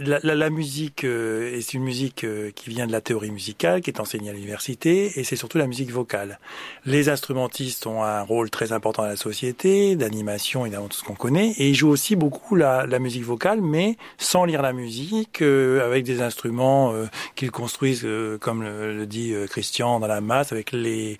la, 0.00 0.20
la, 0.22 0.34
la, 0.34 0.50
musique 0.50 1.04
euh, 1.04 1.56
est 1.56 1.72
une 1.72 1.82
musique 1.82 2.24
euh, 2.24 2.50
qui 2.54 2.70
vient 2.70 2.86
de 2.86 2.92
la 2.92 3.00
théorie 3.00 3.30
musicale, 3.30 3.80
qui 3.80 3.90
est 3.90 4.00
enseignée 4.00 4.30
à 4.30 4.32
l'université, 4.32 5.18
et 5.18 5.24
c'est 5.24 5.36
surtout 5.36 5.58
la 5.58 5.66
musique 5.66 5.90
vocale. 5.90 6.38
Les 6.84 7.08
instrumentistes 7.08 7.86
ont 7.86 8.02
un 8.02 8.22
rôle 8.22 8.50
très 8.50 8.72
important 8.72 9.02
dans 9.02 9.08
la 9.08 9.16
société, 9.16 9.96
d'animation 9.96 10.66
évidemment 10.66 10.88
tout 10.88 10.98
ce 10.98 11.04
qu'on 11.04 11.14
connaît, 11.14 11.52
et 11.52 11.68
ils 11.68 11.74
jouent 11.74 11.88
aussi 11.88 12.14
beaucoup 12.14 12.56
la, 12.56 12.86
la 12.86 12.98
musique 12.98 13.24
vocale, 13.24 13.60
mais 13.62 13.96
sans 14.18 14.44
lire 14.44 14.60
la 14.60 14.72
musique, 14.72 15.40
euh, 15.40 15.84
avec 15.84 16.04
des 16.04 16.20
instruments 16.20 16.92
euh, 16.92 17.06
qu'ils 17.34 17.50
construisent, 17.50 18.04
euh, 18.04 18.38
comme 18.38 18.62
le, 18.62 18.96
le 18.96 19.06
dit 19.06 19.34
Christian, 19.48 19.98
dans 19.98 20.06
la 20.06 20.20
masse, 20.20 20.52
avec 20.52 20.72
les 20.72 21.16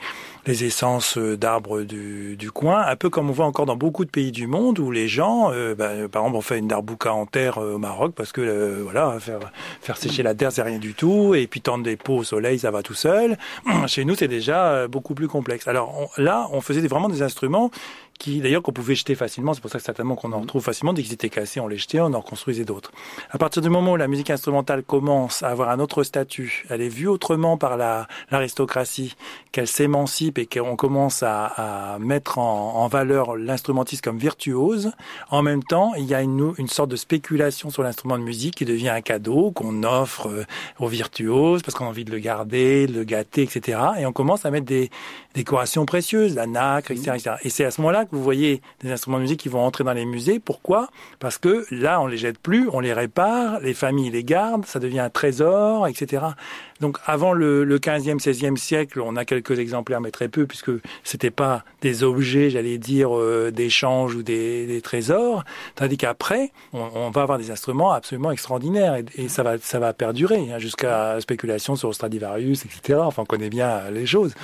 les 0.49 0.65
essences 0.65 1.19
d'arbres 1.19 1.83
du, 1.83 2.37
du, 2.37 2.51
coin, 2.51 2.81
un 2.81 2.97
peu 2.97 3.11
comme 3.11 3.29
on 3.29 3.33
voit 3.33 3.45
encore 3.45 3.67
dans 3.67 3.77
beaucoup 3.77 4.07
de 4.07 4.11
pays 4.11 4.33
du 4.33 4.47
monde 4.47 4.79
où 4.79 4.91
les 4.91 5.07
gens, 5.07 5.51
euh, 5.53 5.75
bah, 5.75 6.09
on 6.23 6.41
fait 6.41 6.59
une 6.59 6.69
darbouka 6.69 7.13
en 7.13 7.27
terre 7.27 7.59
euh, 7.59 7.75
au 7.75 7.79
Maroc 7.79 8.13
parce 8.15 8.33
que 8.33 8.41
euh, 8.41 8.81
voilà, 8.83 9.19
faire, 9.21 9.97
sécher 9.97 10.23
la 10.23 10.35
terre 10.35 10.53
c'est 10.53 10.63
rien 10.63 10.79
du 10.79 10.95
tout, 10.95 11.35
et 11.35 11.47
puis 11.47 11.61
tendre 11.61 11.85
des 11.85 11.97
pots 11.97 12.19
au 12.19 12.25
soleil 12.25 12.59
ça 12.59 12.71
va 12.71 12.83
tout 12.83 12.95
seul. 12.95 13.37
Chez 13.87 14.05
nous 14.05 14.15
c'est 14.15 14.29
déjà 14.29 14.89
beaucoup 14.89 15.15
plus 15.15 15.29
complexe. 15.29 15.69
Alors 15.69 16.11
là, 16.17 16.49
on 16.53 16.61
faisait 16.61 16.87
vraiment 16.87 17.09
des 17.09 17.23
instruments 17.23 17.71
qui 18.19 18.41
d'ailleurs 18.41 18.63
qu'on 18.63 18.73
pouvait 18.73 18.95
jeter 18.95 19.15
facilement, 19.15 19.55
c'est 19.55 19.61
pour 19.61 19.71
ça 19.71 19.79
que 19.79 19.85
certainement 19.85 20.17
qu'on 20.17 20.33
en 20.33 20.41
retrouve 20.41 20.63
facilement, 20.63 20.93
dès 20.93 21.03
qu'ils 21.03 21.13
étaient 21.13 21.29
cassés, 21.29 21.61
on 21.61 21.69
les 21.69 21.79
jetait, 21.79 22.01
on 22.01 22.13
en 22.13 22.21
reconstruisait 22.21 22.65
d'autres. 22.65 22.93
À 23.31 23.39
partir 23.39 23.63
du 23.63 23.69
moment 23.69 23.93
où 23.93 23.97
la 23.97 24.09
musique 24.09 24.31
instrumentale 24.31 24.83
commence 24.83 25.43
à 25.43 25.49
avoir 25.49 25.71
un 25.71 25.79
autre 25.79 26.03
statut, 26.03 26.65
elle 26.69 26.83
est 26.83 26.89
vue 26.89 27.07
autrement 27.07 27.57
par 27.57 27.77
l'aristocratie, 28.31 29.17
qu'elle 29.53 29.69
s'émancipe 29.69 30.39
et 30.39 30.47
qu'on 30.47 30.77
commence 30.77 31.23
à, 31.23 31.47
à, 31.95 31.99
mettre 31.99 32.39
en, 32.39 32.77
en 32.77 32.89
valeur 32.89 33.37
l'instrumentiste 33.37 34.03
comme 34.03 34.19
virtuose, 34.19 34.93
en 35.31 35.43
même 35.43 35.63
temps, 35.63 35.95
il 35.95 36.05
y 36.05 36.15
a 36.15 36.23
une, 36.23 36.55
une 36.59 36.69
sorte 36.69 36.91
de 36.91 36.97
spéculation 36.97 37.71
sur 37.71 37.83
l'instrument 37.83 38.19
de 38.19 38.25
musique 38.25 38.57
qui 38.57 38.65
devient 38.65 38.89
un 38.89 39.01
cadeau 39.01 39.51
qu'on 39.53 39.83
offre 39.85 40.29
aux 40.79 40.89
virtuoses 40.89 41.63
parce 41.63 41.75
qu'on 41.75 41.87
a 41.87 41.89
envie 41.89 42.05
de 42.05 42.11
le 42.11 42.19
garder, 42.19 42.87
de 42.87 42.95
le 42.95 43.05
gâter, 43.05 43.43
etc. 43.43 43.79
Et 43.99 44.07
on 44.07 44.13
commence 44.13 44.45
à 44.45 44.51
mettre 44.51 44.67
des 44.67 44.91
décorations 45.35 45.87
précieuses, 45.87 46.35
la 46.35 46.47
nacre, 46.47 46.91
etc. 46.91 47.13
etc. 47.15 47.37
Et 47.43 47.51
c'est 47.51 47.65
à 47.65 47.71
ce 47.71 47.81
moment-là 47.81 48.07
vous 48.11 48.23
voyez 48.23 48.63
des 48.81 48.91
instruments 48.91 49.19
de 49.19 49.23
musique 49.23 49.41
qui 49.41 49.49
vont 49.49 49.61
entrer 49.61 49.85
dans 49.85 49.93
les 49.93 50.05
musées. 50.05 50.41
Pourquoi? 50.41 50.89
Parce 51.19 51.39
que 51.39 51.67
là, 51.71 52.01
on 52.01 52.07
les 52.07 52.17
jette 52.17 52.39
plus, 52.39 52.69
on 52.73 52.81
les 52.81 52.93
répare, 52.93 53.61
les 53.61 53.75
familles 53.75 54.11
les 54.11 54.25
gardent, 54.25 54.67
ça 54.67 54.79
devient 54.79 55.01
un 55.01 55.11
trésor, 55.11 55.87
etc. 55.87 56.27
Donc 56.81 56.99
avant 57.07 57.33
le, 57.33 57.65
le 57.65 57.79
15e, 57.79 58.21
16e 58.21 58.57
siècle, 58.57 59.01
on 59.01 59.17
a 59.17 59.25
quelques 59.25 59.59
exemplaires, 59.59 60.01
mais 60.01 60.11
très 60.11 60.29
peu, 60.29 60.47
puisque 60.47 60.71
c'était 61.03 61.31
pas 61.31 61.65
des 61.81 62.05
objets, 62.05 62.51
j'allais 62.51 62.79
dire, 62.79 63.17
euh, 63.17 63.51
d'échange 63.51 64.15
ou 64.15 64.23
des, 64.23 64.67
des, 64.67 64.81
trésors. 64.81 65.45
Tandis 65.75 65.97
qu'après, 65.97 66.53
on, 66.73 67.11
va 67.11 67.23
avoir 67.23 67.39
des 67.39 67.51
instruments 67.51 67.93
absolument 67.93 68.31
extraordinaires 68.31 68.95
et, 68.95 69.05
et 69.17 69.29
ça 69.29 69.43
va, 69.43 69.59
ça 69.59 69.79
va 69.79 69.93
perdurer 69.93 70.53
hein, 70.53 70.59
jusqu'à 70.59 71.21
spéculation 71.21 71.75
sur 71.75 71.93
Stradivarius, 71.95 72.65
etc. 72.65 73.01
Enfin, 73.03 73.23
on 73.23 73.27
connaît 73.27 73.51
bien 73.51 73.91
les 73.91 74.07
choses. 74.07 74.35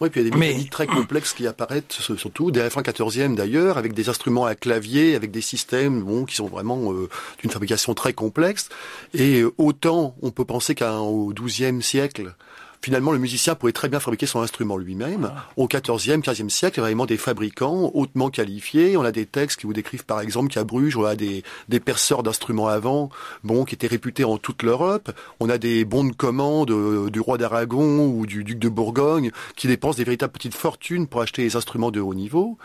Oui, 0.00 0.10
puis 0.10 0.20
il 0.20 0.24
y 0.24 0.28
a 0.28 0.30
des 0.30 0.36
mécaniques 0.36 0.70
très 0.70 0.86
complexes 0.86 1.32
qui 1.32 1.46
apparaissent, 1.46 1.84
surtout 2.16 2.50
dès 2.52 2.60
la 2.60 2.70
fin 2.70 2.82
14e 2.82 3.34
d'ailleurs, 3.34 3.78
avec 3.78 3.94
des 3.94 4.08
instruments 4.08 4.44
à 4.44 4.54
clavier, 4.54 5.16
avec 5.16 5.32
des 5.32 5.40
systèmes 5.40 6.02
bon, 6.02 6.24
qui 6.24 6.36
sont 6.36 6.46
vraiment 6.46 6.92
euh, 6.92 7.08
d'une 7.40 7.50
fabrication 7.50 7.94
très 7.94 8.12
complexe. 8.12 8.68
Et 9.12 9.42
autant 9.56 10.14
on 10.22 10.30
peut 10.30 10.44
penser 10.44 10.76
qu'au 10.76 11.32
XIIe 11.34 11.82
siècle, 11.82 12.34
finalement, 12.82 13.12
le 13.12 13.18
musicien 13.18 13.54
pouvait 13.54 13.72
très 13.72 13.88
bien 13.88 14.00
fabriquer 14.00 14.26
son 14.26 14.40
instrument 14.40 14.76
lui-même. 14.76 15.32
Au 15.56 15.66
XIVe, 15.68 16.20
XVe 16.20 16.48
siècle, 16.48 16.78
il 16.78 16.80
y 16.80 16.84
a 16.84 16.86
vraiment 16.86 17.06
des 17.06 17.16
fabricants 17.16 17.90
hautement 17.94 18.30
qualifiés. 18.30 18.96
On 18.96 19.02
a 19.02 19.12
des 19.12 19.26
textes 19.26 19.60
qui 19.60 19.66
vous 19.66 19.72
décrivent, 19.72 20.04
par 20.04 20.20
exemple, 20.20 20.52
qu'à 20.52 20.64
Bruges, 20.64 20.96
on 20.96 21.04
a 21.04 21.16
des, 21.16 21.42
des 21.68 21.80
perceurs 21.80 22.22
d'instruments 22.22 22.68
avant, 22.68 23.10
bon, 23.44 23.64
qui 23.64 23.74
étaient 23.74 23.86
réputés 23.86 24.24
en 24.24 24.38
toute 24.38 24.62
l'Europe. 24.62 25.10
On 25.40 25.48
a 25.48 25.58
des 25.58 25.84
bons 25.84 26.04
de 26.04 26.14
commande 26.14 26.70
euh, 26.70 27.10
du 27.10 27.20
roi 27.20 27.38
d'Aragon 27.38 28.06
ou 28.06 28.26
du 28.26 28.44
duc 28.44 28.58
de 28.58 28.68
Bourgogne 28.68 29.30
qui 29.56 29.66
dépensent 29.66 29.98
des 29.98 30.04
véritables 30.04 30.32
petites 30.32 30.54
fortunes 30.54 31.06
pour 31.06 31.20
acheter 31.20 31.42
des 31.42 31.56
instruments 31.56 31.90
de 31.90 32.00
haut 32.00 32.14
niveau. 32.14 32.58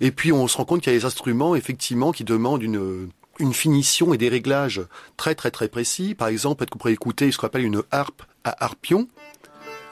Et 0.00 0.10
puis, 0.10 0.32
on 0.32 0.48
se 0.48 0.56
rend 0.56 0.64
compte 0.64 0.82
qu'il 0.82 0.92
y 0.92 0.96
a 0.96 0.98
des 0.98 1.04
instruments, 1.06 1.54
effectivement, 1.54 2.12
qui 2.12 2.24
demandent 2.24 2.62
une 2.62 3.10
une 3.40 3.54
finition 3.54 4.12
et 4.14 4.18
des 4.18 4.28
réglages 4.28 4.82
très 5.16 5.34
très 5.34 5.50
très 5.50 5.68
précis. 5.68 6.14
Par 6.14 6.28
exemple, 6.28 6.58
peut-être 6.58 6.70
que 6.70 6.74
vous 6.74 6.80
pourrez 6.80 6.92
écouter 6.92 7.32
ce 7.32 7.38
qu'on 7.38 7.46
appelle 7.46 7.64
une 7.64 7.82
harpe 7.90 8.22
à 8.44 8.64
harpion. 8.64 9.08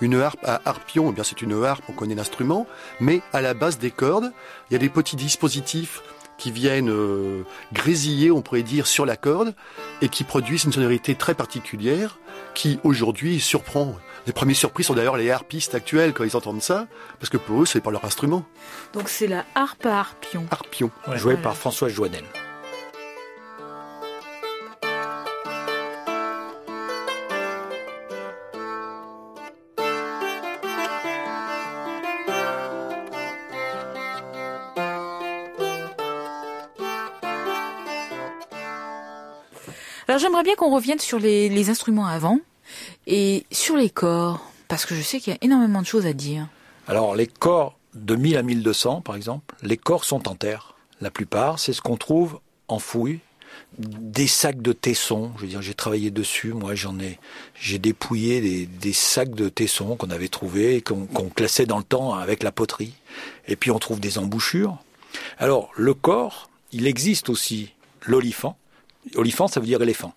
Une 0.01 0.21
harpe 0.21 0.39
à 0.45 0.61
harpion, 0.65 1.11
eh 1.11 1.13
bien 1.13 1.25
c'est 1.25 1.43
une 1.43 1.65
harpe, 1.65 1.83
on 1.89 1.93
connaît 1.93 2.15
l'instrument, 2.15 2.67
mais 3.01 3.21
à 3.33 3.41
la 3.41 3.55
base 3.55 3.79
des 3.79 3.91
cordes, 3.91 4.33
il 4.71 4.75
y 4.75 4.77
a 4.77 4.79
des 4.79 4.89
petits 4.89 5.17
dispositifs 5.17 6.03
qui 6.39 6.53
viennent 6.53 6.91
euh, 6.91 7.43
grésiller, 7.73 8.31
on 8.31 8.41
pourrait 8.41 8.63
dire, 8.63 8.87
sur 8.87 9.05
la 9.05 9.17
corde, 9.17 9.55
et 10.01 10.09
qui 10.09 10.25
produisent 10.25 10.65
une 10.65 10.73
sonorité 10.73 11.17
très 11.17 11.35
particulière, 11.35 12.19
qui 12.55 12.79
aujourd'hui 12.85 13.41
surprend. 13.41 13.97
Les 14.27 14.33
premières 14.33 14.57
surprises 14.57 14.87
sont 14.87 14.95
d'ailleurs 14.95 15.17
les 15.17 15.31
harpistes 15.31 15.75
actuels 15.75 16.13
quand 16.13 16.25
ils 16.25 16.37
entendent 16.37 16.63
ça, 16.63 16.87
parce 17.19 17.29
que 17.29 17.37
pour 17.37 17.63
eux, 17.63 17.67
c'est 17.67 17.81
pas 17.81 17.91
leur 17.91 18.05
instrument. 18.05 18.45
Donc 18.93 19.09
c'est 19.09 19.27
la 19.27 19.45
harpe 19.55 19.85
à 19.87 19.99
harpion. 19.99 20.47
Harpion. 20.51 20.91
Ouais. 21.09 21.19
Joué 21.19 21.37
par 21.37 21.57
François 21.57 21.89
Joannel. 21.89 22.25
Alors 40.09 40.19
j'aimerais 40.19 40.43
bien 40.43 40.55
qu'on 40.55 40.75
revienne 40.75 40.99
sur 40.99 41.19
les, 41.19 41.69
instruments 41.69 42.07
avant 42.07 42.41
et 43.07 43.45
sur 43.53 43.77
les 43.77 43.91
corps. 43.91 44.41
Parce 44.67 44.87
que 44.87 44.95
je 44.95 45.03
sais 45.03 45.21
qu'il 45.21 45.35
y 45.35 45.37
a 45.37 45.39
énormément 45.43 45.83
de 45.83 45.87
choses 45.87 46.07
à 46.07 46.15
dire. 46.15 46.49
Alors 46.87 47.15
les 47.15 47.27
corps 47.27 47.79
de 47.95 48.17
1000 48.17 48.39
à 48.39 48.43
1200, 48.43 49.03
par 49.03 49.17
exemple, 49.17 49.55
les 49.63 49.77
corps 49.77 50.05
sont 50.05 50.27
en 50.27 50.35
terre. 50.35 50.75
La 51.03 51.11
plupart, 51.11 51.59
c'est 51.59 51.75
ce 51.75 51.83
qu'on 51.83 51.99
trouve 51.99 52.41
enfouis 52.69 53.21
des 53.79 54.27
sacs 54.27 54.63
de 54.63 54.73
tessons. 54.73 55.33
Je 55.37 55.43
veux 55.43 55.49
dire, 55.49 55.61
j'ai 55.61 55.75
travaillé 55.75 56.11
dessus. 56.11 56.55
Moi, 56.55 56.75
j'en 56.75 56.99
ai, 57.01 57.19
j'ai 57.55 57.79
dépouillé 57.79 58.67
des, 58.67 58.93
sacs 58.95 59.35
de 59.35 59.51
tessons 59.51 59.97
qu'on 59.97 60.11
avait 60.11 60.29
trouvés, 60.29 60.81
qu'on 60.81 61.07
classait 61.29 61.67
dans 61.67 61.79
le 61.79 61.85
temps 61.85 62.15
avec 62.15 62.43
la 62.43 62.53
poterie. 62.53 62.95
Et 63.47 63.57
puis, 63.57 63.71
on 63.71 63.79
trouve 63.79 64.01
des 64.01 64.17
embouchures. 64.17 64.79
Alors, 65.39 65.71
le 65.77 65.93
corps, 65.93 66.49
il 66.73 66.87
existe 66.87 67.29
aussi 67.29 67.75
l'olifant. 68.07 68.57
Olifant, 69.17 69.49
ça 69.49 69.61
veut 69.61 69.67
dire 69.67 69.83
éléphant. 69.83 70.15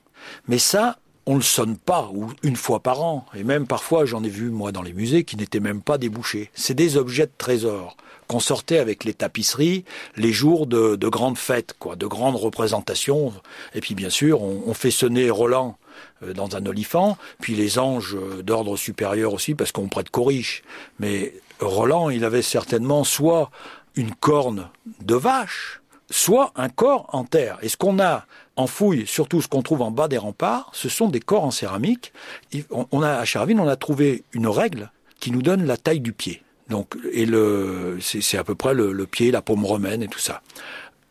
Mais 0.48 0.60
ça, 0.60 0.98
on 1.26 1.36
le 1.36 1.42
sonne 1.42 1.78
pas, 1.78 2.10
ou 2.14 2.32
une 2.44 2.56
fois 2.56 2.80
par 2.80 3.02
an. 3.02 3.26
Et 3.36 3.44
même 3.44 3.68
parfois, 3.68 4.06
j'en 4.06 4.24
ai 4.24 4.30
vu, 4.30 4.50
moi, 4.50 4.72
dans 4.72 4.82
les 4.82 4.94
musées, 4.94 5.24
qui 5.24 5.38
n'étaient 5.38 5.60
même 5.60 5.82
pas 5.82 5.98
débouchés. 5.98 6.50
C'est 6.54 6.74
des 6.74 6.98
objets 6.98 7.28
de 7.28 7.32
trésor 7.38 7.96
qu'on 8.28 8.40
sortait 8.40 8.78
avec 8.78 9.04
les 9.04 9.14
tapisseries 9.14 9.84
les 10.16 10.32
jours 10.32 10.66
de, 10.66 10.96
grandes 11.08 11.38
fêtes, 11.38 11.76
quoi, 11.78 11.96
de 11.96 12.08
grandes 12.08 12.38
représentations. 12.38 13.34
Et 13.76 13.82
puis, 13.82 13.94
bien 13.94 14.10
sûr, 14.10 14.42
on, 14.42 14.74
fait 14.74 14.92
sonner 14.92 15.30
Roland 15.30 15.78
euh, 16.24 16.34
dans 16.34 16.56
un 16.56 16.66
olifant, 16.66 17.18
puis 17.42 17.56
les 17.56 17.78
anges 17.78 18.16
euh, 18.16 18.42
d'ordre 18.42 18.78
supérieur 18.78 19.34
aussi, 19.34 19.54
parce 19.54 19.72
qu'on 19.72 19.90
prête 19.90 20.10
corriche. 20.10 20.64
Mais 21.00 21.34
Roland, 21.60 22.10
il 22.10 22.24
avait 22.24 22.42
certainement 22.42 23.04
soit 23.04 23.52
une 23.96 24.16
corne 24.16 24.70
de 25.02 25.16
vache, 25.16 25.81
soit 26.12 26.52
un 26.56 26.70
corps 26.70 27.08
en 27.14 27.24
terre. 27.24 27.58
Et 27.62 27.70
ce 27.70 27.78
qu'on 27.78 28.00
a 28.00 28.26
en 28.56 28.68
fouille, 28.68 29.08
surtout 29.08 29.42
ce 29.42 29.48
qu'on 29.48 29.64
trouve 29.64 29.82
en 29.82 29.92
bas 29.92 30.08
des 30.08 30.18
remparts, 30.18 30.70
ce 30.74 30.90
sont 30.90 31.10
des 31.10 31.20
corps 31.20 31.44
en 31.44 31.52
céramique. 31.52 32.14
On 32.70 33.02
a, 33.02 33.14
à 33.14 33.26
Charville, 33.26 33.60
on 33.60 33.68
a 33.68 33.76
trouvé 33.76 34.24
une 34.34 34.48
règle 34.48 34.92
qui 35.20 35.32
nous 35.32 35.42
donne 35.42 35.66
la 35.66 35.78
taille 35.78 36.02
du 36.02 36.14
pied. 36.14 36.44
Donc, 36.70 36.96
et 37.12 37.26
le, 37.26 37.98
c'est 38.02 38.38
à 38.38 38.44
peu 38.44 38.56
près 38.56 38.74
le, 38.74 39.06
pied, 39.06 39.32
la 39.32 39.42
paume 39.42 39.66
romaine 39.66 40.04
et 40.04 40.08
tout 40.08 40.20
ça. 40.20 40.42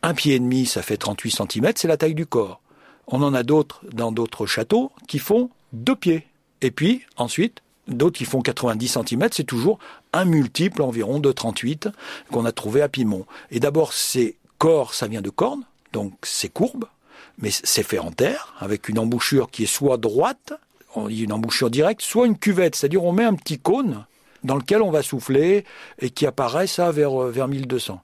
Un 0.01 0.13
pied 0.13 0.35
et 0.35 0.39
demi, 0.39 0.65
ça 0.65 0.81
fait 0.81 0.97
38 0.97 1.31
cm, 1.31 1.71
c'est 1.75 1.87
la 1.87 1.97
taille 1.97 2.15
du 2.15 2.25
corps. 2.25 2.61
On 3.07 3.21
en 3.21 3.33
a 3.33 3.43
d'autres 3.43 3.81
dans 3.91 4.11
d'autres 4.11 4.45
châteaux 4.45 4.91
qui 5.07 5.19
font 5.19 5.49
deux 5.73 5.95
pieds. 5.95 6.27
Et 6.61 6.71
puis, 6.71 7.03
ensuite, 7.17 7.61
d'autres 7.87 8.17
qui 8.17 8.25
font 8.25 8.41
90 8.41 8.87
cm, 8.87 9.29
c'est 9.31 9.43
toujours 9.43 9.79
un 10.13 10.25
multiple 10.25 10.81
environ 10.81 11.19
de 11.19 11.31
38 11.31 11.89
qu'on 12.31 12.45
a 12.45 12.51
trouvé 12.51 12.81
à 12.81 12.89
Pimont. 12.89 13.25
Et 13.51 13.59
d'abord, 13.59 13.93
ces 13.93 14.37
corps, 14.61 14.93
ça 14.93 15.07
vient 15.07 15.23
de 15.23 15.31
cornes, 15.31 15.63
donc 15.91 16.13
c'est 16.21 16.47
courbe, 16.47 16.85
mais 17.39 17.49
c'est 17.51 17.81
fait 17.81 17.97
en 17.97 18.11
terre, 18.11 18.53
avec 18.59 18.89
une 18.89 18.99
embouchure 18.99 19.49
qui 19.49 19.63
est 19.63 19.73
soit 19.79 19.97
droite, 19.97 20.53
on 20.93 21.07
dit 21.07 21.23
une 21.23 21.33
embouchure 21.33 21.71
directe, 21.71 22.03
soit 22.03 22.27
une 22.27 22.37
cuvette, 22.37 22.75
c'est-à-dire 22.75 23.03
on 23.03 23.11
met 23.11 23.23
un 23.23 23.33
petit 23.33 23.57
cône 23.57 24.05
dans 24.43 24.55
lequel 24.55 24.83
on 24.83 24.91
va 24.91 25.01
souffler 25.01 25.65
et 25.97 26.11
qui 26.11 26.27
apparaît 26.27 26.67
ça 26.67 26.91
vers, 26.91 27.11
vers 27.11 27.47
1200. 27.47 28.03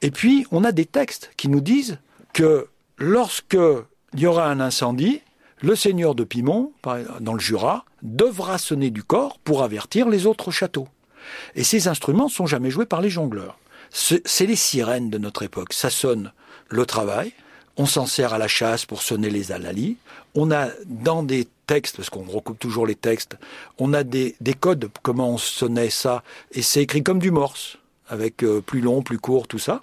Et 0.00 0.10
puis, 0.10 0.46
on 0.50 0.64
a 0.64 0.72
des 0.72 0.86
textes 0.86 1.30
qui 1.36 1.48
nous 1.48 1.60
disent 1.60 1.98
que 2.32 2.68
lorsque 2.96 3.58
il 4.14 4.20
y 4.20 4.26
aura 4.26 4.46
un 4.46 4.60
incendie, 4.60 5.20
le 5.60 5.76
seigneur 5.76 6.14
de 6.14 6.24
Pimont, 6.24 6.72
dans 7.20 7.34
le 7.34 7.38
Jura, 7.38 7.84
devra 8.02 8.56
sonner 8.56 8.88
du 8.88 9.02
corps 9.02 9.38
pour 9.40 9.62
avertir 9.62 10.08
les 10.08 10.24
autres 10.24 10.52
châteaux. 10.52 10.88
Et 11.54 11.64
ces 11.64 11.86
instruments 11.86 12.28
sont 12.28 12.46
jamais 12.46 12.70
joués 12.70 12.86
par 12.86 13.02
les 13.02 13.10
jongleurs. 13.10 13.58
C'est 13.90 14.46
les 14.46 14.56
sirènes 14.56 15.10
de 15.10 15.18
notre 15.18 15.42
époque. 15.42 15.72
Ça 15.72 15.90
sonne 15.90 16.32
le 16.68 16.84
travail, 16.86 17.32
on 17.76 17.86
s'en 17.86 18.06
sert 18.06 18.34
à 18.34 18.38
la 18.38 18.48
chasse 18.48 18.84
pour 18.84 19.02
sonner 19.02 19.30
les 19.30 19.52
alalis. 19.52 19.96
On 20.34 20.50
a 20.50 20.68
dans 20.86 21.22
des 21.22 21.48
textes, 21.66 21.96
parce 21.96 22.10
qu'on 22.10 22.24
recoupe 22.24 22.58
toujours 22.58 22.86
les 22.86 22.94
textes, 22.94 23.36
on 23.78 23.92
a 23.94 24.02
des, 24.02 24.34
des 24.40 24.54
codes, 24.54 24.90
comment 25.02 25.30
on 25.30 25.38
sonnait 25.38 25.90
ça, 25.90 26.22
et 26.52 26.62
c'est 26.62 26.82
écrit 26.82 27.02
comme 27.02 27.18
du 27.18 27.30
morse, 27.30 27.78
avec 28.08 28.42
euh, 28.42 28.60
plus 28.60 28.80
long, 28.80 29.02
plus 29.02 29.18
court, 29.18 29.46
tout 29.46 29.58
ça. 29.58 29.82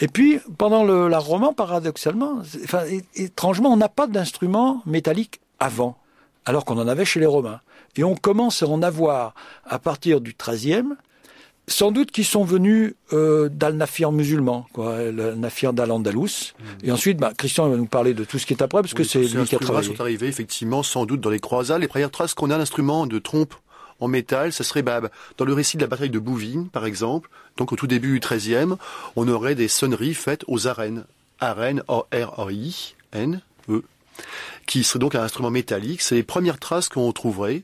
Et 0.00 0.08
puis, 0.08 0.40
pendant 0.58 0.84
le, 0.84 1.08
la 1.08 1.18
roman, 1.18 1.52
paradoxalement, 1.52 2.42
enfin, 2.64 2.82
étrangement, 3.14 3.72
on 3.72 3.76
n'a 3.76 3.88
pas 3.88 4.06
d'instrument 4.06 4.82
métallique 4.84 5.40
avant, 5.60 5.96
alors 6.44 6.64
qu'on 6.64 6.78
en 6.78 6.88
avait 6.88 7.04
chez 7.04 7.20
les 7.20 7.26
Romains. 7.26 7.60
Et 7.96 8.04
on 8.04 8.16
commence 8.16 8.62
à 8.62 8.66
en 8.66 8.82
avoir 8.82 9.34
à 9.64 9.78
partir 9.78 10.20
du 10.20 10.34
XIIIe, 10.34 10.96
sans 11.68 11.92
doute 11.92 12.10
qu'ils 12.10 12.24
sont 12.24 12.44
venus 12.44 12.94
euh, 13.12 13.48
d'Al-Nafir 13.48 14.12
musulman, 14.12 14.66
quoi, 14.72 15.10
le 15.10 15.34
Nafir 15.34 15.72
d'Al-Andalus. 15.72 16.54
Mm. 16.58 16.64
Et 16.86 16.92
ensuite, 16.92 17.18
bah, 17.18 17.32
Christian 17.36 17.68
va 17.68 17.76
nous 17.76 17.86
parler 17.86 18.14
de 18.14 18.24
tout 18.24 18.38
ce 18.38 18.46
qui 18.46 18.52
est 18.52 18.62
après, 18.62 18.82
parce 18.82 18.94
que 18.94 19.04
c'est 19.04 19.22
lui 19.22 19.44
qui 19.44 19.54
a 19.54 19.58
travaillé. 19.58 19.88
sont 19.88 20.00
arrivés, 20.00 20.26
effectivement, 20.26 20.82
sans 20.82 21.06
doute 21.06 21.20
dans 21.20 21.30
les 21.30 21.40
croisades. 21.40 21.80
Les 21.80 21.88
premières 21.88 22.10
traces 22.10 22.34
qu'on 22.34 22.50
a 22.50 22.58
d'instruments 22.58 23.06
de 23.06 23.18
trompe 23.18 23.54
en 24.00 24.08
métal, 24.08 24.52
ce 24.52 24.64
serait 24.64 24.82
bah, 24.82 25.00
dans 25.38 25.44
le 25.44 25.52
récit 25.52 25.76
de 25.76 25.82
la 25.82 25.86
bataille 25.86 26.10
de 26.10 26.18
Bouvines, 26.18 26.68
par 26.68 26.84
exemple. 26.84 27.30
Donc 27.56 27.72
au 27.72 27.76
tout 27.76 27.86
début 27.86 28.18
du 28.18 28.26
XIIIe, 28.26 28.74
on 29.14 29.28
aurait 29.28 29.54
des 29.54 29.68
sonneries 29.68 30.14
faites 30.14 30.44
aux 30.48 30.66
arènes. 30.66 31.04
Arènes, 31.38 31.82
O-R-I-N, 31.88 33.40
E, 33.68 33.82
qui 34.66 34.84
serait 34.84 34.98
donc 34.98 35.14
un 35.14 35.22
instrument 35.22 35.50
métallique. 35.50 36.02
C'est 36.02 36.14
les 36.14 36.22
premières 36.22 36.58
traces 36.58 36.88
qu'on 36.88 37.10
trouverait. 37.12 37.62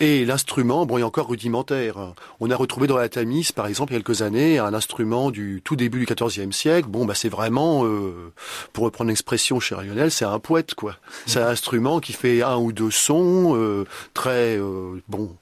Et 0.00 0.24
l'instrument, 0.24 0.84
bon, 0.84 0.98
est 0.98 1.02
encore 1.02 1.28
rudimentaire. 1.28 2.14
On 2.40 2.50
a 2.50 2.56
retrouvé 2.56 2.86
dans 2.86 2.96
la 2.96 3.08
Tamise, 3.08 3.52
par 3.52 3.66
exemple, 3.66 3.92
il 3.92 3.94
y 3.94 3.98
a 3.98 4.02
quelques 4.02 4.22
années, 4.22 4.58
un 4.58 4.74
instrument 4.74 5.30
du 5.30 5.60
tout 5.64 5.76
début 5.76 6.04
du 6.04 6.12
XIVe 6.12 6.50
siècle. 6.50 6.88
Bon, 6.88 7.04
bah, 7.04 7.14
c'est 7.14 7.28
vraiment, 7.28 7.84
euh, 7.84 8.32
pour 8.72 8.84
reprendre 8.84 9.08
l'expression 9.08 9.60
chez 9.60 9.76
Lionel, 9.76 10.10
c'est 10.10 10.24
un 10.24 10.38
poète, 10.38 10.74
quoi. 10.74 10.96
C'est 11.26 11.40
un 11.40 11.46
instrument 11.46 12.00
qui 12.00 12.12
fait 12.12 12.42
un 12.42 12.56
ou 12.56 12.72
deux 12.72 12.90
sons, 12.90 13.54
euh, 13.54 13.84
très, 14.14 14.58
euh, 14.58 15.00
bon, 15.08 15.36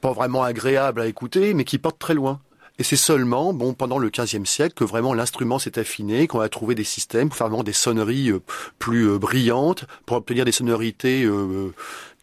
pas 0.00 0.12
vraiment 0.12 0.42
agréable 0.42 1.00
à 1.00 1.06
écouter, 1.06 1.54
mais 1.54 1.64
qui 1.64 1.78
porte 1.78 1.98
très 1.98 2.14
loin. 2.14 2.40
Et 2.78 2.82
c'est 2.82 2.96
seulement, 2.96 3.54
bon, 3.54 3.72
pendant 3.72 3.98
le 3.98 4.10
XVe 4.10 4.44
siècle 4.44 4.74
que 4.74 4.84
vraiment 4.84 5.14
l'instrument 5.14 5.58
s'est 5.58 5.78
affiné, 5.78 6.26
qu'on 6.26 6.40
a 6.40 6.48
trouvé 6.48 6.74
des 6.74 6.84
systèmes 6.84 7.28
pour 7.28 7.38
faire 7.38 7.48
vraiment 7.48 7.64
des 7.64 7.72
sonneries 7.72 8.30
euh, 8.30 8.42
plus 8.78 9.08
euh, 9.08 9.18
brillantes, 9.18 9.86
pour 10.04 10.18
obtenir 10.18 10.44
des 10.44 10.52
sonorités 10.52 11.24
euh, 11.24 11.72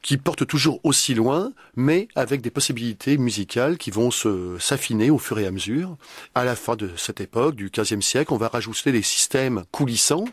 qui 0.03 0.17
portent 0.17 0.45
toujours 0.45 0.79
aussi 0.83 1.15
loin, 1.15 1.53
mais 1.75 2.07
avec 2.13 2.41
des 2.41 2.51
possibilités 2.51 3.17
musicales 3.17 3.77
qui 3.77 3.89
vont 3.89 4.11
se 4.11 4.57
s'affiner 4.59 5.09
au 5.09 5.17
fur 5.17 5.39
et 5.39 5.47
à 5.47 5.51
mesure. 5.51 5.97
À 6.35 6.43
la 6.43 6.55
fin 6.55 6.75
de 6.75 6.91
cette 6.97 7.19
époque, 7.19 7.55
du 7.55 7.71
XVe 7.71 8.01
siècle, 8.01 8.31
on 8.33 8.37
va 8.37 8.49
rajouter 8.49 8.91
des 8.91 9.01
systèmes 9.01 9.63
coulissants, 9.71 10.25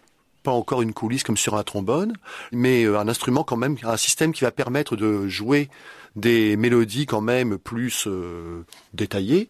pas 0.42 0.50
encore 0.50 0.82
une 0.82 0.92
coulisse 0.92 1.22
comme 1.22 1.36
sur 1.36 1.56
un 1.56 1.62
trombone, 1.62 2.12
mais 2.52 2.84
un 2.84 3.08
instrument 3.08 3.44
quand 3.44 3.56
même, 3.56 3.76
un 3.84 3.96
système 3.96 4.32
qui 4.32 4.42
va 4.42 4.50
permettre 4.50 4.96
de 4.96 5.28
jouer 5.28 5.70
des 6.16 6.56
mélodies 6.56 7.06
quand 7.06 7.20
même 7.20 7.56
plus 7.56 8.08
détaillées, 8.94 9.48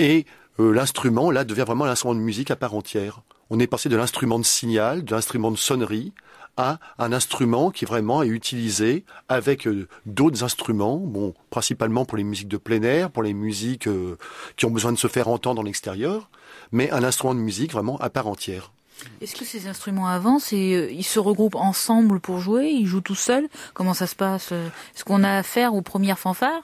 et 0.00 0.24
euh, 0.58 0.72
l'instrument, 0.72 1.30
là, 1.30 1.44
devient 1.44 1.64
vraiment 1.66 1.84
un 1.84 1.90
instrument 1.90 2.14
de 2.14 2.20
musique 2.20 2.50
à 2.50 2.56
part 2.56 2.74
entière. 2.74 3.20
On 3.50 3.60
est 3.60 3.66
passé 3.66 3.88
de 3.90 3.96
l'instrument 3.96 4.38
de 4.38 4.44
signal, 4.44 5.04
de 5.04 5.14
l'instrument 5.14 5.50
de 5.50 5.56
sonnerie, 5.56 6.14
à 6.56 6.78
un 6.98 7.12
instrument 7.12 7.70
qui 7.70 7.84
vraiment 7.84 8.22
est 8.22 8.28
utilisé 8.28 9.04
avec 9.28 9.66
euh, 9.66 9.88
d'autres 10.06 10.42
instruments, 10.42 10.96
bon, 10.96 11.34
principalement 11.50 12.06
pour 12.06 12.16
les 12.16 12.24
musiques 12.24 12.48
de 12.48 12.56
plein 12.56 12.82
air, 12.82 13.10
pour 13.10 13.22
les 13.22 13.34
musiques 13.34 13.86
euh, 13.88 14.16
qui 14.56 14.64
ont 14.64 14.70
besoin 14.70 14.92
de 14.92 14.98
se 14.98 15.06
faire 15.06 15.28
entendre 15.28 15.60
en 15.60 15.66
extérieur, 15.66 16.30
mais 16.72 16.90
un 16.90 17.04
instrument 17.04 17.34
de 17.34 17.40
musique 17.40 17.72
vraiment 17.72 17.98
à 17.98 18.08
part 18.08 18.26
entière. 18.26 18.72
Est-ce 19.20 19.34
que 19.34 19.44
ces 19.44 19.66
instruments 19.66 20.08
avancent 20.08 20.52
et 20.52 20.74
euh, 20.74 20.90
ils 20.90 21.04
se 21.04 21.18
regroupent 21.18 21.56
ensemble 21.56 22.20
pour 22.20 22.40
jouer 22.40 22.68
Ils 22.68 22.86
jouent 22.86 23.00
tout 23.00 23.14
seuls? 23.14 23.48
Comment 23.74 23.94
ça 23.94 24.06
se 24.06 24.14
passe? 24.14 24.52
Est-ce 24.52 25.04
qu'on 25.04 25.24
a 25.24 25.36
affaire 25.36 25.74
aux 25.74 25.82
premières 25.82 26.18
fanfares? 26.18 26.62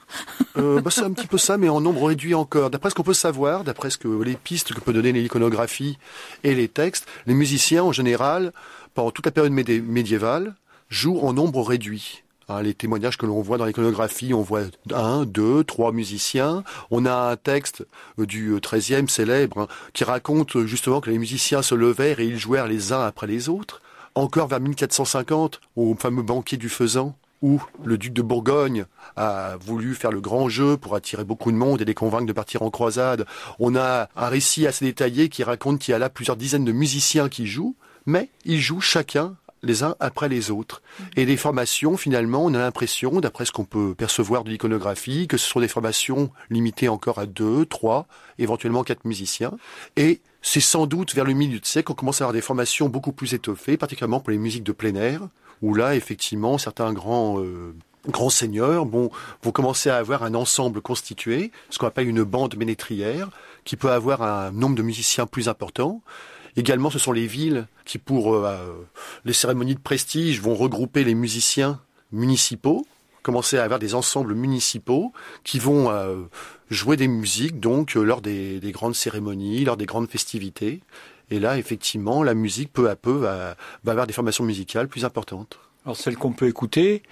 Euh, 0.57 0.81
bah, 0.81 0.91
C'est 0.91 1.01
un 1.01 1.11
petit 1.11 1.27
peu 1.27 1.37
ça, 1.37 1.57
mais 1.57 1.69
en 1.69 1.81
nombre 1.81 2.07
réduit 2.07 2.33
encore. 2.33 2.69
D'après 2.69 2.89
ce 2.89 2.95
qu'on 2.95 3.03
peut 3.03 3.13
savoir, 3.13 3.63
d'après 3.63 3.89
ce 3.89 3.97
que 3.97 4.07
les 4.23 4.35
pistes 4.35 4.73
que 4.73 4.79
peut 4.79 4.93
donner 4.93 5.11
l'iconographie 5.11 5.97
et 6.43 6.55
les 6.55 6.67
textes, 6.67 7.07
les 7.25 7.33
musiciens 7.33 7.83
en 7.83 7.91
général, 7.91 8.53
pendant 8.93 9.11
toute 9.11 9.25
la 9.25 9.31
période 9.31 9.53
médiévale, 9.53 10.55
jouent 10.89 11.19
en 11.19 11.33
nombre 11.33 11.61
réduit. 11.61 12.23
Hein, 12.49 12.61
les 12.61 12.73
témoignages 12.73 13.17
que 13.17 13.25
l'on 13.25 13.41
voit 13.41 13.57
dans 13.57 13.65
l'iconographie, 13.65 14.33
on 14.33 14.41
voit 14.41 14.61
un, 14.93 15.25
deux, 15.25 15.65
trois 15.65 15.91
musiciens. 15.91 16.63
On 16.91 17.05
a 17.05 17.13
un 17.13 17.35
texte 17.35 17.85
euh, 18.19 18.25
du 18.25 18.57
XIIIe 18.61 19.03
euh, 19.03 19.07
célèbre 19.07 19.59
hein, 19.59 19.67
qui 19.91 20.05
raconte 20.05 20.55
euh, 20.55 20.65
justement 20.65 21.01
que 21.01 21.09
les 21.09 21.17
musiciens 21.17 21.61
se 21.61 21.75
levèrent 21.75 22.21
et 22.21 22.25
ils 22.25 22.37
jouèrent 22.37 22.67
les 22.67 22.93
uns 22.93 23.05
après 23.05 23.27
les 23.27 23.49
autres. 23.49 23.81
Encore 24.15 24.47
vers 24.47 24.61
1450, 24.61 25.59
au 25.75 25.93
fameux 25.95 26.23
banquet 26.23 26.55
du 26.55 26.69
Faisan, 26.69 27.17
où 27.41 27.61
le 27.83 27.97
duc 27.97 28.13
de 28.13 28.21
Bourgogne 28.21 28.85
a 29.17 29.57
voulu 29.57 29.93
faire 29.93 30.13
le 30.13 30.21
grand 30.21 30.47
jeu 30.47 30.77
pour 30.77 30.95
attirer 30.95 31.25
beaucoup 31.25 31.51
de 31.51 31.57
monde 31.57 31.81
et 31.81 31.85
les 31.85 31.93
convaincre 31.93 32.25
de 32.25 32.33
partir 32.33 32.61
en 32.61 32.69
croisade. 32.69 33.25
On 33.59 33.75
a 33.75 34.07
un 34.15 34.27
récit 34.27 34.65
assez 34.65 34.85
détaillé 34.85 35.27
qui 35.27 35.43
raconte 35.43 35.79
qu'il 35.79 35.91
y 35.91 35.95
a 35.95 35.99
là 35.99 36.09
plusieurs 36.09 36.37
dizaines 36.37 36.65
de 36.65 36.71
musiciens 36.71 37.27
qui 37.27 37.45
jouent, 37.45 37.75
mais 38.05 38.29
ils 38.45 38.61
jouent 38.61 38.81
chacun 38.81 39.35
les 39.63 39.83
uns 39.83 39.95
après 39.99 40.29
les 40.29 40.51
autres. 40.51 40.81
Et 41.15 41.25
les 41.25 41.37
formations, 41.37 41.97
finalement, 41.97 42.45
on 42.45 42.53
a 42.53 42.59
l'impression, 42.59 43.19
d'après 43.19 43.45
ce 43.45 43.51
qu'on 43.51 43.65
peut 43.65 43.95
percevoir 43.95 44.43
de 44.43 44.49
l'iconographie, 44.49 45.27
que 45.27 45.37
ce 45.37 45.49
sont 45.49 45.59
des 45.59 45.67
formations 45.67 46.31
limitées 46.49 46.89
encore 46.89 47.19
à 47.19 47.25
deux, 47.25 47.65
trois, 47.65 48.07
éventuellement 48.37 48.83
quatre 48.83 49.05
musiciens. 49.05 49.53
Et 49.95 50.21
c'est 50.41 50.59
sans 50.59 50.85
doute 50.85 51.13
vers 51.13 51.25
le 51.25 51.33
milieu 51.33 51.59
de 51.59 51.65
siècle 51.65 51.87
qu'on 51.87 51.93
commence 51.93 52.21
à 52.21 52.25
avoir 52.25 52.33
des 52.33 52.41
formations 52.41 52.89
beaucoup 52.89 53.11
plus 53.11 53.33
étoffées, 53.33 53.77
particulièrement 53.77 54.19
pour 54.19 54.31
les 54.31 54.37
musiques 54.37 54.63
de 54.63 54.71
plein 54.71 54.95
air, 54.95 55.21
où 55.61 55.73
là, 55.73 55.95
effectivement, 55.95 56.57
certains 56.57 56.93
grands 56.93 57.39
euh, 57.39 57.73
grands 58.07 58.29
seigneurs 58.29 58.85
bon, 58.85 59.09
vont 59.43 59.51
commencer 59.51 59.89
à 59.89 59.97
avoir 59.97 60.23
un 60.23 60.33
ensemble 60.33 60.81
constitué, 60.81 61.51
ce 61.69 61.77
qu'on 61.77 61.87
appelle 61.87 62.07
une 62.07 62.23
bande 62.23 62.55
ménétrière, 62.55 63.29
qui 63.65 63.75
peut 63.75 63.91
avoir 63.91 64.21
un 64.21 64.51
nombre 64.51 64.75
de 64.75 64.81
musiciens 64.81 65.25
plus 65.25 65.49
important. 65.49 66.01
Également, 66.57 66.89
ce 66.89 66.97
sont 66.97 67.11
les 67.11 67.27
villes 67.27 67.67
qui, 67.85 67.99
pour 67.99 68.33
euh, 68.33 68.87
les 69.25 69.33
cérémonies 69.33 69.75
de 69.75 69.79
prestige, 69.79 70.41
vont 70.41 70.55
regrouper 70.55 71.03
les 71.03 71.13
musiciens 71.13 71.79
municipaux, 72.11 72.85
commencer 73.21 73.59
à 73.59 73.63
avoir 73.63 73.79
des 73.79 73.93
ensembles 73.93 74.33
municipaux 74.33 75.13
qui 75.43 75.59
vont 75.59 75.91
euh, 75.91 76.23
jouer 76.71 76.97
des 76.97 77.07
musiques 77.07 77.59
donc 77.59 77.95
euh, 77.95 78.01
lors 78.01 78.21
des, 78.21 78.59
des, 78.59 78.71
grandes 78.71 78.95
cérémonies, 78.95 79.65
lors 79.65 79.77
des 79.77 79.85
grandes 79.85 80.09
festivités. 80.09 80.81
Et 81.29 81.39
là, 81.39 81.59
effectivement, 81.59 82.23
la 82.23 82.33
musique 82.33 82.73
peu 82.73 82.89
à 82.89 82.95
peu 82.95 83.11
va, 83.11 83.55
va 83.83 83.91
avoir 83.91 84.07
des 84.07 84.13
formations 84.13 84.43
musicales 84.43 84.87
plus 84.87 85.05
importantes. 85.05 85.59
Alors 85.85 85.95
celle 85.95 86.17
qu'on 86.17 86.33
peut 86.33 86.47
écouter 86.47 87.03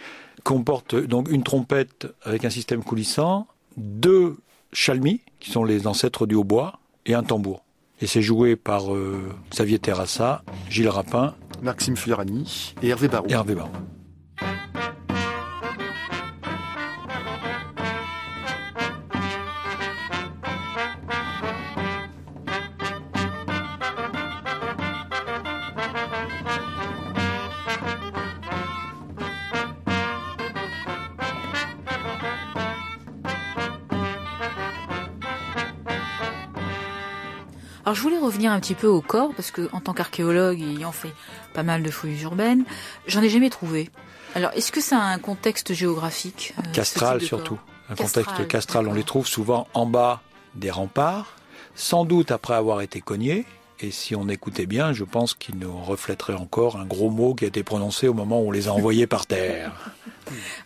comporte 0.44 0.96
donc 0.96 1.30
une 1.30 1.44
trompette 1.44 2.08
avec 2.24 2.46
un 2.46 2.50
système 2.50 2.84
coulissant, 2.84 3.48
deux 3.78 4.38
chalmis 4.74 5.22
qui 5.40 5.52
sont 5.52 5.64
les 5.64 5.86
ancêtres 5.86 6.26
du 6.26 6.36
hautbois 6.36 6.80
et 7.06 7.14
un 7.14 7.24
tambour. 7.24 7.65
Et 8.02 8.08
c'est 8.08 8.22
joué 8.22 8.56
par 8.56 8.94
euh, 8.94 9.22
Xavier 9.52 9.80
Terrassa, 9.80 10.44
Gilles 10.70 10.90
Rapin, 10.90 11.36
Maxime 11.62 11.96
Fiorani 11.96 12.76
et 12.82 12.90
Hervé. 12.90 13.08
Et 13.28 13.32
Hervé 13.32 13.56
Barraud. 13.56 13.72
Alors 37.86 37.96
je 37.96 38.02
voulais 38.02 38.18
revenir 38.18 38.52
un 38.52 38.60
petit 38.60 38.74
peu 38.74 38.88
au 38.88 39.02
corps 39.02 39.32
parce 39.36 39.52
que 39.52 39.70
en 39.72 39.80
tant 39.80 39.94
qu'archéologue 39.94 40.60
ayant 40.60 40.92
fait 40.92 41.14
pas 41.54 41.62
mal 41.62 41.84
de 41.84 41.92
fouilles 41.92 42.22
urbaines, 42.24 42.66
j'en 43.06 43.22
ai 43.22 43.30
jamais 43.30 43.52
trouvé. 43.52 43.92
Alors 44.34 44.52
est-ce 44.56 44.72
que 44.72 44.82
ça 44.82 44.98
a 44.98 45.04
un 45.04 45.20
contexte 45.20 45.74
géographique 45.74 46.56
euh, 46.58 46.72
Castral 46.74 47.22
surtout. 47.22 47.60
Un 47.90 47.96
contexte 47.96 48.48
castral, 48.48 48.88
on 48.88 48.94
les 48.94 49.04
trouve 49.04 49.28
souvent 49.28 49.68
en 49.76 49.86
bas 49.86 50.22
des 50.56 50.72
remparts, 50.72 51.36
sans 51.76 52.04
doute 52.06 52.32
après 52.32 52.56
avoir 52.56 52.82
été 52.82 53.02
cognés. 53.02 53.46
Et 53.80 53.92
si 53.92 54.16
on 54.16 54.28
écoutait 54.30 54.66
bien, 54.66 54.94
je 54.94 55.04
pense 55.04 55.36
qu'il 55.36 55.60
nous 55.60 55.78
reflèterait 55.78 56.34
encore 56.34 56.78
un 56.78 56.86
gros 56.86 57.12
mot 57.12 57.36
qui 57.36 57.46
a 57.46 57.48
été 57.48 57.62
prononcé 57.62 58.08
au 58.08 58.14
moment 58.14 58.42
où 58.42 58.48
on 58.48 58.52
les 58.52 58.68
a 58.68 58.74
envoyés 58.74 59.06
par 59.06 59.28
terre. 59.28 59.92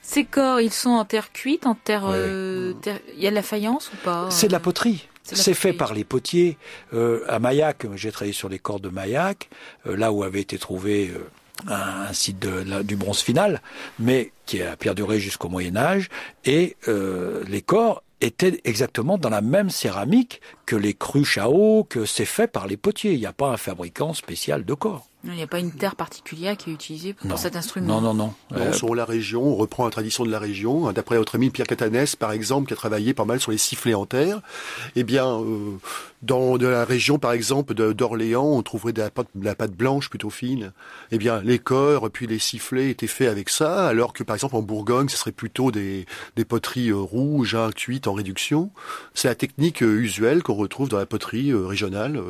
Ces 0.01 0.23
corps, 0.23 0.61
ils 0.61 0.71
sont 0.71 0.91
en 0.91 1.03
terre 1.03 1.33
cuite, 1.33 1.65
en 1.65 1.75
terre, 1.75 2.03
euh, 2.05 2.73
terre... 2.73 2.99
Il 3.15 3.21
y 3.21 3.27
a 3.27 3.31
de 3.31 3.35
la 3.35 3.41
faïence 3.41 3.91
ou 3.91 3.97
pas 3.97 4.27
C'est 4.29 4.47
de 4.47 4.53
la 4.53 4.59
poterie. 4.59 5.09
C'est 5.33 5.53
fait 5.53 5.73
par 5.73 5.93
les 5.93 6.03
potiers. 6.03 6.57
Euh, 6.93 7.23
à 7.27 7.39
Maillac, 7.39 7.85
j'ai 7.95 8.11
travaillé 8.11 8.33
sur 8.33 8.49
les 8.49 8.59
corps 8.59 8.79
de 8.79 8.89
Maillac, 8.89 9.49
euh, 9.85 9.95
là 9.95 10.11
où 10.11 10.23
avait 10.23 10.41
été 10.41 10.57
trouvé 10.57 11.09
euh, 11.09 11.27
un, 11.67 12.13
site 12.13 12.39
de, 12.39 12.81
du 12.83 12.95
bronze 12.95 13.21
final, 13.21 13.61
mais 13.99 14.31
qui 14.45 14.61
a 14.61 14.75
perduré 14.75 15.19
jusqu'au 15.19 15.49
Moyen 15.49 15.75
Âge, 15.75 16.09
et 16.45 16.77
euh, 16.87 17.43
les 17.47 17.61
corps 17.61 18.03
étaient 18.21 18.59
exactement 18.63 19.17
dans 19.17 19.29
la 19.29 19.41
même 19.41 19.69
céramique 19.69 20.41
que 20.65 20.75
les 20.75 20.93
cruches 20.93 21.37
à 21.37 21.49
eau, 21.49 21.83
que 21.83 22.05
c'est 22.05 22.25
fait 22.25 22.47
par 22.47 22.67
les 22.67 22.77
potiers. 22.77 23.13
Il 23.13 23.19
n'y 23.19 23.25
a 23.25 23.33
pas 23.33 23.49
un 23.49 23.57
fabricant 23.57 24.13
spécial 24.13 24.65
de 24.65 24.73
corps. 24.73 25.08
Il 25.25 25.31
n'y 25.31 25.43
a 25.43 25.47
pas 25.47 25.59
une 25.59 25.71
terre 25.71 25.95
particulière 25.95 26.55
qui 26.55 26.69
est 26.69 26.73
utilisée 26.73 27.13
pour 27.13 27.37
cet 27.37 27.57
instrument. 27.57 27.99
Non, 27.99 28.01
non, 28.01 28.13
non. 28.13 28.33
non 28.51 28.57
euh... 28.57 28.71
Selon 28.71 28.93
la 28.93 29.05
région, 29.05 29.43
on 29.43 29.55
reprend 29.55 29.83
la 29.83 29.91
tradition 29.91 30.25
de 30.25 30.31
la 30.31 30.39
région. 30.39 30.91
D'après 30.93 31.15
notre 31.15 31.35
ami 31.35 31.49
Pierre 31.49 31.67
Catanès, 31.67 32.15
par 32.15 32.31
exemple, 32.31 32.67
qui 32.67 32.73
a 32.73 32.77
travaillé 32.77 33.13
pas 33.13 33.25
mal 33.25 33.39
sur 33.41 33.51
les 33.51 33.57
sifflets 33.57 33.93
en 33.93 34.05
terre, 34.05 34.41
eh 34.95 35.03
bien, 35.03 35.27
euh, 35.27 35.77
dans 36.21 36.57
de 36.57 36.67
la 36.67 36.85
région, 36.85 37.19
par 37.19 37.33
exemple, 37.33 37.73
d'Orléans, 37.73 38.45
on 38.45 38.61
trouverait 38.61 38.93
de 38.93 39.01
la, 39.01 39.09
pâte, 39.09 39.27
de 39.35 39.45
la, 39.45 39.55
pâte, 39.55 39.71
blanche 39.71 40.09
plutôt 40.09 40.29
fine. 40.29 40.71
Eh 41.11 41.17
bien, 41.17 41.41
les 41.41 41.59
corps 41.59 42.09
puis 42.11 42.27
les 42.27 42.39
sifflets 42.39 42.89
étaient 42.89 43.07
faits 43.07 43.29
avec 43.29 43.49
ça, 43.49 43.87
alors 43.87 44.13
que, 44.13 44.23
par 44.23 44.35
exemple, 44.35 44.55
en 44.55 44.61
Bourgogne, 44.61 45.09
ce 45.09 45.17
serait 45.17 45.31
plutôt 45.31 45.71
des, 45.71 46.05
des 46.35 46.45
poteries 46.45 46.89
euh, 46.89 46.97
rouges, 46.97 47.55
hein, 47.55 47.71
cuites 47.75 48.07
en 48.07 48.13
réduction. 48.13 48.71
C'est 49.13 49.27
la 49.27 49.35
technique 49.35 49.83
euh, 49.83 49.99
usuelle 49.99 50.43
qu'on 50.43 50.55
retrouve 50.55 50.89
dans 50.89 50.97
la 50.97 51.05
poterie 51.05 51.51
euh, 51.51 51.65
régionale 51.65 52.21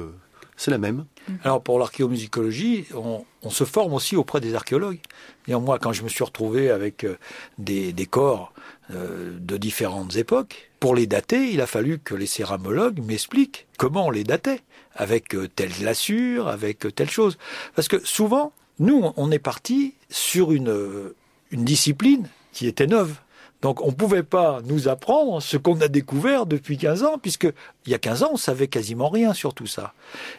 c'est 0.60 0.72
la 0.72 0.78
même. 0.78 1.06
Alors 1.46 1.64
pour 1.64 1.80
l'archéomusicologie, 1.80 2.86
on, 2.94 3.24
on, 3.44 3.50
se 3.50 3.64
forme 3.64 3.94
aussi 3.94 4.18
auprès 4.18 4.42
des 4.42 4.56
archéologues. 4.56 5.00
Et 5.48 5.56
moi, 5.56 5.80
quand 5.80 5.94
je 5.94 6.04
me 6.04 6.10
suis 6.10 6.24
retrouvé 6.24 6.70
avec 6.70 7.06
euh, 7.06 7.18
des, 7.58 7.94
des 7.94 8.06
corps 8.06 8.52
euh, 8.92 9.38
de 9.40 9.56
différentes 9.56 10.18
époques, 10.18 10.70
pour 10.82 10.96
les 10.96 11.08
dater, 11.08 11.50
il 11.54 11.62
a 11.62 11.66
fallu 11.66 11.98
que 11.98 12.14
les 12.14 12.26
céramologues 12.26 13.00
m'expliquent 13.02 13.68
comment 13.78 14.08
on 14.08 14.12
les 14.12 14.26
datait, 14.26 14.60
avec 14.96 15.34
euh, 15.34 15.48
telle 15.48 15.72
glaçure, 15.72 16.50
avec 16.50 16.94
telle 16.94 17.10
chose. 17.10 17.38
Parce 17.74 17.88
que 17.88 18.06
souvent, 18.06 18.52
nous, 18.80 19.14
on 19.16 19.32
est 19.32 19.40
parti 19.40 19.94
sur 20.10 20.52
une, 20.52 21.14
une 21.52 21.64
discipline 21.64 22.28
qui 22.52 22.68
était 22.68 22.88
neuve. 22.88 23.16
Donc 23.62 23.82
on 23.82 23.88
ne 23.88 23.94
pouvait 23.94 24.24
pas 24.24 24.62
nous 24.66 24.88
apprendre 24.88 25.42
ce 25.42 25.58
qu'on 25.58 25.82
a 25.82 25.88
découvert 25.88 26.46
depuis 26.46 26.78
15 26.78 27.04
ans, 27.04 27.18
puisque 27.18 27.48
il 27.86 27.92
y 27.92 27.96
a 27.96 28.00
15 28.00 28.24
ans, 28.24 28.30
on 28.34 28.38
savait 28.38 28.68
quasiment 28.68 29.10
rien 29.10 29.34
sur 29.34 29.54
tout 29.54 29.68
ça. 29.68 29.94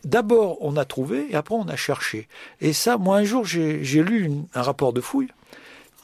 D'abord, 0.05 0.57
on 0.61 0.77
a 0.77 0.85
trouvé, 0.85 1.27
et 1.31 1.35
après, 1.35 1.55
on 1.55 1.69
a 1.69 1.77
cherché. 1.77 2.29
Et 2.61 2.73
ça, 2.73 2.97
moi, 2.97 3.19
un 3.19 3.25
jour, 3.25 3.45
j'ai 3.45 4.03
lu 4.03 4.31
un 4.55 4.63
rapport 4.63 4.93
de 4.93 5.01
fouille. 5.01 5.29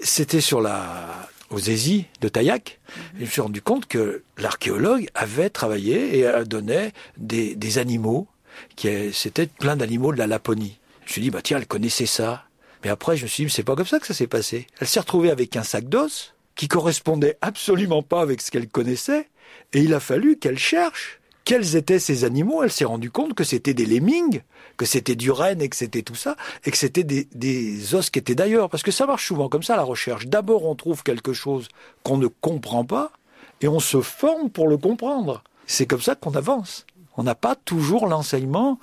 C'était 0.00 0.42
sur 0.42 0.60
la 0.60 1.28
aux 1.50 1.60
de 1.60 2.28
Taillac. 2.28 2.80
Et 3.16 3.20
je 3.20 3.24
me 3.24 3.30
suis 3.30 3.40
rendu 3.40 3.62
compte 3.62 3.86
que 3.86 4.22
l'archéologue 4.38 5.08
avait 5.14 5.50
travaillé 5.50 6.18
et 6.18 6.44
donnait 6.44 6.92
des, 7.16 7.54
des 7.54 7.78
animaux, 7.78 8.26
qui 8.74 8.88
c'était 9.12 9.46
plein 9.46 9.76
d'animaux 9.76 10.12
de 10.12 10.18
la 10.18 10.26
Laponie. 10.26 10.78
Je 11.02 11.10
me 11.10 11.12
suis 11.12 11.22
dit, 11.22 11.30
bah 11.30 11.42
tiens, 11.42 11.58
elle 11.58 11.66
connaissait 11.66 12.06
ça. 12.06 12.44
Mais 12.84 12.90
après, 12.90 13.16
je 13.16 13.22
me 13.22 13.28
suis 13.28 13.44
dit, 13.44 13.50
c'est 13.50 13.62
pas 13.62 13.76
comme 13.76 13.86
ça 13.86 14.00
que 14.00 14.06
ça 14.06 14.14
s'est 14.14 14.26
passé. 14.26 14.66
Elle 14.80 14.86
s'est 14.86 15.00
retrouvée 15.00 15.30
avec 15.30 15.56
un 15.56 15.62
sac 15.62 15.88
d'os, 15.88 16.34
qui 16.56 16.68
correspondait 16.68 17.38
absolument 17.42 18.02
pas 18.02 18.20
avec 18.22 18.40
ce 18.42 18.50
qu'elle 18.50 18.68
connaissait, 18.68 19.28
et 19.72 19.80
il 19.80 19.94
a 19.94 20.00
fallu 20.00 20.38
qu'elle 20.38 20.58
cherche 20.58 21.20
quels 21.44 21.76
étaient 21.76 22.00
ces 22.00 22.24
animaux. 22.24 22.62
Elle 22.64 22.72
s'est 22.72 22.84
rendue 22.84 23.10
compte 23.10 23.34
que 23.34 23.44
c'était 23.44 23.72
des 23.72 23.86
lemmings, 23.86 24.42
que 24.76 24.84
c'était 24.84 25.14
du 25.14 25.30
renne 25.30 25.62
et 25.62 25.68
que 25.68 25.76
c'était 25.76 26.02
tout 26.02 26.16
ça, 26.16 26.36
et 26.64 26.70
que 26.72 26.76
c'était 26.76 27.04
des, 27.04 27.28
des, 27.32 27.94
os 27.94 28.10
qui 28.10 28.18
étaient 28.18 28.34
d'ailleurs. 28.34 28.68
Parce 28.68 28.82
que 28.82 28.90
ça 28.90 29.06
marche 29.06 29.26
souvent 29.26 29.48
comme 29.48 29.62
ça, 29.62 29.76
la 29.76 29.84
recherche. 29.84 30.26
D'abord, 30.26 30.64
on 30.64 30.74
trouve 30.74 31.04
quelque 31.04 31.32
chose 31.32 31.68
qu'on 32.02 32.18
ne 32.18 32.26
comprend 32.26 32.84
pas, 32.84 33.12
et 33.60 33.68
on 33.68 33.80
se 33.80 34.00
forme 34.00 34.50
pour 34.50 34.68
le 34.68 34.76
comprendre. 34.76 35.44
C'est 35.66 35.86
comme 35.86 36.02
ça 36.02 36.16
qu'on 36.16 36.32
avance. 36.32 36.84
On 37.16 37.22
n'a 37.22 37.34
pas 37.34 37.54
toujours 37.54 38.06
l'enseignement 38.06 38.78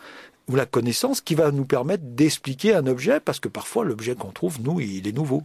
ou 0.49 0.55
la 0.55 0.65
connaissance 0.65 1.21
qui 1.21 1.35
va 1.35 1.51
nous 1.51 1.65
permettre 1.65 2.03
d'expliquer 2.03 2.73
un 2.75 2.87
objet, 2.87 3.19
parce 3.19 3.39
que 3.39 3.49
parfois 3.49 3.83
l'objet 3.83 4.15
qu'on 4.15 4.31
trouve, 4.31 4.61
nous, 4.61 4.79
il 4.79 5.07
est 5.07 5.11
nouveau. 5.11 5.43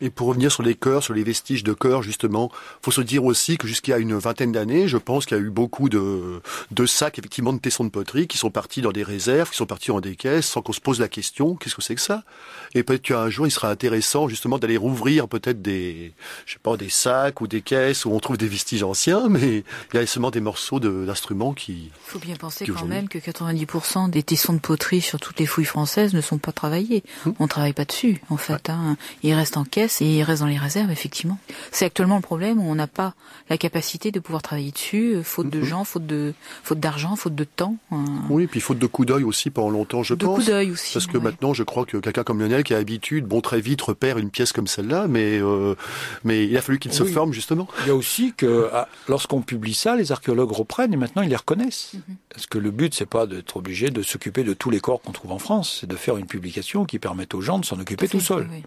Et 0.00 0.10
pour 0.10 0.28
revenir 0.28 0.52
sur 0.52 0.62
les 0.62 0.74
chœurs, 0.74 1.02
sur 1.02 1.14
les 1.14 1.24
vestiges 1.24 1.64
de 1.64 1.72
chœurs, 1.72 2.02
justement, 2.02 2.50
faut 2.82 2.90
se 2.90 3.00
dire 3.00 3.24
aussi 3.24 3.58
que 3.58 3.66
jusqu'à 3.66 3.98
une 3.98 4.16
vingtaine 4.16 4.52
d'années, 4.52 4.88
je 4.88 4.96
pense 4.96 5.26
qu'il 5.26 5.36
y 5.36 5.40
a 5.40 5.42
eu 5.42 5.50
beaucoup 5.50 5.88
de, 5.88 6.40
de 6.70 6.86
sacs, 6.86 7.18
effectivement, 7.18 7.52
de 7.52 7.58
tessons 7.58 7.84
de 7.84 7.90
poterie 7.90 8.28
qui 8.28 8.38
sont 8.38 8.50
partis 8.50 8.80
dans 8.80 8.92
des 8.92 9.02
réserves, 9.02 9.50
qui 9.50 9.56
sont 9.56 9.66
partis 9.66 9.88
dans 9.88 10.00
des 10.00 10.16
caisses, 10.16 10.46
sans 10.46 10.62
qu'on 10.62 10.72
se 10.72 10.80
pose 10.80 11.00
la 11.00 11.08
question, 11.08 11.56
qu'est-ce 11.56 11.74
que 11.74 11.82
c'est 11.82 11.94
que 11.94 12.00
ça? 12.00 12.22
Et 12.74 12.82
peut-être 12.82 13.02
qu'un 13.02 13.28
jour, 13.28 13.46
il 13.46 13.50
sera 13.50 13.70
intéressant, 13.70 14.28
justement, 14.28 14.58
d'aller 14.58 14.76
rouvrir 14.76 15.28
peut-être 15.28 15.62
des, 15.62 16.12
je 16.46 16.54
sais 16.54 16.58
pas, 16.62 16.76
des 16.76 16.90
sacs 16.90 17.40
ou 17.40 17.46
des 17.48 17.62
caisses 17.62 18.04
où 18.04 18.12
on 18.12 18.20
trouve 18.20 18.38
des 18.38 18.48
vestiges 18.48 18.82
anciens, 18.82 19.28
mais 19.28 19.64
il 19.92 19.96
y 19.96 19.98
a 19.98 20.06
seulement 20.06 20.30
des 20.30 20.40
morceaux 20.40 20.80
d'instruments 20.80 21.54
qui... 21.54 21.72
Il 21.72 21.90
faut 22.10 22.18
bien 22.18 22.36
penser 22.36 22.66
quand 22.66 22.86
même 22.86 23.08
que 23.08 23.18
90% 23.18 24.10
des 24.10 24.22
tessons 24.22 24.52
de 24.52 24.60
poterie 24.60 25.00
sur 25.00 25.18
toutes 25.18 25.40
les 25.40 25.46
fouilles 25.46 25.64
françaises 25.64 26.14
ne 26.14 26.20
sont 26.20 26.38
pas 26.38 26.52
travaillés. 26.52 27.02
Hum. 27.26 27.34
On 27.38 27.48
travaille 27.48 27.72
pas 27.72 27.84
dessus, 27.84 28.20
en 28.30 28.36
fait. 28.36 28.52
Ouais. 28.52 28.74
Hein. 28.74 28.96
Ils 29.22 29.34
restent 29.34 29.56
en 29.56 29.64
caisse 29.64 29.87
et 30.00 30.18
il 30.18 30.22
reste 30.22 30.40
dans 30.42 30.48
les 30.48 30.58
réserves, 30.58 30.90
effectivement. 30.90 31.38
C'est 31.70 31.84
actuellement 31.84 32.16
le 32.16 32.22
problème 32.22 32.58
où 32.60 32.70
on 32.70 32.74
n'a 32.74 32.86
pas 32.86 33.14
la 33.50 33.58
capacité 33.58 34.10
de 34.10 34.20
pouvoir 34.20 34.42
travailler 34.42 34.70
dessus, 34.70 35.22
faute 35.24 35.50
de 35.50 35.62
gens, 35.62 35.84
faute 35.84 36.06
de 36.06 36.34
faute 36.62 36.80
d'argent, 36.80 37.16
faute 37.16 37.34
de 37.34 37.44
temps. 37.44 37.76
Oui, 38.28 38.46
puis 38.46 38.60
faute 38.60 38.78
de 38.78 38.86
coup 38.86 39.04
d'œil 39.04 39.24
aussi 39.24 39.50
pendant 39.50 39.70
longtemps, 39.70 40.02
je 40.02 40.14
de 40.14 40.24
pense. 40.24 40.38
coup 40.38 40.44
d'œil 40.50 40.70
aussi. 40.70 40.92
Parce 40.94 41.06
que 41.06 41.18
ouais. 41.18 41.24
maintenant, 41.24 41.54
je 41.54 41.62
crois 41.62 41.84
que 41.86 41.96
quelqu'un 41.98 42.24
comme 42.24 42.40
Lionel 42.40 42.64
qui 42.64 42.74
a 42.74 42.78
l'habitude, 42.78 43.24
bon, 43.26 43.40
très 43.40 43.60
vite 43.60 43.82
repère 43.82 44.18
une 44.18 44.30
pièce 44.30 44.52
comme 44.52 44.66
celle-là, 44.66 45.06
mais 45.08 45.38
euh, 45.40 45.74
mais 46.24 46.46
il 46.46 46.56
a 46.56 46.62
fallu 46.62 46.78
qu'il 46.78 46.90
oui. 46.90 46.96
se 46.96 47.04
forme 47.04 47.32
justement. 47.32 47.68
Il 47.82 47.88
y 47.88 47.90
a 47.90 47.94
aussi 47.94 48.32
que 48.36 48.70
lorsqu'on 49.08 49.42
publie 49.42 49.74
ça, 49.74 49.96
les 49.96 50.12
archéologues 50.12 50.52
reprennent 50.52 50.92
et 50.92 50.96
maintenant 50.96 51.22
ils 51.22 51.30
les 51.30 51.36
reconnaissent. 51.36 51.92
Mm 51.94 51.98
-hmm. 51.98 52.16
Parce 52.30 52.46
que 52.46 52.58
le 52.58 52.70
but, 52.70 52.94
c'est 52.94 53.06
pas 53.06 53.26
d'être 53.26 53.56
obligé 53.56 53.90
de 53.90 54.02
s'occuper 54.02 54.44
de 54.44 54.54
tous 54.54 54.70
les 54.70 54.80
corps 54.80 55.00
qu'on 55.02 55.12
trouve 55.12 55.32
en 55.32 55.38
France, 55.38 55.78
c'est 55.80 55.86
de 55.88 55.96
faire 55.96 56.16
une 56.16 56.26
publication 56.26 56.84
qui 56.84 56.98
permette 56.98 57.34
aux 57.34 57.40
gens 57.40 57.58
de 57.58 57.64
s'en 57.64 57.78
occuper 57.80 58.06
tout, 58.08 58.18
tout 58.18 58.24
seul. 58.24 58.46
Oui. 58.50 58.62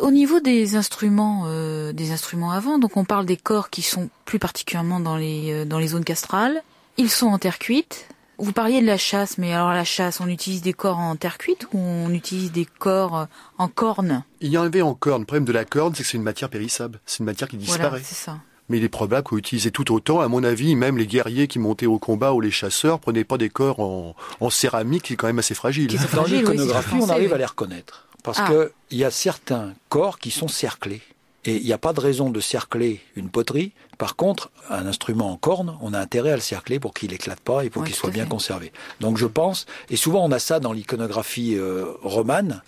Au 0.00 0.10
niveau 0.10 0.40
des 0.40 0.76
instruments, 0.76 1.44
euh, 1.46 1.92
des 1.92 2.12
instruments 2.12 2.52
avant, 2.52 2.78
donc 2.78 2.96
on 2.96 3.04
parle 3.04 3.26
des 3.26 3.36
corps 3.36 3.68
qui 3.68 3.82
sont 3.82 4.10
plus 4.24 4.38
particulièrement 4.38 5.00
dans 5.00 5.16
les 5.16 5.52
euh, 5.52 5.64
dans 5.64 5.78
les 5.78 5.88
zones 5.88 6.04
castrales. 6.04 6.62
Ils 6.98 7.10
sont 7.10 7.26
en 7.26 7.38
terre 7.38 7.58
cuite. 7.58 8.06
Vous 8.38 8.52
parliez 8.52 8.80
de 8.80 8.86
la 8.86 8.96
chasse, 8.96 9.38
mais 9.38 9.52
alors 9.52 9.72
la 9.72 9.84
chasse, 9.84 10.20
on 10.20 10.28
utilise 10.28 10.62
des 10.62 10.72
corps 10.72 10.98
en 10.98 11.16
terre 11.16 11.38
cuite 11.38 11.66
ou 11.72 11.78
on 11.78 12.10
utilise 12.10 12.50
des 12.50 12.64
corps 12.64 13.18
euh, 13.18 13.24
en 13.58 13.68
corne? 13.68 14.24
Il 14.40 14.50
y 14.50 14.58
en 14.58 14.62
avait 14.62 14.82
en 14.82 14.94
corne. 14.94 15.22
Le 15.22 15.26
problème 15.26 15.44
de 15.44 15.52
la 15.52 15.64
corne, 15.64 15.94
c'est 15.94 16.02
que 16.02 16.08
c'est 16.08 16.16
une 16.16 16.22
matière 16.22 16.48
périssable. 16.48 17.00
C'est 17.06 17.18
une 17.20 17.26
matière 17.26 17.48
qui 17.48 17.56
disparaît. 17.56 17.88
Voilà, 17.88 18.04
c'est 18.04 18.14
ça. 18.14 18.38
Mais 18.68 18.78
il 18.78 18.84
est 18.84 18.88
probable 18.88 19.24
qu'on 19.24 19.36
utilisait 19.36 19.70
tout 19.70 19.92
autant. 19.92 20.20
À 20.20 20.28
mon 20.28 20.44
avis, 20.44 20.76
même 20.76 20.96
les 20.96 21.06
guerriers 21.06 21.46
qui 21.46 21.58
montaient 21.58 21.86
au 21.86 21.98
combat 21.98 22.32
ou 22.32 22.40
les 22.40 22.50
chasseurs 22.50 23.00
prenaient 23.00 23.24
pas 23.24 23.36
des 23.36 23.50
corps 23.50 23.80
en, 23.80 24.14
en 24.40 24.50
céramique 24.50 25.02
qui 25.02 25.12
est 25.12 25.16
quand 25.16 25.26
même 25.26 25.40
assez 25.40 25.54
fragile. 25.54 25.88
Dans 26.14 26.24
l'iconographie, 26.24 26.94
on 26.94 27.08
arrive 27.08 27.28
oui. 27.30 27.34
à 27.34 27.38
les 27.38 27.44
reconnaître. 27.44 28.06
Parce 28.22 28.38
Ah. 28.40 28.48
que 28.48 28.72
il 28.90 28.98
y 28.98 29.04
a 29.04 29.10
certains 29.10 29.74
corps 29.88 30.18
qui 30.18 30.30
sont 30.30 30.48
cerclés. 30.48 31.02
Et 31.44 31.56
il 31.56 31.64
n'y 31.64 31.72
a 31.72 31.78
pas 31.78 31.92
de 31.92 31.98
raison 32.00 32.30
de 32.30 32.38
cercler 32.40 33.00
une 33.16 33.28
poterie. 33.28 33.72
Par 33.98 34.16
contre, 34.16 34.50
un 34.70 34.86
instrument 34.86 35.30
en 35.30 35.36
corne, 35.36 35.76
on 35.80 35.92
a 35.94 35.98
intérêt 35.98 36.32
à 36.32 36.34
le 36.36 36.40
cercler 36.40 36.80
pour 36.80 36.92
qu'il 36.94 37.12
éclate 37.12 37.40
pas 37.40 37.64
et 37.64 37.70
pour 37.70 37.84
qu'il 37.84 37.94
soit 37.94 38.10
bien 38.10 38.24
fait. 38.24 38.30
conservé. 38.30 38.72
Donc 39.00 39.16
je 39.18 39.26
pense, 39.26 39.66
et 39.90 39.96
souvent 39.96 40.24
on 40.24 40.32
a 40.32 40.38
ça 40.38 40.58
dans 40.60 40.72
l'iconographie 40.72 41.54
euh, 41.56 41.84
romane, 42.02 42.62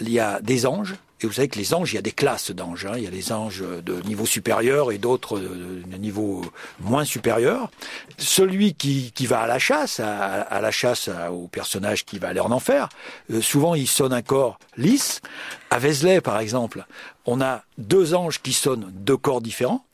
il 0.00 0.10
y 0.10 0.20
a 0.20 0.40
des 0.40 0.66
anges. 0.66 0.94
Et 1.22 1.26
vous 1.26 1.34
savez 1.34 1.48
que 1.48 1.58
les 1.58 1.74
anges, 1.74 1.92
il 1.92 1.96
y 1.96 1.98
a 1.98 2.02
des 2.02 2.12
classes 2.12 2.50
d'anges. 2.50 2.86
hein. 2.86 2.92
Il 2.96 3.02
y 3.02 3.06
a 3.06 3.10
des 3.10 3.30
anges 3.30 3.62
de 3.62 4.00
niveau 4.08 4.24
supérieur 4.24 4.90
et 4.90 4.96
d'autres 4.96 5.36
euh, 5.36 5.82
de 5.86 5.96
niveau 5.98 6.42
moins 6.80 7.04
supérieur. 7.04 7.70
Celui 8.16 8.72
qui, 8.72 9.12
qui 9.14 9.26
va 9.26 9.40
à 9.40 9.46
la 9.46 9.58
chasse, 9.58 10.00
à, 10.00 10.40
à 10.40 10.60
la 10.62 10.70
chasse 10.70 11.10
au 11.30 11.46
personnage 11.46 12.06
qui 12.06 12.18
va 12.18 12.28
aller 12.28 12.40
en 12.40 12.50
enfer, 12.50 12.88
euh, 13.30 13.42
souvent 13.42 13.74
il 13.74 13.86
sonne 13.86 14.14
un 14.14 14.22
corps 14.22 14.58
lisse. 14.78 15.20
À 15.68 15.78
Vézelay, 15.78 16.22
par 16.22 16.38
exemple, 16.40 16.86
on 17.26 17.42
a 17.42 17.64
deux 17.76 18.14
anges 18.14 18.40
qui 18.40 18.54
sonnent 18.54 18.90
deux 18.90 19.18
corps 19.18 19.42
différents. 19.42 19.84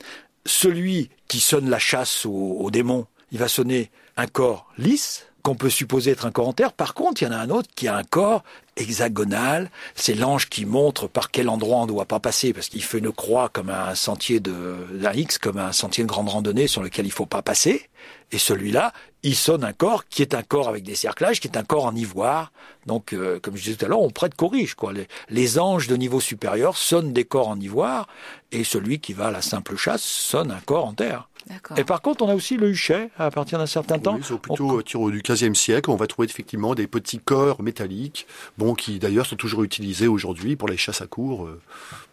Celui 0.47 1.11
qui 1.29 1.41
sonne 1.41 1.69
la 1.69 1.79
chasse 1.79 2.25
aux, 2.25 2.71
démons, 2.71 3.07
il 3.33 3.39
va 3.39 3.49
sonner 3.49 3.91
un 4.17 4.27
corps 4.27 4.71
lisse, 4.79 5.27
qu'on 5.43 5.55
peut 5.55 5.71
supposer 5.71 6.11
être 6.11 6.27
un 6.27 6.33
corps 6.33 6.49
en 6.49 6.53
terre. 6.53 6.73
Par 6.73 6.95
contre, 6.95 7.23
il 7.23 7.27
y 7.27 7.29
en 7.29 7.33
a 7.33 7.37
un 7.37 7.51
autre 7.51 7.69
qui 7.77 7.87
a 7.87 7.97
un 7.97 8.03
corps 8.03 8.43
hexagonal. 8.77 9.71
C'est 9.95 10.15
l'ange 10.15 10.49
qui 10.49 10.65
montre 10.65 11.07
par 11.07 11.31
quel 11.31 11.49
endroit 11.49 11.79
on 11.79 11.83
ne 11.83 11.89
doit 11.89 12.05
pas 12.05 12.19
passer, 12.19 12.53
parce 12.53 12.69
qu'il 12.69 12.83
fait 12.83 12.99
une 12.99 13.13
croix 13.13 13.49
comme 13.49 13.71
un 13.71 13.95
sentier 13.95 14.41
de, 14.41 14.77
un 15.05 15.13
X, 15.13 15.39
comme 15.39 15.59
un 15.59 15.71
sentier 15.71 16.03
de 16.03 16.09
grande 16.09 16.29
randonnée 16.29 16.67
sur 16.67 16.83
lequel 16.83 17.07
il 17.07 17.13
faut 17.13 17.27
pas 17.27 17.43
passer. 17.43 17.89
Et 18.33 18.39
celui-là, 18.39 18.93
il 19.27 19.35
sonne 19.35 19.65
un 19.65 19.73
corps 19.73 20.07
qui 20.07 20.23
est 20.23 20.35
un 20.35 20.45
corps 20.45 20.69
avec 20.69 20.85
des 20.85 20.95
cerclages, 20.95 21.41
qui 21.41 21.49
est 21.49 21.57
un 21.57 21.65
corps 21.65 21.87
en 21.87 21.97
ivoire. 21.97 22.53
Donc, 22.87 23.13
euh, 23.13 23.41
comme 23.41 23.57
je 23.57 23.65
disais 23.65 23.77
tout 23.77 23.85
à 23.85 23.89
l'heure, 23.89 24.01
on 24.01 24.11
prête 24.11 24.37
corrige. 24.37 24.75
Quoi. 24.75 24.93
Les, 24.93 25.09
les 25.31 25.59
anges 25.59 25.89
de 25.89 25.97
niveau 25.97 26.21
supérieur 26.21 26.77
sonnent 26.77 27.13
des 27.13 27.25
corps 27.25 27.49
en 27.49 27.59
ivoire, 27.59 28.07
et 28.53 28.63
celui 28.63 29.01
qui 29.01 29.15
va 29.15 29.27
à 29.27 29.31
la 29.33 29.43
simple 29.43 29.75
chasse 29.75 30.05
sonne 30.05 30.53
un 30.53 30.61
corps 30.61 30.87
en 30.87 30.93
terre. 30.93 31.29
Et 31.77 31.85
par 31.85 32.03
contre, 32.03 32.25
on 32.25 32.29
a 32.29 32.35
aussi 32.35 32.57
le 32.57 32.71
huchet 32.71 33.11
à 33.19 33.31
partir 33.31 33.59
d'un 33.59 33.67
certain 33.67 33.99
temps. 33.99 34.17
Oui, 34.17 34.23
c'est 34.25 34.39
plutôt 34.39 35.11
du 35.11 35.21
15e 35.21 35.55
siècle. 35.55 35.91
On 35.91 35.97
va 35.97 36.07
trouver 36.07 36.29
effectivement 36.29 36.75
des 36.75 36.87
petits 36.87 37.19
corps 37.19 37.63
métalliques, 37.63 38.27
bon, 38.59 38.75
qui 38.75 38.99
d'ailleurs 38.99 39.27
sont 39.27 39.37
toujours 39.37 39.63
utilisés 39.63 40.09
aujourd'hui 40.09 40.57
pour 40.57 40.69
les 40.69 40.77
chasses 40.77 41.03
à 41.03 41.07
cours. 41.07 41.47
euh. 41.47 41.61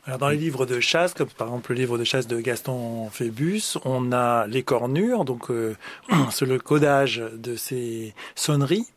Alors 0.06 0.20
dans 0.20 0.30
les 0.30 0.38
livres 0.38 0.66
de 0.66 0.80
chasse, 0.82 1.14
comme 1.14 1.30
par 1.30 1.48
exemple 1.48 1.72
le 1.72 1.78
livre 1.78 1.98
de 1.98 2.04
chasse 2.04 2.28
de 2.28 2.40
Gaston 2.42 3.10
Phébus, 3.10 3.78
on 3.86 4.12
a 4.12 4.46
les 4.48 4.62
cornures, 4.62 5.24
donc 5.24 5.50
euh, 5.50 5.76
c'est 6.32 6.46
le 6.46 6.60
codage 6.60 7.24
de 7.34 7.56
ces 7.56 8.14
sonneries 8.36 8.88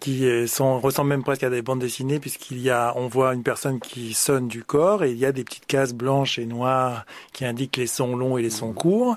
qui 0.00 0.26
euh, 0.26 0.46
sont, 0.46 0.80
ressemblent 0.80 1.10
même 1.10 1.22
presque 1.24 1.42
à 1.42 1.50
des 1.50 1.62
bandes 1.62 1.80
dessinées 1.80 2.18
puisqu'il 2.20 2.60
y 2.60 2.70
a, 2.70 2.92
on 2.96 3.08
voit 3.08 3.34
une 3.34 3.42
personne 3.42 3.80
qui 3.80 4.14
sonne 4.14 4.48
du 4.48 4.62
corps 4.64 5.04
et 5.04 5.10
il 5.10 5.18
y 5.18 5.26
a 5.26 5.32
des 5.32 5.44
petites 5.44 5.66
cases 5.66 5.92
blanches 5.94 6.38
et 6.38 6.46
noires 6.46 7.06
qui 7.32 7.44
indiquent 7.44 7.76
les 7.76 7.86
sons 7.86 8.16
longs 8.16 8.36
et 8.36 8.42
les 8.42 8.50
sons 8.50 8.72
courts 8.72 9.16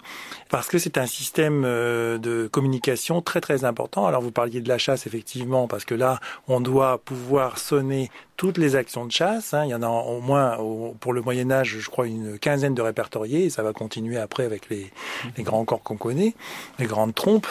parce 0.49 0.67
que 0.67 0.77
c'est 0.77 0.97
un 0.97 1.07
système 1.07 1.63
euh, 1.65 2.17
de 2.17 2.47
communication 2.51 3.21
très 3.21 3.41
très 3.41 3.65
important. 3.65 4.05
Alors 4.05 4.21
vous 4.21 4.31
parliez 4.31 4.61
de 4.61 4.69
la 4.69 4.77
chasse 4.77 5.07
effectivement 5.07 5.67
parce 5.67 5.85
que 5.85 5.95
là 5.95 6.19
on 6.47 6.61
doit 6.61 6.99
pouvoir 6.99 7.57
sonner 7.57 8.09
toutes 8.37 8.59
les 8.59 8.75
actions 8.75 9.05
de 9.05 9.11
chasse. 9.11 9.53
hein. 9.55 9.65
Il 9.65 9.69
y 9.71 9.75
en 9.75 9.81
a 9.81 9.87
au 9.87 10.21
moins 10.21 10.57
pour 10.99 11.11
le 11.11 11.21
Moyen 11.21 11.49
Âge, 11.51 11.77
je 11.79 11.89
crois, 11.89 12.05
une 12.05 12.37
quinzaine 12.37 12.75
de 12.75 12.81
répertoriés. 12.83 13.45
Et 13.45 13.49
ça 13.49 13.63
va 13.63 13.73
continuer 13.73 14.17
après 14.17 14.45
avec 14.45 14.69
les, 14.69 14.91
les 15.37 15.43
grands 15.43 15.65
corps 15.65 15.81
qu'on 15.81 15.97
connaît, 15.97 16.35
les 16.77 16.85
grandes 16.85 17.15
trompes. 17.15 17.47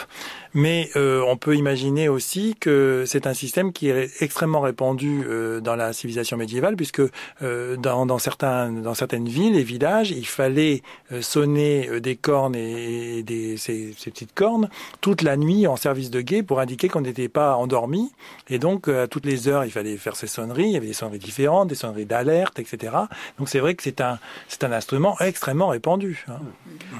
Mais 0.53 0.89
euh, 0.95 1.21
on 1.27 1.37
peut 1.37 1.55
imaginer 1.55 2.09
aussi 2.09 2.55
que 2.59 3.03
c'est 3.05 3.27
un 3.27 3.33
système 3.33 3.73
qui 3.73 3.89
est 3.89 4.09
extrêmement 4.21 4.61
répandu 4.61 5.23
euh, 5.27 5.59
dans 5.59 5.75
la 5.75 5.93
civilisation 5.93 6.37
médiévale, 6.37 6.75
puisque 6.75 7.01
euh, 7.41 7.75
dans, 7.77 8.05
dans, 8.05 8.17
certains, 8.17 8.71
dans 8.71 8.93
certaines 8.93 9.27
villes 9.27 9.55
et 9.57 9.63
villages, 9.63 10.11
il 10.11 10.25
fallait 10.25 10.81
euh, 11.11 11.21
sonner 11.21 11.89
euh, 11.89 11.99
des 11.99 12.15
cornes 12.15 12.55
et, 12.55 13.23
des, 13.23 13.57
ces, 13.57 13.93
ces 13.97 14.11
petites 14.11 14.33
cornes 14.33 14.69
toute 15.01 15.21
la 15.21 15.37
nuit 15.37 15.67
en 15.67 15.75
service 15.75 16.09
de 16.09 16.21
guet 16.21 16.43
pour 16.43 16.59
indiquer 16.59 16.87
qu'on 16.89 17.01
n'était 17.01 17.29
pas 17.29 17.55
endormi. 17.55 18.11
Et 18.49 18.59
donc, 18.59 18.87
euh, 18.87 19.03
à 19.03 19.07
toutes 19.07 19.25
les 19.25 19.47
heures, 19.47 19.65
il 19.65 19.71
fallait 19.71 19.97
faire 19.97 20.15
ces 20.15 20.27
sonneries. 20.27 20.65
Il 20.65 20.71
y 20.71 20.77
avait 20.77 20.87
des 20.87 20.93
sonneries 20.93 21.19
différentes, 21.19 21.67
des 21.67 21.75
sonneries 21.75 22.05
d'alerte, 22.05 22.59
etc. 22.59 22.93
Donc, 23.37 23.49
c'est 23.49 23.59
vrai 23.59 23.75
que 23.75 23.83
c'est 23.83 24.01
un, 24.01 24.19
un 24.61 24.71
instrument 24.71 25.19
extrêmement 25.19 25.67
répandu. 25.67 26.25
hein. 26.27 26.39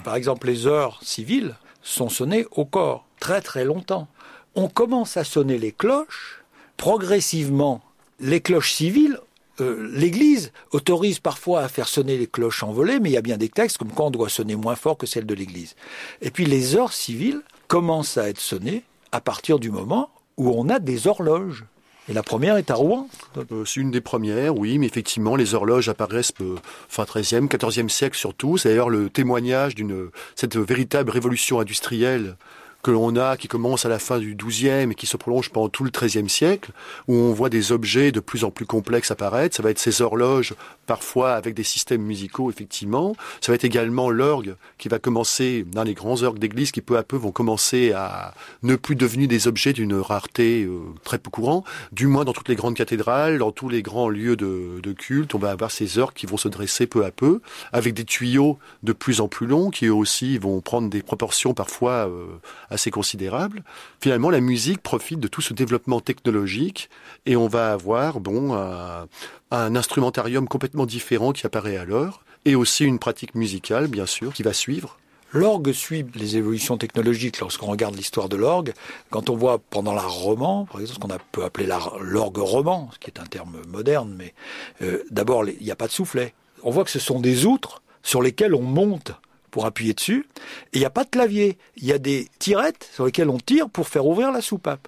Par 0.03 0.15
exemple, 0.15 0.47
les 0.47 0.67
heures 0.67 0.99
civiles 1.01 1.55
sont 1.87 2.09
sonnées 2.09 2.45
au 2.51 2.65
corps 2.65 3.05
très 3.19 3.41
très 3.41 3.65
longtemps. 3.65 4.07
On 4.55 4.67
commence 4.67 5.17
à 5.17 5.23
sonner 5.23 5.57
les 5.57 5.71
cloches 5.71 6.43
progressivement. 6.75 7.81
Les 8.19 8.41
cloches 8.41 8.73
civiles, 8.73 9.19
euh, 9.61 9.89
l'Église 9.93 10.51
autorise 10.71 11.19
parfois 11.19 11.61
à 11.61 11.67
faire 11.67 11.87
sonner 11.87 12.17
les 12.17 12.27
cloches 12.27 12.63
en 12.63 12.71
volée, 12.71 12.99
mais 12.99 13.09
il 13.09 13.13
y 13.13 13.17
a 13.17 13.21
bien 13.21 13.37
des 13.37 13.49
textes 13.49 13.77
comme 13.77 13.91
quoi 13.91 14.07
on 14.07 14.11
doit 14.11 14.29
sonner 14.29 14.55
moins 14.55 14.75
fort 14.75 14.97
que 14.97 15.05
celle 15.05 15.25
de 15.25 15.33
l'Église. 15.33 15.75
Et 16.21 16.31
puis 16.31 16.45
les 16.45 16.75
heures 16.75 16.93
civiles 16.93 17.41
commencent 17.67 18.17
à 18.17 18.29
être 18.29 18.39
sonnées 18.39 18.83
à 19.11 19.21
partir 19.21 19.59
du 19.59 19.71
moment 19.71 20.09
où 20.37 20.49
on 20.49 20.69
a 20.69 20.79
des 20.79 21.07
horloges. 21.07 21.65
Et 22.09 22.13
la 22.13 22.23
première 22.23 22.57
est 22.57 22.71
à 22.71 22.75
Rouen. 22.75 23.09
Euh, 23.51 23.65
c'est 23.65 23.81
une 23.81 23.91
des 23.91 24.01
premières, 24.01 24.57
oui, 24.57 24.77
mais 24.77 24.85
effectivement, 24.85 25.35
les 25.35 25.53
horloges 25.53 25.89
apparaissent 25.89 26.33
euh, 26.41 26.55
fin 26.87 27.03
13e, 27.03 27.47
14e 27.47 27.89
siècle 27.89 28.17
surtout. 28.17 28.57
C'est 28.57 28.69
d'ailleurs 28.69 28.89
le 28.89 29.09
témoignage 29.09 29.75
d'une 29.75 30.09
cette 30.35 30.57
véritable 30.57 31.11
révolution 31.11 31.59
industrielle 31.59 32.35
que 32.83 32.91
l'on 32.91 33.15
a, 33.15 33.37
qui 33.37 33.47
commence 33.47 33.85
à 33.85 33.89
la 33.89 33.99
fin 33.99 34.19
du 34.19 34.35
12e 34.35 34.91
et 34.91 34.95
qui 34.95 35.07
se 35.07 35.17
prolonge 35.17 35.49
pendant 35.49 35.69
tout 35.69 35.83
le 35.83 35.89
13e 35.89 36.27
siècle, 36.27 36.71
où 37.07 37.13
on 37.13 37.33
voit 37.33 37.49
des 37.49 37.71
objets 37.71 38.11
de 38.11 38.19
plus 38.19 38.43
en 38.43 38.51
plus 38.51 38.65
complexes 38.65 39.11
apparaître. 39.11 39.55
Ça 39.55 39.63
va 39.63 39.71
être 39.71 39.79
ces 39.79 40.01
horloges, 40.01 40.53
parfois 40.85 41.33
avec 41.33 41.53
des 41.53 41.63
systèmes 41.63 42.01
musicaux, 42.01 42.49
effectivement. 42.49 43.15
Ça 43.41 43.51
va 43.51 43.55
être 43.55 43.65
également 43.65 44.09
l'orgue 44.09 44.55
qui 44.77 44.87
va 44.87 44.99
commencer 44.99 45.65
dans 45.67 45.83
les 45.83 45.93
grands 45.93 46.23
orgues 46.23 46.39
d'église 46.39 46.71
qui 46.71 46.81
peu 46.81 46.97
à 46.97 47.03
peu 47.03 47.17
vont 47.17 47.31
commencer 47.31 47.91
à 47.91 48.33
ne 48.63 48.75
plus 48.75 48.95
devenir 48.95 49.27
des 49.27 49.47
objets 49.47 49.73
d'une 49.73 49.95
rareté 49.95 50.63
euh, 50.63 50.79
très 51.03 51.17
peu 51.17 51.29
courant. 51.29 51.63
Du 51.91 52.07
moins 52.07 52.25
dans 52.25 52.33
toutes 52.33 52.49
les 52.49 52.55
grandes 52.55 52.75
cathédrales, 52.75 53.39
dans 53.39 53.51
tous 53.51 53.69
les 53.69 53.81
grands 53.81 54.09
lieux 54.09 54.35
de, 54.35 54.79
de 54.81 54.93
culte, 54.93 55.35
on 55.35 55.39
va 55.39 55.51
avoir 55.51 55.71
ces 55.71 55.97
orgues 55.97 56.13
qui 56.13 56.25
vont 56.25 56.37
se 56.37 56.47
dresser 56.47 56.87
peu 56.87 57.05
à 57.05 57.11
peu, 57.11 57.41
avec 57.73 57.93
des 57.93 58.05
tuyaux 58.05 58.59
de 58.83 58.93
plus 58.93 59.21
en 59.21 59.27
plus 59.27 59.47
longs 59.47 59.69
qui 59.69 59.85
eux 59.85 59.93
aussi 59.93 60.37
vont 60.37 60.61
prendre 60.61 60.89
des 60.89 61.01
proportions 61.01 61.53
parfois 61.53 62.07
euh, 62.07 62.27
assez 62.69 62.91
considérables. 62.91 63.63
Finalement, 64.01 64.29
la 64.29 64.41
musique 64.41 64.81
profite 64.81 65.19
de 65.19 65.27
tout 65.27 65.41
ce 65.41 65.53
développement 65.53 65.99
technologique 65.99 66.89
et 67.25 67.35
on 67.35 67.47
va 67.47 67.71
avoir 67.71 68.19
bon 68.19 68.53
un, 68.53 69.07
instrumentarium 69.51 70.47
complètement 70.47 70.85
différent 70.85 71.31
qui 71.31 71.45
apparaît 71.45 71.77
alors 71.77 72.21
et 72.45 72.55
aussi 72.55 72.85
une 72.85 72.99
pratique 72.99 73.35
musicale 73.35 73.87
bien 73.87 74.05
sûr 74.05 74.33
qui 74.33 74.43
va 74.43 74.53
suivre. 74.53 74.97
L'orgue 75.33 75.73
suit 75.73 76.05
les 76.15 76.37
évolutions 76.37 76.77
technologiques 76.77 77.39
lorsqu'on 77.39 77.65
regarde 77.65 77.95
l'histoire 77.95 78.29
de 78.29 78.37
l'orgue. 78.37 78.73
Quand 79.09 79.29
on 79.29 79.35
voit 79.35 79.59
pendant 79.59 79.93
l'art 79.93 80.13
roman, 80.13 80.65
par 80.65 80.79
exemple, 80.79 80.95
ce 80.95 80.99
qu'on 80.99 81.19
peut 81.33 81.43
appeler 81.43 81.67
l'orgue 81.99 82.37
roman, 82.37 82.89
ce 82.93 82.99
qui 82.99 83.07
est 83.07 83.19
un 83.19 83.25
terme 83.25 83.57
moderne, 83.67 84.15
mais 84.17 84.33
euh, 84.81 85.03
d'abord, 85.11 85.45
il 85.47 85.61
n'y 85.61 85.71
a 85.71 85.75
pas 85.75 85.87
de 85.87 85.91
soufflet. 85.91 86.33
On 86.63 86.71
voit 86.71 86.85
que 86.85 86.91
ce 86.91 86.99
sont 86.99 87.19
des 87.19 87.45
outres 87.45 87.81
sur 88.03 88.21
lesquelles 88.21 88.55
on 88.55 88.61
monte 88.61 89.11
pour 89.51 89.65
appuyer 89.65 89.93
dessus, 89.93 90.25
il 90.73 90.79
n'y 90.79 90.85
a 90.85 90.89
pas 90.89 91.03
de 91.03 91.09
clavier. 91.09 91.57
Il 91.77 91.85
y 91.85 91.93
a 91.93 91.97
des 91.97 92.27
tirettes 92.39 92.89
sur 92.93 93.05
lesquelles 93.05 93.29
on 93.29 93.37
tire 93.37 93.69
pour 93.69 93.87
faire 93.87 94.05
ouvrir 94.05 94.31
la 94.31 94.41
soupape. 94.41 94.87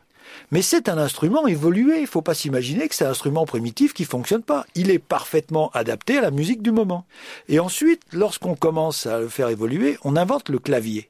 Mais 0.52 0.62
c'est 0.62 0.90
un 0.90 0.98
instrument 0.98 1.48
évolué. 1.48 1.98
Il 1.98 2.04
ne 2.04 2.08
faut 2.08 2.22
pas 2.22 2.34
s'imaginer 2.34 2.88
que 2.88 2.96
c'est 2.96 3.06
un 3.06 3.12
instrument 3.12 3.46
primitif 3.46 3.94
qui 3.94 4.06
fonctionne 4.06 4.44
pas. 4.44 4.66
Il 4.76 4.92
est 4.92 5.00
parfaitement 5.00 5.70
adapté 5.72 6.18
à 6.18 6.22
la 6.22 6.32
musique 6.32 6.62
du 6.62 6.72
moment. 6.72 7.06
Et 7.48 7.60
ensuite, 7.60 8.04
lorsqu'on 8.12 8.56
commence 8.56 9.06
à 9.06 9.20
le 9.20 9.30
faire 9.30 9.50
évoluer, 9.50 9.98
on 10.04 10.16
invente 10.16 10.50
le 10.50 10.60
clavier. 10.60 11.10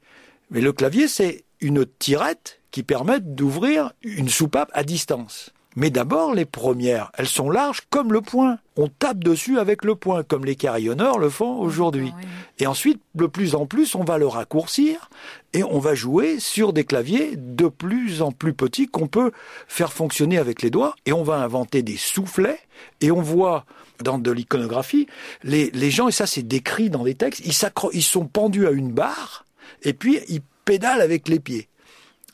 Mais 0.50 0.60
le 0.60 0.72
clavier, 0.72 1.08
c'est 1.08 1.44
une 1.60 1.86
tirette 1.86 2.60
qui 2.70 2.82
permet 2.82 3.20
d'ouvrir 3.20 3.92
une 4.02 4.28
soupape 4.28 4.70
à 4.72 4.84
distance. 4.84 5.52
Mais 5.76 5.90
d'abord, 5.90 6.34
les 6.34 6.44
premières, 6.44 7.12
elles 7.16 7.28
sont 7.28 7.48
larges 7.48 7.82
comme 7.90 8.12
le 8.12 8.20
poing. 8.20 8.58
On 8.76 8.88
tape 8.88 9.22
dessus 9.22 9.58
avec 9.58 9.84
le 9.84 9.94
poing, 9.94 10.24
comme 10.24 10.44
les 10.44 10.56
carillonneurs 10.56 11.18
le 11.18 11.30
font 11.30 11.58
aujourd'hui. 11.58 12.12
Oui. 12.16 12.26
Et 12.58 12.66
ensuite, 12.66 13.00
de 13.14 13.26
plus 13.26 13.54
en 13.54 13.66
plus, 13.66 13.94
on 13.94 14.02
va 14.02 14.18
le 14.18 14.26
raccourcir 14.26 15.10
et 15.52 15.62
on 15.62 15.78
va 15.78 15.94
jouer 15.94 16.40
sur 16.40 16.72
des 16.72 16.84
claviers 16.84 17.34
de 17.36 17.68
plus 17.68 18.20
en 18.20 18.32
plus 18.32 18.52
petits 18.52 18.88
qu'on 18.88 19.06
peut 19.06 19.30
faire 19.68 19.92
fonctionner 19.92 20.38
avec 20.38 20.62
les 20.62 20.70
doigts. 20.70 20.96
Et 21.06 21.12
on 21.12 21.22
va 21.22 21.36
inventer 21.36 21.82
des 21.82 21.96
soufflets 21.96 22.58
et 23.00 23.12
on 23.12 23.22
voit 23.22 23.64
dans 24.02 24.18
de 24.18 24.30
l'iconographie, 24.30 25.06
les, 25.42 25.70
les 25.72 25.90
gens, 25.90 26.08
et 26.08 26.12
ça 26.12 26.26
c'est 26.26 26.42
décrit 26.42 26.90
dans 26.90 27.04
les 27.04 27.14
textes, 27.14 27.42
ils, 27.44 27.52
ils 27.92 28.02
sont 28.02 28.26
pendus 28.26 28.66
à 28.66 28.70
une 28.70 28.92
barre 28.92 29.44
et 29.82 29.92
puis 29.92 30.18
ils 30.28 30.40
pédalent 30.64 31.02
avec 31.02 31.28
les 31.28 31.38
pieds. 31.38 31.68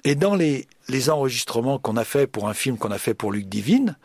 Et 0.05 0.15
dans 0.15 0.37
les 0.37 0.67
les 0.89 1.11
enregistrements 1.11 1.79
qu'on 1.79 1.97
a 1.97 2.05
fait 2.05 2.27
pour 2.27 2.49
un 2.49 2.55
film 2.55 2.79
qu'on 2.79 2.91
a 2.91 2.99
fait 2.99 3.15
pour 3.15 3.33
Luc 3.33 3.47
Divine, 3.47 3.97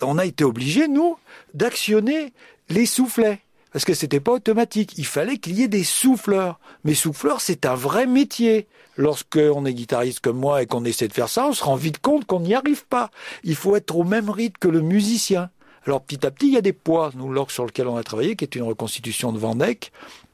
on 0.00 0.18
a 0.18 0.24
été 0.24 0.44
obligé, 0.44 0.88
nous, 0.88 1.16
d'actionner 1.54 2.32
les 2.68 2.86
soufflets. 2.86 3.40
Parce 3.72 3.84
que 3.84 3.94
c'était 3.94 4.20
pas 4.20 4.32
automatique. 4.32 4.94
Il 4.96 5.06
fallait 5.06 5.36
qu'il 5.36 5.58
y 5.58 5.62
ait 5.62 5.68
des 5.68 5.84
souffleurs. 5.84 6.58
Mais 6.84 6.94
souffleurs, 6.94 7.40
c'est 7.40 7.66
un 7.66 7.74
vrai 7.74 8.06
métier. 8.06 8.66
Lorsqu'on 8.96 9.64
est 9.64 9.74
guitariste 9.74 10.20
comme 10.20 10.38
moi 10.38 10.62
et 10.62 10.66
qu'on 10.66 10.84
essaie 10.84 11.06
de 11.06 11.12
faire 11.12 11.28
ça, 11.28 11.46
on 11.46 11.52
se 11.52 11.62
rend 11.62 11.76
vite 11.76 11.98
compte 11.98 12.24
qu'on 12.24 12.40
n'y 12.40 12.54
arrive 12.54 12.86
pas. 12.86 13.10
Il 13.44 13.54
faut 13.54 13.76
être 13.76 13.94
au 13.94 14.04
même 14.04 14.30
rythme 14.30 14.56
que 14.58 14.68
le 14.68 14.80
musicien. 14.80 15.50
Alors 15.86 16.02
petit 16.02 16.26
à 16.26 16.30
petit, 16.30 16.48
il 16.48 16.54
y 16.54 16.58
a 16.58 16.62
des 16.62 16.72
poids. 16.72 17.12
Nous, 17.14 17.30
l'orgue 17.30 17.50
sur 17.50 17.64
lequel 17.64 17.86
on 17.86 17.96
a 17.96 18.02
travaillé, 18.02 18.36
qui 18.36 18.44
est 18.44 18.56
une 18.56 18.62
reconstitution 18.62 19.32
de 19.32 19.38
Van 19.38 19.54
Dyck, 19.54 19.92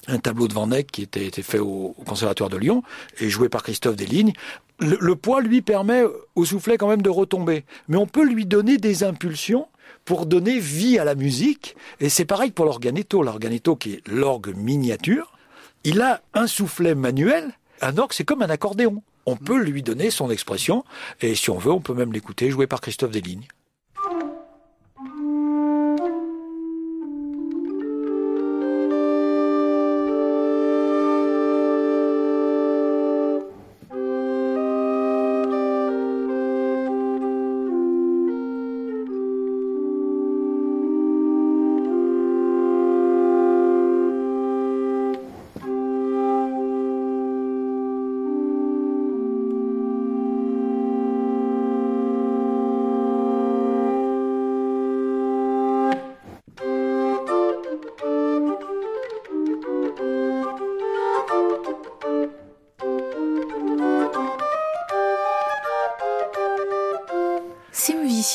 un 0.09 0.18
tableau 0.18 0.48
de 0.48 0.55
Van 0.55 0.66
Dyck 0.66 0.90
qui 0.90 1.02
était, 1.02 1.26
été 1.26 1.42
fait 1.42 1.59
au, 1.59 1.94
Conservatoire 2.07 2.50
de 2.50 2.57
Lyon 2.57 2.82
et 3.20 3.28
joué 3.28 3.48
par 3.48 3.62
Christophe 3.62 3.96
Deslignes. 3.96 4.32
Le, 4.80 4.96
le 5.00 5.16
poids 5.16 5.40
lui 5.40 5.62
permet 5.62 6.02
au 6.34 6.44
soufflet 6.44 6.76
quand 6.76 6.88
même 6.88 7.02
de 7.02 7.11
retomber, 7.11 7.64
mais 7.88 7.96
on 7.96 8.07
peut 8.07 8.24
lui 8.24 8.46
donner 8.46 8.76
des 8.76 9.05
impulsions 9.05 9.68
pour 10.05 10.26
donner 10.26 10.59
vie 10.59 10.98
à 10.98 11.05
la 11.05 11.14
musique. 11.14 11.76
Et 12.00 12.09
c'est 12.09 12.24
pareil 12.24 12.50
pour 12.50 12.64
l'organetto. 12.64 13.22
L'organetto 13.22 13.76
qui 13.76 13.94
est 13.94 14.09
l'orgue 14.09 14.55
miniature, 14.55 15.32
il 15.84 16.00
a 16.00 16.22
un 16.34 16.46
soufflet 16.46 16.94
manuel. 16.94 17.52
Un 17.80 17.96
orgue, 17.98 18.12
c'est 18.12 18.24
comme 18.24 18.42
un 18.42 18.50
accordéon. 18.50 19.02
On 19.26 19.36
peut 19.36 19.59
lui 19.59 19.82
donner 19.82 20.11
son 20.11 20.30
expression, 20.30 20.84
et 21.22 21.34
si 21.34 21.48
on 21.48 21.59
veut, 21.59 21.72
on 21.72 21.80
peut 21.80 21.94
même 21.94 22.12
l'écouter 22.12 22.50
joué 22.50 22.66
par 22.66 22.82
Christophe 22.82 23.11
Deslignes. 23.11 23.46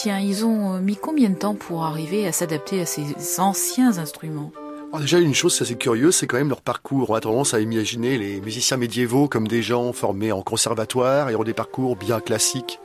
Ils 0.06 0.46
ont 0.46 0.76
euh, 0.76 0.80
mis 0.80 0.96
combien 0.96 1.30
de 1.30 1.36
temps 1.36 1.56
pour 1.56 1.84
arriver 1.84 2.28
à 2.28 2.32
s'adapter 2.32 2.82
à 2.82 2.86
ces 2.86 3.04
anciens 3.40 3.98
instruments? 3.98 4.52
Déjà, 4.98 5.20
une 5.20 5.36
chose 5.36 5.62
assez 5.62 5.76
curieuse, 5.76 6.16
c'est 6.16 6.26
quand 6.26 6.38
même 6.38 6.50
leur 6.50 6.62
parcours. 6.62 7.12
On 7.12 7.14
a 7.14 7.22
tendance 7.22 7.54
à 7.54 7.60
imaginer 7.60 8.18
les 8.18 8.42
musiciens 8.42 8.78
médiévaux 8.78 9.28
comme 9.28 9.48
des 9.48 9.62
gens 9.62 9.94
formés 9.94 10.32
en 10.32 10.42
conservatoire 10.42 11.30
et 11.30 11.36
ont 11.36 11.44
des 11.44 11.54
parcours 11.54 11.96
bien 11.96 12.20
classiques 12.20 12.80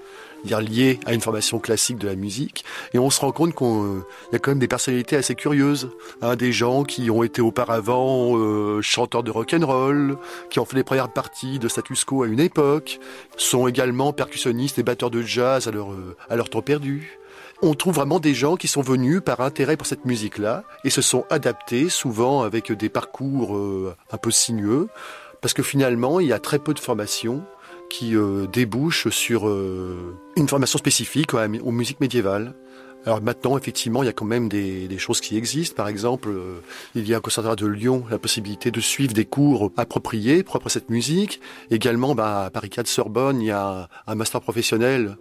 dire 0.45 0.61
lié 0.61 1.01
à 1.07 1.15
une 1.15 1.21
formation 1.21 1.59
classique 1.59 1.99
de 1.99 2.07
la 2.07 2.15
musique. 2.15 2.65
Et 2.93 2.99
on 2.99 3.11
se 3.11 3.21
rend 3.21 3.33
compte 3.33 3.55
qu'il 3.55 4.03
y 4.33 4.37
a 4.37 4.39
quand 4.39 4.51
même 4.51 4.59
des 4.59 4.69
personnalités 4.69 5.17
assez 5.17 5.35
curieuses, 5.35 5.91
hein, 6.23 6.37
des 6.37 6.53
gens 6.53 6.85
qui 6.85 7.11
ont 7.11 7.23
été 7.23 7.41
auparavant 7.41 8.37
euh, 8.37 8.81
chanteurs 8.83 9.23
de 9.23 9.31
rock 9.31 9.55
and 9.55 9.67
roll, 9.67 10.19
qui 10.51 10.61
ont 10.61 10.65
fait 10.65 10.77
les 10.77 10.85
premières 10.85 11.13
parties 11.13 11.59
de 11.59 11.69
status 11.69 12.05
quo 12.05 12.23
à 12.23 12.27
une 12.27 12.41
époque, 12.41 13.01
sont 13.37 13.67
également 13.67 14.13
percussionnistes 14.13 14.79
et 14.79 14.83
batteurs 14.83 15.11
de 15.11 15.23
jazz 15.23 15.69
à 15.69 15.71
leur 15.71 15.93
euh, 15.93 16.17
à 16.29 16.37
leur 16.37 16.51
temps 16.51 16.63
perdu. 16.63 17.19
On 17.63 17.75
trouve 17.75 17.95
vraiment 17.95 18.21
des 18.21 18.35
gens 18.35 18.57
qui 18.57 18.69
sont 18.69 18.83
venus 18.83 19.23
par 19.25 19.41
intérêt 19.41 19.77
pour 19.77 19.87
cette 19.87 20.05
musique-là 20.05 20.65
et 20.85 20.91
se 20.91 21.03
sont 21.03 21.25
adaptés, 21.31 21.89
souvent 21.89 22.43
avec 22.43 22.73
des 22.73 22.89
parcours 22.89 23.57
euh, 23.57 23.95
un 24.11 24.19
peu 24.19 24.31
sinueux, 24.31 24.89
parce 25.41 25.55
que 25.55 25.63
finalement, 25.63 26.21
il 26.21 26.27
y 26.27 26.33
a 26.33 26.39
très 26.39 26.59
peu 26.59 26.75
de 26.75 26.79
formation 26.81 27.45
qui 27.91 28.17
euh, 28.17 28.47
débouche 28.47 29.09
sur 29.09 29.49
euh, 29.49 30.17
une 30.37 30.49
formation 30.49 30.79
spécifique 30.79 31.35
aux 31.35 31.71
musiques 31.71 32.01
médiévales. 32.01 32.55
Alors 33.07 33.21
maintenant, 33.21 33.59
effectivement, 33.59 34.03
il 34.03 34.07
y 34.07 34.09
a 34.09 34.15
quand 34.15 34.25
même 34.25 34.49
des, 34.49 34.99
choses 34.99 35.21
qui 35.21 35.37
existent. 35.37 35.77
Par 35.77 35.89
exemple, 35.89 36.31
euh, 36.31 36.61
il 36.95 37.07
y 37.07 37.13
a 37.13 37.19
au 37.19 37.21
Conservatoire 37.21 37.57
de 37.57 37.67
Lyon 37.67 38.05
la 38.11 38.19
possibilité 38.19 38.71
de 38.71 38.81
suivre 38.81 39.13
des 39.13 39.27
cours 39.27 39.71
appropriés, 39.77 40.43
propres 40.43 40.69
à 40.69 40.71
cette 40.71 40.89
musique. 40.89 41.41
Également, 41.71 42.15
bah, 42.15 42.47
à 42.47 42.51
Paris 42.51 42.71
4 42.71 42.87
Sorbonne, 42.87 43.43
il 43.43 43.47
y 43.47 43.51
a 43.51 43.89
un 44.07 44.15
master 44.15 44.41
professionnel 44.41 45.19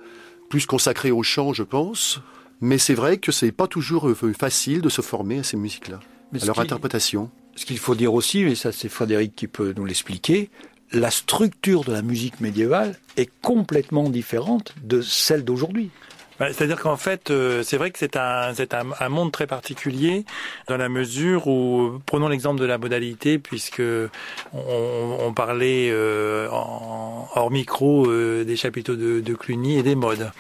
plus 0.49 0.65
consacré 0.65 1.11
au 1.11 1.23
chant, 1.23 1.51
je 1.51 1.63
pense. 1.63 2.21
Mais 2.61 2.77
c'est 2.77 2.93
vrai 2.93 3.17
que 3.17 3.33
c'est 3.33 3.51
pas 3.51 3.67
toujours 3.67 4.09
facile 4.39 4.81
de 4.81 4.89
se 4.89 5.01
former 5.01 5.39
à 5.39 5.43
ces 5.43 5.57
musiques-là, 5.57 5.99
à 6.41 6.45
leur 6.45 6.59
interprétation. 6.59 7.29
Ce 7.55 7.65
qu'il 7.65 7.77
faut 7.77 7.95
dire 7.95 8.13
aussi, 8.13 8.39
et 8.39 8.55
ça 8.55 8.71
c'est 8.71 8.89
Frédéric 8.89 9.35
qui 9.35 9.47
peut 9.47 9.73
nous 9.75 9.85
l'expliquer, 9.85 10.49
la 10.93 11.09
structure 11.09 11.83
de 11.83 11.91
la 11.91 12.03
musique 12.03 12.39
médiévale 12.39 12.95
est 13.17 13.29
complètement 13.41 14.09
différente 14.09 14.75
de 14.83 15.01
celle 15.01 15.43
d'aujourd'hui. 15.43 15.89
Bah, 16.39 16.47
c'est-à-dire 16.51 16.79
qu'en 16.79 16.97
fait, 16.97 17.29
euh, 17.29 17.61
c'est 17.63 17.77
vrai 17.77 17.91
que 17.91 17.99
c'est 17.99 18.17
un, 18.17 18.53
c'est 18.53 18.73
un, 18.73 18.87
un, 18.99 19.09
monde 19.09 19.31
très 19.31 19.45
particulier 19.45 20.25
dans 20.67 20.77
la 20.77 20.89
mesure 20.89 21.47
où, 21.47 21.99
prenons 22.05 22.27
l'exemple 22.27 22.59
de 22.59 22.65
la 22.65 22.77
modalité, 22.77 23.37
puisque 23.37 23.81
on, 24.53 25.17
on 25.19 25.33
parlait 25.33 25.89
euh, 25.91 26.49
en, 26.49 27.27
hors 27.35 27.51
micro 27.51 28.07
euh, 28.07 28.43
des 28.43 28.55
chapiteaux 28.55 28.95
de, 28.95 29.19
de, 29.19 29.33
Cluny 29.35 29.77
et 29.77 29.83
des 29.83 29.95
modes. 29.95 30.31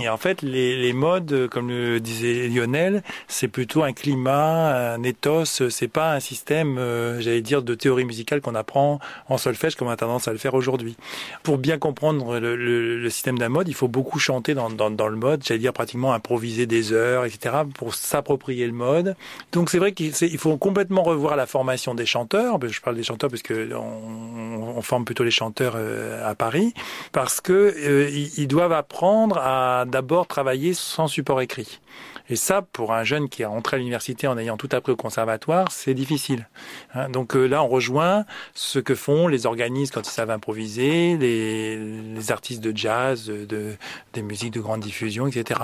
Et 0.00 0.08
en 0.08 0.16
fait, 0.16 0.42
les, 0.42 0.80
les 0.80 0.92
modes, 0.92 1.48
comme 1.50 1.68
le 1.68 1.98
disait 2.00 2.48
Lionel, 2.48 3.02
c'est 3.26 3.48
plutôt 3.48 3.82
un 3.82 3.92
climat, 3.92 4.94
un 4.94 5.02
ethos. 5.02 5.68
C'est 5.70 5.88
pas 5.88 6.12
un 6.12 6.20
système, 6.20 6.76
j'allais 7.20 7.40
dire, 7.40 7.62
de 7.62 7.74
théorie 7.74 8.04
musicale 8.04 8.40
qu'on 8.40 8.54
apprend 8.54 9.00
en 9.28 9.38
solfège 9.38 9.74
comme 9.76 9.88
on 9.88 9.90
a 9.92 9.96
tendance 9.96 10.28
à 10.28 10.32
le 10.32 10.38
faire 10.38 10.54
aujourd'hui. 10.54 10.96
Pour 11.42 11.58
bien 11.58 11.78
comprendre 11.78 12.38
le, 12.38 12.56
le, 12.56 12.98
le 12.98 13.10
système 13.10 13.38
d'un 13.38 13.48
mode, 13.48 13.68
il 13.68 13.74
faut 13.74 13.88
beaucoup 13.88 14.18
chanter 14.18 14.54
dans, 14.54 14.70
dans, 14.70 14.90
dans 14.90 15.08
le 15.08 15.16
mode 15.16 15.31
j'allais 15.42 15.60
dire 15.60 15.72
pratiquement 15.72 16.12
improviser 16.12 16.66
des 16.66 16.92
heures, 16.92 17.24
etc., 17.24 17.56
pour 17.74 17.94
s'approprier 17.94 18.66
le 18.66 18.72
mode. 18.72 19.16
Donc 19.52 19.70
c'est 19.70 19.78
vrai 19.78 19.92
qu'il 19.92 20.38
faut 20.38 20.56
complètement 20.56 21.02
revoir 21.02 21.36
la 21.36 21.46
formation 21.46 21.94
des 21.94 22.06
chanteurs. 22.06 22.58
Je 22.66 22.80
parle 22.80 22.96
des 22.96 23.02
chanteurs 23.02 23.30
parce 23.30 23.42
que 23.42 23.72
on, 23.74 24.76
on 24.76 24.82
forme 24.82 25.04
plutôt 25.04 25.24
les 25.24 25.30
chanteurs 25.30 25.74
euh, 25.76 26.28
à 26.28 26.34
Paris, 26.34 26.74
parce 27.12 27.40
que 27.40 27.52
euh, 27.52 28.10
ils 28.36 28.48
doivent 28.48 28.72
apprendre 28.72 29.38
à 29.38 29.84
d'abord 29.86 30.26
travailler 30.26 30.74
sans 30.74 31.08
support 31.08 31.40
écrit. 31.40 31.80
Et 32.32 32.36
ça, 32.36 32.62
pour 32.62 32.94
un 32.94 33.04
jeune 33.04 33.28
qui 33.28 33.42
est 33.42 33.44
entré 33.44 33.76
à 33.76 33.78
l'université 33.78 34.26
en 34.26 34.38
ayant 34.38 34.56
tout 34.56 34.70
appris 34.72 34.90
au 34.90 34.96
conservatoire, 34.96 35.70
c'est 35.70 35.92
difficile. 35.92 36.48
Hein. 36.94 37.10
donc 37.10 37.36
euh, 37.36 37.44
là, 37.44 37.62
on 37.62 37.68
rejoint 37.68 38.24
ce 38.54 38.78
que 38.78 38.94
font 38.94 39.28
les 39.28 39.44
organismes 39.44 39.92
quand 39.92 40.08
ils 40.08 40.12
savent 40.12 40.30
improviser, 40.30 41.18
les, 41.18 41.76
les 41.76 42.32
artistes 42.32 42.62
de 42.62 42.74
jazz, 42.74 43.26
de, 43.26 43.74
des 44.14 44.22
musiques 44.22 44.54
de 44.54 44.60
grande 44.60 44.80
diffusion, 44.80 45.26
etc. 45.26 45.60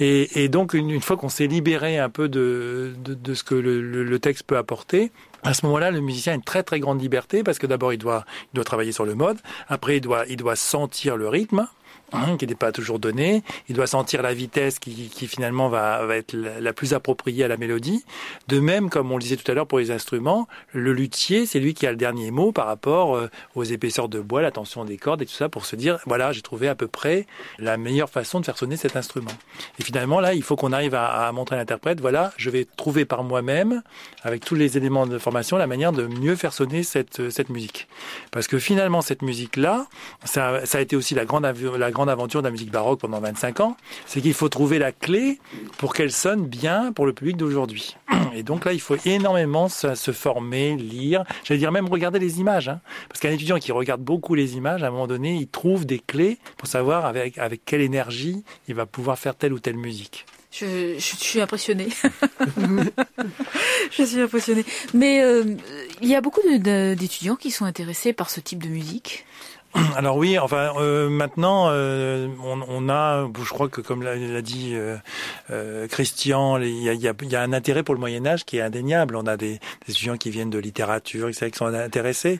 Et, 0.00 0.44
et 0.44 0.50
donc, 0.50 0.74
une, 0.74 0.90
une 0.90 1.00
fois 1.00 1.16
qu'on 1.16 1.30
s'est 1.30 1.46
libéré 1.46 1.98
un 1.98 2.10
peu 2.10 2.28
de, 2.28 2.92
de, 3.02 3.14
de 3.14 3.32
ce 3.32 3.42
que 3.42 3.54
le, 3.54 3.80
le, 3.80 4.04
le 4.04 4.18
texte 4.18 4.42
peut 4.42 4.58
apporter, 4.58 5.12
à 5.44 5.54
ce 5.54 5.64
moment-là, 5.64 5.90
le 5.90 6.02
musicien 6.02 6.34
a 6.34 6.36
une 6.36 6.42
très 6.42 6.62
très 6.62 6.78
grande 6.78 7.00
liberté 7.00 7.42
parce 7.42 7.58
que 7.58 7.66
d'abord 7.66 7.94
il 7.94 7.98
doit 7.98 8.26
il 8.52 8.56
doit 8.56 8.64
travailler 8.64 8.92
sur 8.92 9.06
le 9.06 9.14
mode, 9.14 9.38
après 9.66 9.96
il 9.96 10.00
doit 10.02 10.24
il 10.28 10.36
doit 10.36 10.56
sentir 10.56 11.16
le 11.16 11.28
rythme, 11.28 11.66
Hein, 12.12 12.36
qui 12.36 12.46
n'est 12.46 12.54
pas 12.54 12.72
toujours 12.72 12.98
donné. 12.98 13.42
Il 13.68 13.74
doit 13.74 13.86
sentir 13.86 14.20
la 14.20 14.34
vitesse 14.34 14.78
qui, 14.78 15.08
qui 15.08 15.26
finalement 15.26 15.68
va, 15.68 16.04
va, 16.04 16.16
être 16.16 16.34
la, 16.34 16.72
plus 16.74 16.92
appropriée 16.92 17.44
à 17.44 17.48
la 17.48 17.56
mélodie. 17.56 18.04
De 18.48 18.60
même, 18.60 18.90
comme 18.90 19.10
on 19.10 19.16
le 19.16 19.22
disait 19.22 19.36
tout 19.36 19.50
à 19.50 19.54
l'heure 19.54 19.66
pour 19.66 19.78
les 19.78 19.90
instruments, 19.90 20.46
le 20.72 20.92
luthier, 20.92 21.46
c'est 21.46 21.58
lui 21.58 21.72
qui 21.72 21.86
a 21.86 21.90
le 21.90 21.96
dernier 21.96 22.30
mot 22.30 22.52
par 22.52 22.66
rapport 22.66 23.16
euh, 23.16 23.30
aux 23.54 23.64
épaisseurs 23.64 24.10
de 24.10 24.20
bois, 24.20 24.42
la 24.42 24.50
tension 24.50 24.84
des 24.84 24.98
cordes 24.98 25.22
et 25.22 25.26
tout 25.26 25.32
ça 25.32 25.48
pour 25.48 25.64
se 25.64 25.74
dire, 25.74 25.98
voilà, 26.06 26.32
j'ai 26.32 26.42
trouvé 26.42 26.68
à 26.68 26.74
peu 26.74 26.86
près 26.86 27.26
la 27.58 27.78
meilleure 27.78 28.10
façon 28.10 28.40
de 28.40 28.44
faire 28.44 28.58
sonner 28.58 28.76
cet 28.76 28.96
instrument. 28.96 29.30
Et 29.78 29.82
finalement, 29.82 30.20
là, 30.20 30.34
il 30.34 30.42
faut 30.42 30.56
qu'on 30.56 30.72
arrive 30.72 30.94
à, 30.94 31.26
à 31.26 31.32
montrer 31.32 31.56
à 31.56 31.60
l'interprète, 31.60 32.00
voilà, 32.00 32.32
je 32.36 32.50
vais 32.50 32.66
trouver 32.76 33.06
par 33.06 33.24
moi-même, 33.24 33.82
avec 34.22 34.44
tous 34.44 34.54
les 34.54 34.76
éléments 34.76 35.06
de 35.06 35.18
formation, 35.18 35.56
la 35.56 35.66
manière 35.66 35.92
de 35.92 36.06
mieux 36.06 36.36
faire 36.36 36.52
sonner 36.52 36.82
cette, 36.82 37.30
cette 37.30 37.48
musique. 37.48 37.88
Parce 38.30 38.48
que 38.48 38.58
finalement, 38.58 39.00
cette 39.00 39.22
musique-là, 39.22 39.86
ça, 40.24 40.66
ça 40.66 40.78
a 40.78 40.80
été 40.82 40.94
aussi 40.94 41.14
la 41.14 41.24
grande, 41.24 41.44
la 41.44 41.90
grande 41.90 42.01
aventure 42.08 42.42
de 42.42 42.46
la 42.46 42.50
musique 42.50 42.70
baroque 42.70 43.00
pendant 43.00 43.20
25 43.20 43.60
ans, 43.60 43.76
c'est 44.06 44.20
qu'il 44.20 44.34
faut 44.34 44.48
trouver 44.48 44.78
la 44.78 44.92
clé 44.92 45.38
pour 45.78 45.94
qu'elle 45.94 46.12
sonne 46.12 46.46
bien 46.46 46.92
pour 46.92 47.06
le 47.06 47.12
public 47.12 47.36
d'aujourd'hui. 47.36 47.96
Et 48.34 48.42
donc 48.42 48.64
là, 48.64 48.72
il 48.72 48.80
faut 48.80 48.96
énormément 49.04 49.68
se, 49.68 50.12
former, 50.12 50.76
lire, 50.76 51.24
j'allais 51.44 51.58
dire 51.58 51.72
même 51.72 51.88
regarder 51.88 52.18
les 52.18 52.40
images. 52.40 52.68
Hein. 52.68 52.80
Parce 53.08 53.20
qu'un 53.20 53.30
étudiant 53.30 53.58
qui 53.58 53.72
regarde 53.72 54.00
beaucoup 54.00 54.34
les 54.34 54.56
images, 54.56 54.82
à 54.82 54.88
un 54.88 54.90
moment 54.90 55.06
donné, 55.06 55.34
il 55.34 55.48
trouve 55.48 55.86
des 55.86 55.98
clés 55.98 56.38
pour 56.56 56.68
savoir 56.68 57.06
avec, 57.06 57.38
quelle 57.64 57.80
énergie 57.80 58.44
il 58.68 58.74
va 58.74 58.86
pouvoir 58.86 59.18
faire 59.18 59.34
telle 59.34 59.52
ou 59.52 59.58
telle 59.58 59.76
musique. 59.76 60.26
Je, 60.50 60.96
je, 60.98 61.16
suis 61.16 61.40
impressionnée. 61.40 61.88
je 63.90 64.04
suis 64.04 64.20
impressionnée. 64.20 64.66
Mais 64.92 65.22
euh, 65.22 65.56
il 66.02 66.08
y 66.08 66.14
a 66.14 66.20
beaucoup 66.20 66.42
d'étudiants 66.58 67.36
qui 67.36 67.50
sont 67.50 67.64
intéressés 67.64 68.12
par 68.12 68.28
ce 68.28 68.40
type 68.40 68.62
de 68.62 68.68
musique? 68.68 69.24
Alors 69.96 70.16
oui, 70.16 70.38
enfin 70.38 70.72
euh, 70.76 71.08
maintenant 71.08 71.68
euh, 71.70 72.28
on, 72.44 72.60
on, 72.68 72.88
a, 72.90 73.26
je 73.42 73.48
crois 73.48 73.68
que 73.68 73.80
comme 73.80 74.02
l'a 74.02 74.42
dit 74.42 74.72
euh, 74.74 74.96
euh 75.50 75.86
Christian, 75.88 76.58
il 76.58 76.82
y 76.82 76.90
a, 76.90 76.92
y, 76.92 77.08
a, 77.08 77.14
y 77.22 77.36
a, 77.36 77.40
un 77.40 77.52
intérêt 77.54 77.82
pour 77.82 77.94
le 77.94 78.00
Moyen 78.00 78.26
Âge 78.26 78.44
qui 78.44 78.58
est 78.58 78.60
indéniable. 78.60 79.16
On 79.16 79.26
a 79.26 79.36
des, 79.38 79.60
des 79.86 79.92
étudiants 79.92 80.18
qui 80.18 80.30
viennent 80.30 80.50
de 80.50 80.58
littérature, 80.58 81.30
qui 81.30 81.56
sont 81.56 81.66
intéressés, 81.66 82.38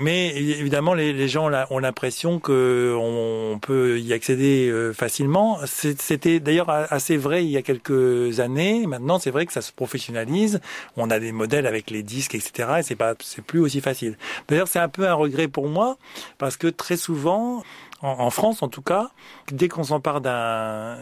mais 0.00 0.34
évidemment 0.36 0.94
les, 0.94 1.28
gens 1.28 1.50
ont 1.70 1.78
l'impression 1.78 2.40
que 2.40 2.96
on, 2.98 3.58
peut 3.60 4.00
y 4.00 4.12
accéder 4.12 4.72
facilement. 4.92 5.58
C'était 5.66 6.40
d'ailleurs 6.40 6.68
assez 6.68 7.16
vrai 7.16 7.44
il 7.44 7.50
y 7.50 7.56
a 7.56 7.62
quelques 7.62 8.40
années. 8.40 8.86
Maintenant 8.86 9.20
c'est 9.20 9.30
vrai 9.30 9.46
que 9.46 9.52
ça 9.52 9.62
se 9.62 9.72
professionnalise. 9.72 10.60
On 10.96 11.10
a 11.10 11.20
des 11.20 11.30
modèles 11.30 11.66
avec 11.66 11.90
les 11.90 12.02
disques, 12.02 12.34
etc. 12.34 12.68
Et 12.78 12.82
c'est 12.82 12.96
pas, 12.96 13.14
c'est 13.20 13.44
plus 13.44 13.60
aussi 13.60 13.80
facile. 13.80 14.16
D'ailleurs 14.48 14.68
c'est 14.68 14.80
un 14.80 14.88
peu 14.88 15.06
un 15.06 15.14
regret 15.14 15.46
pour 15.46 15.68
moi 15.68 15.96
parce 16.38 16.56
que 16.56 16.71
très 16.76 16.96
souvent, 16.96 17.62
en, 18.02 18.30
France 18.30 18.62
en 18.62 18.68
tout 18.68 18.82
cas, 18.82 19.10
dès 19.50 19.68
qu'on 19.68 19.84
s'empare 19.84 20.20
d'un 20.20 20.96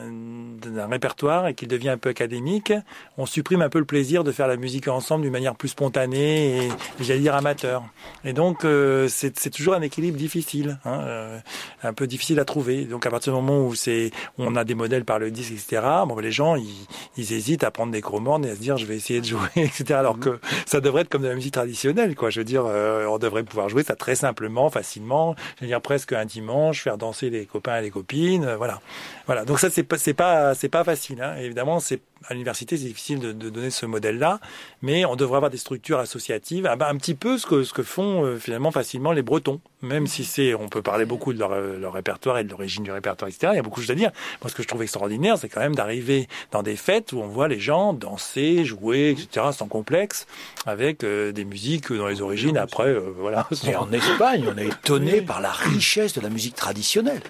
répertoire 0.89 1.49
et 1.49 1.55
qu'il 1.55 1.69
devient 1.69 1.89
un 1.89 1.99
peu 1.99 2.11
académique, 2.11 2.73
on 3.17 3.27
supprime 3.27 3.63
un 3.63 3.69
peu 3.69 3.79
le 3.79 3.85
plaisir 3.85 4.23
de 4.23 4.33
faire 4.33 4.47
la 4.47 4.57
musique 4.57 4.87
ensemble 4.89 5.23
d'une 5.23 5.33
manière 5.33 5.57
plus 5.57 5.69
spontanée 5.69 6.67
et, 6.67 6.69
j'allais 7.01 7.21
dire 7.21 7.35
amateur. 7.35 7.83
Et 8.25 8.33
donc 8.33 8.65
euh, 8.65 9.09
c'est 9.09 9.51
toujours 9.51 9.75
un 9.75 9.83
équilibre 9.83 10.19
difficile, 10.19 10.79
hein, 10.85 11.01
euh, 11.01 11.39
un 11.83 11.93
peu 11.93 12.07
difficile 12.07 12.39
à 12.39 12.45
trouver. 12.45 12.85
Donc 12.85 13.07
à 13.07 13.11
partir 13.11 13.33
du 13.33 13.41
moment 13.41 13.67
où 13.67 13.75
c'est, 13.75 14.11
on 14.39 14.55
a 14.55 14.65
des 14.65 14.75
modèles 14.75 15.05
par 15.05 15.19
le 15.19 15.31
disque, 15.31 15.53
etc. 15.53 15.83
Bon, 16.07 16.19
les 16.19 16.33
gens 16.33 16.57
ils, 16.57 16.87
ils 17.17 17.33
hésitent 17.33 17.65
à 17.65 17.71
prendre 17.71 17.93
des 17.93 18.03
chromodes 18.03 18.45
et 18.45 18.51
à 18.51 18.55
se 18.55 18.61
dire 18.61 18.77
je 18.77 18.87
vais 18.87 18.97
essayer 18.97 19.21
de 19.21 19.27
jouer, 19.27 19.49
etc. 19.57 19.95
Alors 19.95 20.19
que 20.19 20.39
ça 20.67 20.81
devrait 20.81 21.03
être 21.03 21.09
comme 21.09 21.23
de 21.23 21.29
la 21.29 21.35
musique 21.35 21.55
traditionnelle, 21.55 22.15
quoi. 22.15 22.31
Je 22.31 22.41
veux 22.41 22.45
dire, 22.45 22.65
euh, 22.67 23.07
on 23.07 23.19
devrait 23.19 23.43
pouvoir 23.43 23.69
jouer 23.69 23.83
ça 23.83 23.97
très 23.97 24.15
simplement, 24.15 24.71
facilement. 24.71 25.35
Je 25.57 25.63
veux 25.63 25.67
dire 25.69 25.81
presque 25.81 26.13
un 26.13 26.25
dimanche, 26.25 26.87
danser 26.97 27.31
les 27.31 27.47
copains 27.47 27.79
et 27.79 27.83
les 27.83 27.91
copines, 27.91 28.45
euh, 28.45 28.57
voilà. 28.57 28.81
Voilà. 29.27 29.45
Donc 29.45 29.59
ça 29.61 29.71
c'est 29.71 29.83
pas 29.83 29.99
c'est 29.99 30.15
pas 30.15 30.55
c'est 30.55 30.69
pas 30.69 30.85
facile. 30.85 31.23
Hein. 31.23 31.37
Évidemment, 31.39 31.81
c'est 31.81 32.01
à 32.29 32.35
l'université 32.35 32.77
c'est 32.77 32.85
difficile 32.85 33.19
de, 33.19 33.33
de, 33.33 33.51
donner 33.51 33.71
ce 33.71 33.87
modèle-là, 33.87 34.41
mais 34.83 35.05
on 35.05 35.17
devrait 35.17 35.37
avoir 35.37 35.51
des 35.51 35.57
structures 35.57 35.99
associatives, 35.99 36.67
ah 36.67 36.77
bah, 36.77 36.89
un 36.89 36.97
petit 36.97 37.15
peu 37.15 37.39
ce 37.39 37.47
que 37.47 37.65
ce 37.65 37.73
que 37.73 37.83
font 37.83 38.25
euh, 38.25 38.37
finalement 38.37 38.71
facilement 38.71 39.13
les 39.13 39.23
Bretons. 39.23 39.61
Même 39.83 40.07
si 40.07 40.25
c'est, 40.25 40.55
on 40.55 40.69
peut 40.69 40.83
parler 40.83 41.07
beaucoup 41.07 41.33
de 41.33 41.39
leur, 41.39 41.53
euh, 41.53 41.79
leur 41.79 41.95
répertoire 41.95 42.37
et 42.37 42.45
de 42.45 42.51
l'origine 42.51 42.85
du 42.85 42.93
répertoire, 42.93 43.29
etc. 43.29 43.53
Il 43.55 43.57
y 43.57 43.59
a 43.59 43.63
beaucoup 43.63 43.81
de 43.81 43.87
choses 43.87 43.93
à 43.93 43.95
dire. 43.95 44.11
Moi, 44.43 44.51
ce 44.51 44.55
que 44.55 44.63
je 44.63 44.69
trouve 44.69 44.83
extraordinaire, 44.83 45.39
c'est 45.39 45.49
quand 45.49 45.61
même 45.61 45.75
d'arriver 45.75 46.29
dans 46.51 46.63
des 46.63 46.77
fêtes 46.77 47.13
où 47.13 47.21
on 47.21 47.29
voit 47.29 47.49
les 47.49 47.59
gens 47.59 47.95
danser, 47.95 48.65
jouer, 48.67 49.11
etc. 49.11 49.47
sans 49.53 49.69
complexe, 49.69 50.27
avec 50.67 51.03
des 51.03 51.45
musiques 51.47 51.91
dans 51.93 52.09
les 52.09 52.21
origines. 52.21 52.59
Après, 52.59 52.95
voilà. 52.95 53.49
Et 53.67 53.75
en 53.75 53.91
Espagne, 53.91 54.45
on 54.55 54.59
est 54.59 54.67
étonné 54.67 55.23
par 55.23 55.41
la 55.41 55.51
richesse 55.51 56.13
de 56.13 56.21
la 56.21 56.29
musique 56.29 56.57
traditionnelle 56.57 57.23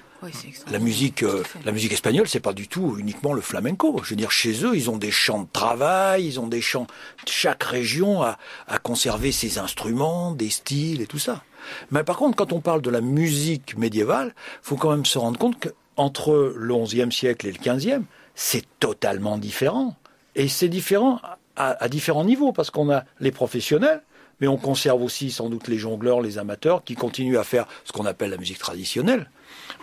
la 0.71 0.79
musique, 0.79 1.23
euh, 1.23 1.43
la 1.65 1.73
musique 1.73 1.93
espagnole, 1.93 2.29
c'est 2.29 2.41
pas 2.41 2.53
du 2.53 2.69
tout 2.69 2.97
uniquement 2.99 3.33
le 3.33 3.41
flamenco. 3.41 4.01
Je 4.05 4.11
veux 4.11 4.17
dire, 4.17 4.31
chez 4.31 4.65
eux, 4.65 4.77
ils 4.77 4.91
ont 4.91 4.97
des 4.97 5.11
chants 5.11 5.43
de 5.43 5.49
travail, 5.53 6.27
ils 6.27 6.41
ont 6.41 6.47
des 6.47 6.61
chants. 6.61 6.87
Chaque 7.27 7.63
région 7.63 8.23
a, 8.23 8.39
a 8.69 8.79
conservé 8.79 9.33
ses 9.33 9.59
instruments, 9.59 10.33
des 10.33 10.51
styles 10.51 11.01
et 11.01 11.07
tout 11.07 11.19
ça. 11.19 11.43
Mais 11.91 12.05
par 12.05 12.17
contre, 12.17 12.37
quand 12.37 12.53
on 12.53 12.61
parle 12.61 12.83
de 12.83 12.91
la 12.91 13.01
musique 13.01 13.77
médiévale, 13.77 14.35
faut 14.63 14.77
quand 14.77 14.91
même 14.91 15.07
se 15.07 15.19
rendre 15.19 15.39
compte 15.39 15.57
qu'entre 15.61 16.55
le 16.57 16.75
XIe 16.85 17.13
siècle 17.13 17.47
et 17.47 17.53
le 17.53 17.59
XVe, 17.59 18.03
c'est 18.35 18.65
totalement 18.79 19.39
différent. 19.39 19.97
Et 20.35 20.49
c'est 20.49 20.69
différent 20.69 21.21
à, 21.57 21.83
à 21.83 21.89
différents 21.89 22.25
niveaux, 22.25 22.53
parce 22.53 22.71
qu'on 22.71 22.91
a 22.91 23.05
les 23.21 23.33
professionnels, 23.33 24.03
mais 24.41 24.47
on 24.49 24.57
conserve 24.57 25.03
aussi 25.03 25.31
sans 25.31 25.51
doute 25.51 25.69
les 25.69 25.79
jongleurs, 25.79 26.21
les 26.21 26.39
amateurs, 26.39 26.83
qui 26.85 26.95
continuent 26.95 27.39
à 27.39 27.45
faire 27.45 27.67
ce 27.85 27.93
qu'on 27.93 28.07
appelle 28.07 28.31
la 28.31 28.39
musique 28.39 28.59
traditionnelle. 28.59 29.31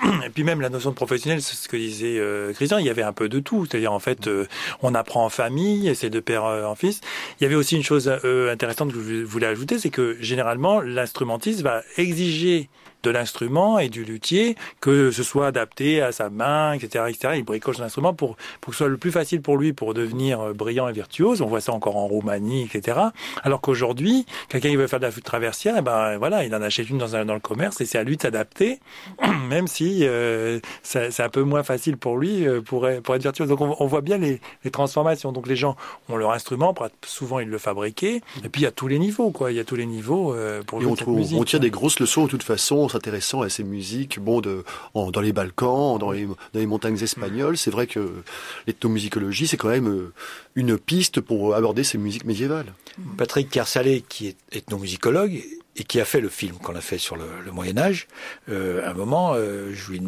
Et 0.25 0.29
puis 0.29 0.43
même 0.43 0.61
la 0.61 0.69
notion 0.69 0.91
de 0.91 0.95
professionnel, 0.95 1.41
c'est 1.41 1.55
ce 1.55 1.67
que 1.67 1.77
disait 1.77 2.17
euh, 2.19 2.53
Christian, 2.53 2.77
il 2.77 2.85
y 2.85 2.89
avait 2.89 3.03
un 3.03 3.13
peu 3.13 3.29
de 3.29 3.39
tout. 3.39 3.65
C'est-à-dire 3.65 3.93
en 3.93 3.99
fait, 3.99 4.27
euh, 4.27 4.45
on 4.81 4.93
apprend 4.95 5.25
en 5.25 5.29
famille, 5.29 5.95
c'est 5.95 6.09
de 6.09 6.19
père 6.19 6.45
euh, 6.45 6.65
en 6.65 6.75
fils. 6.75 7.01
Il 7.39 7.43
y 7.43 7.45
avait 7.45 7.55
aussi 7.55 7.75
une 7.75 7.83
chose 7.83 8.07
intéressante 8.07 8.93
que 8.93 9.01
je 9.01 9.23
voulais 9.23 9.47
ajouter, 9.47 9.79
c'est 9.79 9.89
que 9.89 10.17
généralement 10.19 10.81
l'instrumentiste 10.81 11.61
va 11.61 11.83
exiger 11.97 12.69
de 13.03 13.09
l'instrument 13.09 13.79
et 13.79 13.89
du 13.89 14.03
luthier, 14.03 14.55
que 14.81 15.11
ce 15.11 15.23
soit 15.23 15.47
adapté 15.47 16.01
à 16.01 16.11
sa 16.11 16.29
main, 16.29 16.73
etc., 16.73 17.05
etc. 17.09 17.33
Il 17.37 17.43
bricole 17.43 17.75
son 17.75 17.83
instrument 17.83 18.13
pour, 18.13 18.35
pour 18.61 18.71
que 18.71 18.77
ce 18.77 18.79
soit 18.79 18.89
le 18.89 18.97
plus 18.97 19.11
facile 19.11 19.41
pour 19.41 19.57
lui 19.57 19.73
pour 19.73 19.93
devenir 19.93 20.41
euh, 20.41 20.53
brillant 20.53 20.87
et 20.87 20.93
virtuose. 20.93 21.41
On 21.41 21.47
voit 21.47 21.61
ça 21.61 21.73
encore 21.73 21.95
en 21.95 22.07
Roumanie, 22.07 22.63
etc. 22.63 22.99
Alors 23.43 23.61
qu'aujourd'hui, 23.61 24.25
quelqu'un 24.49 24.69
qui 24.69 24.75
veut 24.75 24.87
faire 24.87 24.99
de 24.99 25.05
la 25.05 25.11
flûte 25.11 25.25
traversière, 25.25 25.75
eh 25.77 25.81
ben 25.81 26.17
voilà, 26.17 26.43
il 26.43 26.53
en 26.55 26.61
achète 26.61 26.89
une 26.89 26.97
dans, 26.97 27.15
un, 27.15 27.25
dans 27.25 27.33
le 27.33 27.39
commerce 27.39 27.79
et 27.81 27.85
c'est 27.85 27.97
à 27.97 28.03
lui 28.03 28.17
de 28.17 28.21
s'adapter, 28.21 28.79
même 29.49 29.67
si 29.67 29.99
euh, 30.03 30.59
c'est 30.83 31.19
un 31.19 31.29
peu 31.29 31.43
moins 31.43 31.63
facile 31.63 31.97
pour 31.97 32.17
lui 32.17 32.47
euh, 32.47 32.61
pour, 32.61 32.87
pour 33.03 33.15
être 33.15 33.21
virtuose. 33.21 33.47
Donc 33.47 33.61
on, 33.61 33.87
voit 33.87 34.01
bien 34.01 34.17
les, 34.17 34.41
les, 34.63 34.71
transformations. 34.71 35.31
Donc 35.31 35.47
les 35.47 35.55
gens 35.55 35.75
ont 36.09 36.17
leur 36.17 36.31
instrument, 36.31 36.73
souvent 37.05 37.39
ils 37.39 37.49
le 37.49 37.57
fabriquaient. 37.57 38.21
Et 38.43 38.49
puis 38.49 38.61
il 38.61 38.63
y 38.63 38.67
a 38.67 38.71
tous 38.71 38.87
les 38.87 38.99
niveaux, 38.99 39.31
quoi. 39.31 39.51
Il 39.51 39.57
y 39.57 39.59
a 39.59 39.63
tous 39.63 39.75
les 39.75 39.85
niveaux 39.85 40.35
pour 40.65 40.81
jouer 40.81 40.93
on, 41.05 41.11
musique. 41.11 41.39
on 41.39 41.43
tire 41.43 41.59
des 41.59 41.69
grosses 41.69 41.99
leçons 41.99 42.25
de 42.25 42.29
toute 42.29 42.43
façon 42.43 42.86
intéressant 42.95 43.41
à 43.41 43.49
ces 43.49 43.63
musiques, 43.63 44.19
bon, 44.19 44.41
dans 44.41 45.21
les 45.21 45.33
Balkans, 45.33 45.97
dans 45.97 46.11
les, 46.11 46.65
montagnes 46.65 47.01
espagnoles. 47.01 47.57
C'est 47.57 47.71
vrai 47.71 47.88
que 47.88 48.23
l'ethnomusicologie, 48.67 49.47
c'est 49.47 49.57
quand 49.57 49.69
même 49.69 49.88
euh, 49.88 50.13
une 50.55 50.77
piste 50.77 51.21
pour 51.21 51.55
aborder 51.55 51.83
ces 51.83 51.97
musiques 51.97 52.25
médiévales. 52.25 52.73
Patrick 53.17 53.49
Kersalé, 53.49 54.03
qui 54.07 54.27
est 54.27 54.38
ethnomusicologue, 54.51 55.43
et 55.77 55.83
qui 55.83 55.99
a 55.99 56.05
fait 56.05 56.21
le 56.21 56.29
film 56.29 56.57
qu'on 56.57 56.75
a 56.75 56.81
fait 56.81 56.97
sur 56.97 57.15
le, 57.15 57.51
Moyen 57.51 57.77
Âge, 57.77 58.07
euh, 58.49 58.85
à 58.85 58.91
un 58.91 58.93
moment, 58.93 59.33
euh, 59.35 59.71
je, 59.73 59.91
lui, 59.91 60.01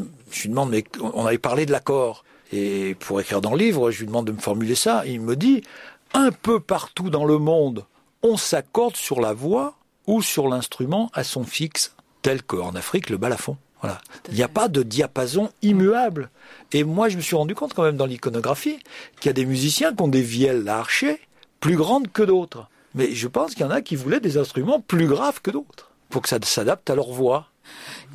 demande, 0.46 0.72
mais 0.72 0.84
on 1.00 1.26
avait 1.26 1.38
parlé 1.38 1.66
de 1.66 1.72
l'accord. 1.72 2.26
Et 2.52 2.96
pour 2.96 3.22
écrire 3.22 3.42
dans 3.42 3.52
le 3.52 3.58
livre, 3.58 3.92
je 3.92 4.00
lui 4.00 4.08
demande 4.08 4.26
de 4.26 4.32
me 4.32 4.40
formuler 4.40 4.74
ça. 4.74 5.04
il 5.06 5.22
me 5.22 5.36
dit, 5.36 5.64
un 6.14 6.32
peu 6.32 6.60
partout 6.60 7.12
dans 7.12 7.26
le 7.26 7.38
monde, 7.38 7.86
on 8.24 8.38
s'accorde 8.38 8.96
sur 8.96 9.22
la 9.22 9.34
voix 9.34 9.76
ou 10.08 10.24
sur 10.24 10.48
l'instrument 10.48 11.12
à 11.14 11.24
son 11.24 11.44
fixe 11.44 11.94
tel 12.22 12.44
qu'en 12.44 12.76
Afrique, 12.76 13.10
le 13.10 13.18
balafon. 13.18 13.58
Voilà. 13.82 14.02
Il 14.30 14.36
n'y 14.36 14.44
a 14.44 14.50
pas 14.50 14.68
de 14.68 14.84
diapason 14.84 15.52
immuable. 15.62 16.30
Et 16.74 16.84
moi, 16.84 17.08
je 17.10 17.18
me 17.18 17.22
suis 17.22 17.36
rendu 17.36 17.56
compte 17.56 17.74
quand 17.74 17.84
même 17.84 17.98
dans 17.98 18.06
l'iconographie 18.06 18.80
qu'il 19.20 19.28
y 19.28 19.30
a 19.30 19.34
des 19.34 19.46
musiciens 19.46 19.94
qui 19.94 20.02
ont 20.02 20.08
des 20.10 20.22
vielles 20.22 20.68
à 20.68 20.80
archer 20.80 21.20
plus 21.60 21.76
grandes 21.76 22.12
que 22.12 22.24
d'autres. 22.24 22.68
Mais 22.96 23.14
je 23.14 23.28
pense 23.28 23.54
qu'il 23.54 23.62
y 23.62 23.66
en 23.66 23.72
a 23.72 23.82
qui 23.82 23.96
voulaient 23.96 24.20
des 24.20 24.38
instruments 24.38 24.82
plus 24.82 25.08
graves 25.08 25.42
que 25.42 25.52
d'autres 25.52 25.92
pour 26.10 26.24
que 26.24 26.30
ça 26.30 26.40
s'adapte 26.42 26.90
à 26.90 26.96
leur 26.96 27.12
voix. 27.12 27.48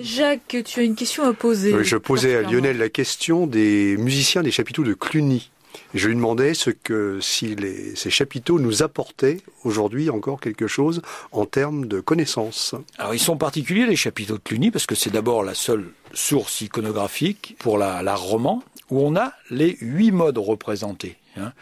Jacques, 0.01 0.57
tu 0.65 0.81
as 0.81 0.83
une 0.83 0.97
question 0.97 1.25
à 1.25 1.33
poser. 1.33 1.73
je 1.85 1.97
posais 1.97 2.35
à 2.35 2.43
Lionel 2.43 2.77
la 2.77 2.89
question 2.89 3.47
des 3.47 3.97
musiciens 3.99 4.43
des 4.43 4.51
chapiteaux 4.51 4.83
de 4.83 4.95
Cluny. 4.95 5.51
Je 5.95 6.09
lui 6.09 6.14
demandais 6.16 6.55
ce 6.55 6.70
que 6.70 7.18
si 7.20 7.57
ces 7.95 8.11
chapiteaux 8.11 8.59
nous 8.59 8.83
apportaient 8.83 9.39
aujourd'hui 9.64 10.11
encore 10.11 10.41
quelque 10.41 10.66
chose 10.66 11.03
en 11.33 11.47
termes 11.47 11.87
de 11.87 12.01
connaissances. 12.01 12.75
Alors 12.99 13.14
ils 13.14 13.20
sont 13.20 13.37
particuliers 13.37 13.87
les 13.87 13.97
chapiteaux 13.97 14.35
de 14.35 14.43
Cluny 14.43 14.70
parce 14.70 14.87
que 14.87 14.95
c'est 14.95 15.11
d'abord 15.11 15.43
la 15.43 15.55
seule 15.55 15.87
source 16.12 16.61
iconographique 16.61 17.57
pour 17.59 17.79
l'art 17.79 18.03
la 18.03 18.14
roman 18.14 18.62
où 18.91 19.01
on 19.01 19.16
a 19.16 19.33
les 19.51 19.77
huit 19.81 20.11
modes 20.11 20.39
représentés. 20.39 21.16
Hein. 21.37 21.53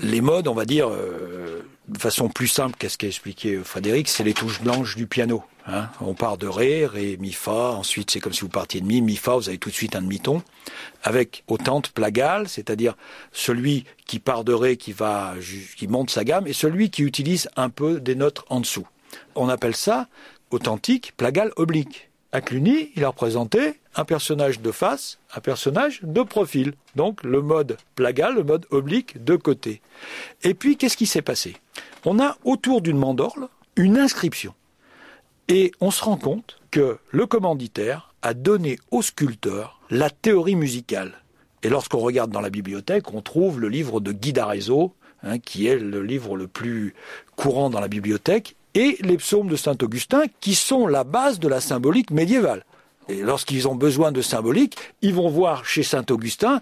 Les 0.00 0.20
modes, 0.20 0.48
on 0.48 0.54
va 0.54 0.64
dire, 0.64 0.88
euh, 0.88 1.62
de 1.88 1.98
façon 1.98 2.28
plus 2.28 2.48
simple 2.48 2.76
qu'est-ce 2.78 2.98
qu'a 2.98 3.08
expliqué 3.08 3.56
Frédéric, 3.58 4.08
c'est 4.08 4.24
les 4.24 4.34
touches 4.34 4.60
blanches 4.60 4.96
du 4.96 5.06
piano. 5.06 5.42
Hein. 5.66 5.88
On 6.00 6.14
part 6.14 6.38
de 6.38 6.46
Ré, 6.46 6.86
Ré, 6.86 7.16
Mi, 7.18 7.32
Fa, 7.32 7.72
ensuite 7.72 8.10
c'est 8.10 8.20
comme 8.20 8.32
si 8.32 8.40
vous 8.40 8.48
partiez 8.48 8.80
de 8.80 8.86
Mi, 8.86 9.00
Mi, 9.00 9.16
Fa, 9.16 9.34
vous 9.34 9.48
avez 9.48 9.58
tout 9.58 9.70
de 9.70 9.74
suite 9.74 9.94
un 9.96 10.02
demi-ton, 10.02 10.42
avec 11.02 11.44
autant 11.48 11.80
plagale, 11.80 12.48
c'est-à-dire 12.48 12.96
celui 13.32 13.84
qui 14.06 14.18
part 14.18 14.44
de 14.44 14.52
Ré, 14.52 14.76
qui, 14.76 14.92
va, 14.92 15.34
qui 15.76 15.88
monte 15.88 16.10
sa 16.10 16.24
gamme, 16.24 16.46
et 16.46 16.52
celui 16.52 16.90
qui 16.90 17.02
utilise 17.02 17.48
un 17.56 17.68
peu 17.68 18.00
des 18.00 18.14
notes 18.14 18.42
en 18.48 18.60
dessous. 18.60 18.86
On 19.34 19.48
appelle 19.48 19.76
ça 19.76 20.08
authentique, 20.50 21.12
plagale, 21.16 21.52
oblique. 21.56 22.10
À 22.34 22.40
Cluny, 22.40 22.90
il 22.96 23.04
a 23.04 23.08
représenté 23.08 23.78
un 23.94 24.06
personnage 24.06 24.62
de 24.62 24.72
face, 24.72 25.18
un 25.36 25.40
personnage 25.40 26.00
de 26.02 26.22
profil. 26.22 26.72
Donc 26.96 27.22
le 27.24 27.42
mode 27.42 27.76
plagal, 27.94 28.34
le 28.34 28.42
mode 28.42 28.64
oblique 28.70 29.22
de 29.22 29.36
côté. 29.36 29.82
Et 30.42 30.54
puis 30.54 30.78
qu'est-ce 30.78 30.96
qui 30.96 31.04
s'est 31.04 31.20
passé? 31.20 31.56
On 32.06 32.18
a 32.18 32.38
autour 32.44 32.80
d'une 32.80 32.96
mandorle 32.96 33.48
une 33.76 33.98
inscription. 33.98 34.54
Et 35.48 35.72
on 35.80 35.90
se 35.90 36.02
rend 36.02 36.16
compte 36.16 36.58
que 36.70 36.98
le 37.10 37.26
commanditaire 37.26 38.14
a 38.22 38.32
donné 38.32 38.78
au 38.90 39.02
sculpteur 39.02 39.80
la 39.90 40.08
théorie 40.08 40.56
musicale. 40.56 41.22
Et 41.62 41.68
lorsqu'on 41.68 41.98
regarde 41.98 42.30
dans 42.30 42.40
la 42.40 42.48
bibliothèque, 42.48 43.12
on 43.12 43.20
trouve 43.20 43.60
le 43.60 43.68
livre 43.68 44.00
de 44.00 44.10
Guy 44.10 44.32
d'Arezzo, 44.32 44.94
hein, 45.22 45.38
qui 45.38 45.66
est 45.66 45.76
le 45.76 46.02
livre 46.02 46.36
le 46.36 46.48
plus 46.48 46.94
courant 47.36 47.68
dans 47.68 47.80
la 47.80 47.88
bibliothèque, 47.88 48.56
et 48.74 48.96
les 49.00 49.16
psaumes 49.16 49.48
de 49.48 49.56
Saint 49.56 49.76
Augustin, 49.82 50.24
qui 50.40 50.54
sont 50.54 50.86
la 50.86 51.04
base 51.04 51.38
de 51.38 51.48
la 51.48 51.60
symbolique 51.60 52.10
médiévale. 52.10 52.64
Et 53.08 53.22
lorsqu'ils 53.22 53.68
ont 53.68 53.74
besoin 53.74 54.12
de 54.12 54.22
symbolique, 54.22 54.76
ils 55.02 55.14
vont 55.14 55.28
voir 55.28 55.64
chez 55.64 55.82
Saint 55.82 56.04
Augustin 56.10 56.60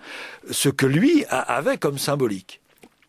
ce 0.51 0.69
que 0.69 0.87
lui 0.87 1.25
avait 1.29 1.77
comme 1.77 1.99
symbolique. 1.99 2.61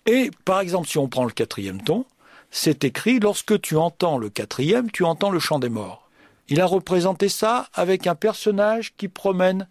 Et 0.06 0.32
par 0.46 0.60
exemple, 0.60 0.88
si 0.88 0.98
on 0.98 1.08
prend 1.08 1.26
le 1.26 1.32
quatrième 1.32 1.82
ton, 1.82 2.06
c'est 2.50 2.84
écrit 2.84 3.20
lorsque 3.20 3.60
tu 3.62 3.78
entends 3.78 4.18
le 4.18 4.30
quatrième, 4.30 4.92
tu 4.92 5.04
entends 5.06 5.30
le 5.30 5.40
chant 5.40 5.60
des 5.60 5.70
morts. 5.70 6.10
Il 6.50 6.60
a 6.60 6.66
représenté 6.66 7.30
ça 7.30 7.70
avec 7.74 8.08
un 8.08 8.16
personnage 8.16 8.94
qui 8.98 9.08
promène 9.08 9.68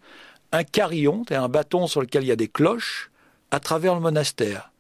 un 0.53 0.65
carillon, 0.65 1.25
un 1.31 1.49
bâton 1.49 1.87
sur 1.87 2.01
lequel 2.01 2.25
il 2.25 2.29
y 2.29 2.33
a 2.33 2.37
des 2.37 2.49
cloches, 2.49 3.11
à 3.51 3.61
travers 3.61 3.95
le 3.95 4.01
monastère. 4.01 4.71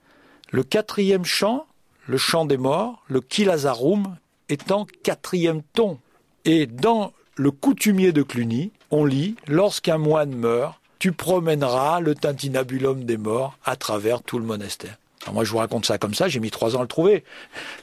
Le 0.50 0.62
quatrième 0.62 1.24
chant, 1.24 1.66
le 2.06 2.16
chant 2.16 2.46
des 2.46 2.56
morts, 2.56 3.02
le 3.06 3.20
Kilazarum, 3.20 4.16
est 4.50 4.70
en 4.72 4.86
quatrième 5.02 5.62
ton. 5.72 5.98
Et 6.44 6.66
dans 6.66 7.12
le 7.36 7.50
coutumier 7.50 8.12
de 8.12 8.22
Cluny, 8.22 8.72
on 8.90 9.04
lit 9.04 9.36
Lorsqu'un 9.46 9.98
moine 9.98 10.34
meurt, 10.34 10.80
tu 10.98 11.12
promèneras 11.12 12.00
le 12.00 12.14
tintinabulum 12.14 13.04
des 13.04 13.16
morts 13.16 13.56
à 13.64 13.76
travers 13.76 14.22
tout 14.22 14.38
le 14.38 14.44
monastère. 14.44 14.98
moi, 15.32 15.44
je 15.44 15.50
vous 15.50 15.58
raconte 15.58 15.86
ça 15.86 15.98
comme 15.98 16.14
ça, 16.14 16.28
j'ai 16.28 16.40
mis 16.40 16.50
trois 16.50 16.76
ans 16.76 16.80
à 16.80 16.82
le 16.82 16.88
trouver. 16.88 17.24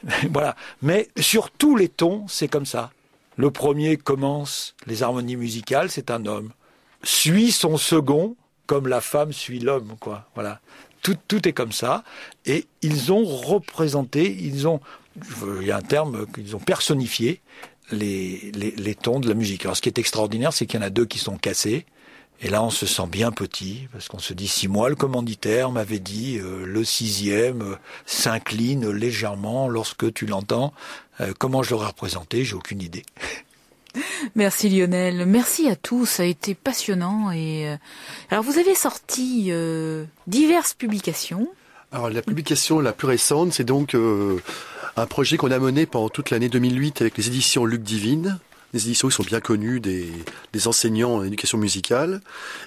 voilà. 0.32 0.56
Mais 0.82 1.10
sur 1.20 1.50
tous 1.50 1.76
les 1.76 1.90
tons, 1.90 2.26
c'est 2.28 2.48
comme 2.48 2.66
ça. 2.66 2.92
Le 3.36 3.52
premier 3.52 3.98
commence 3.98 4.76
les 4.86 5.04
harmonies 5.04 5.36
musicales, 5.36 5.90
c'est 5.90 6.12
un 6.12 6.26
homme. 6.26 6.52
Suit 7.04 7.52
son 7.52 7.78
second, 7.78 8.36
comme 8.66 8.88
la 8.88 9.02
femme 9.02 9.32
suit 9.32 9.60
l'homme, 9.60 9.96
quoi. 10.00 10.28
Voilà. 10.36 10.60
Tout, 11.02 11.16
tout 11.28 11.48
est 11.48 11.54
comme 11.54 11.72
ça. 11.72 12.04
Et 12.46 12.66
ils 12.82 13.12
ont 13.12 13.24
représenté, 13.24 14.32
ils 14.32 14.68
ont, 14.68 14.82
il 15.62 15.68
y 15.68 15.72
a 15.72 15.78
un 15.78 15.82
terme 15.82 16.26
qu'ils 16.34 16.56
ont 16.56 16.60
personnifié 16.60 17.42
les, 17.92 18.52
les, 18.54 18.72
les, 18.72 18.96
tons 18.96 19.20
de 19.20 19.28
la 19.28 19.34
musique. 19.34 19.64
Alors, 19.66 19.78
ce 19.78 19.82
qui 19.82 19.90
est 19.90 19.98
extraordinaire, 19.98 20.54
c'est 20.54 20.66
qu'il 20.66 20.80
y 20.80 20.84
en 20.84 20.86
a 20.86 20.90
deux 20.90 21.06
qui 21.06 21.20
sont 21.20 21.38
cassés. 21.38 21.86
Et 22.42 22.50
là, 22.50 22.62
on 22.64 22.70
se 22.70 22.86
sent 22.86 23.08
bien 23.08 23.32
petit, 23.32 23.88
parce 23.92 24.08
qu'on 24.10 24.20
se 24.20 24.34
dit, 24.34 24.48
si 24.48 24.68
moi, 24.68 24.90
le 24.90 24.96
commanditaire 24.96 25.72
m'avait 25.72 26.00
dit, 26.00 26.38
euh, 26.38 26.66
le 26.66 26.84
sixième 26.84 27.62
euh, 27.64 27.76
s'incline 28.06 28.90
légèrement 28.92 29.68
lorsque 29.68 30.14
tu 30.14 30.28
l'entends, 30.28 30.72
euh, 31.20 31.34
comment 31.38 31.64
je 31.64 31.72
l'aurais 31.72 31.88
représenté, 31.88 32.44
j'ai 32.44 32.56
aucune 32.56 32.82
idée. 32.82 33.04
Merci 34.36 34.70
Lionel, 34.70 35.26
merci 35.26 35.70
à 35.70 35.76
tous, 35.76 36.06
ça 36.06 36.24
a 36.24 36.26
été 36.28 36.54
passionnant. 36.54 37.32
Et 37.32 37.76
alors, 38.30 38.44
vous 38.44 38.60
avez 38.60 38.76
sorti 38.76 39.52
diverses 40.28 40.76
publications. 40.76 41.48
Alors, 41.92 42.12
la 42.12 42.22
publication 42.22 42.80
la 42.80 42.94
plus 42.94 43.08
récente, 43.08 43.54
c'est 43.54 43.64
donc 43.64 43.96
un 44.98 45.06
projet 45.06 45.38
qu'on 45.38 45.52
a 45.52 45.60
mené 45.60 45.86
pendant 45.86 46.10
toute 46.10 46.32
l'année 46.32 46.50
2008 46.50 47.02
avec 47.02 47.18
les 47.18 47.28
éditions 47.28 47.66
Luc 47.66 47.84
Divine, 47.84 48.40
des 48.74 48.88
éditions 48.88 49.08
qui 49.08 49.14
sont 49.14 49.24
bien 49.24 49.40
connues 49.40 49.80
des, 49.80 50.12
enseignants 50.66 51.14
en 51.14 51.24
éducation 51.24 51.60
musicale 51.60 52.20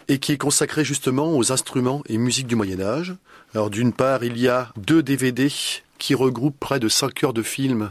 et 0.07 0.19
qui 0.19 0.33
est 0.33 0.39
consacré 0.39 0.85
justement 0.85 1.37
aux 1.37 1.51
instruments 1.51 2.03
et 2.09 2.19
musique 2.19 2.47
du 2.47 2.55
Moyen 2.55 2.81
Âge. 2.81 3.17
Alors 3.53 3.69
d'une 3.69 3.93
part, 3.93 4.23
il 4.23 4.39
y 4.39 4.47
a 4.47 4.73
deux 4.77 5.03
DVD 5.03 5.49
qui 5.99 6.15
regroupent 6.15 6.59
près 6.59 6.79
de 6.79 6.89
cinq 6.89 7.25
heures 7.25 7.33
de 7.35 7.43
films 7.43 7.91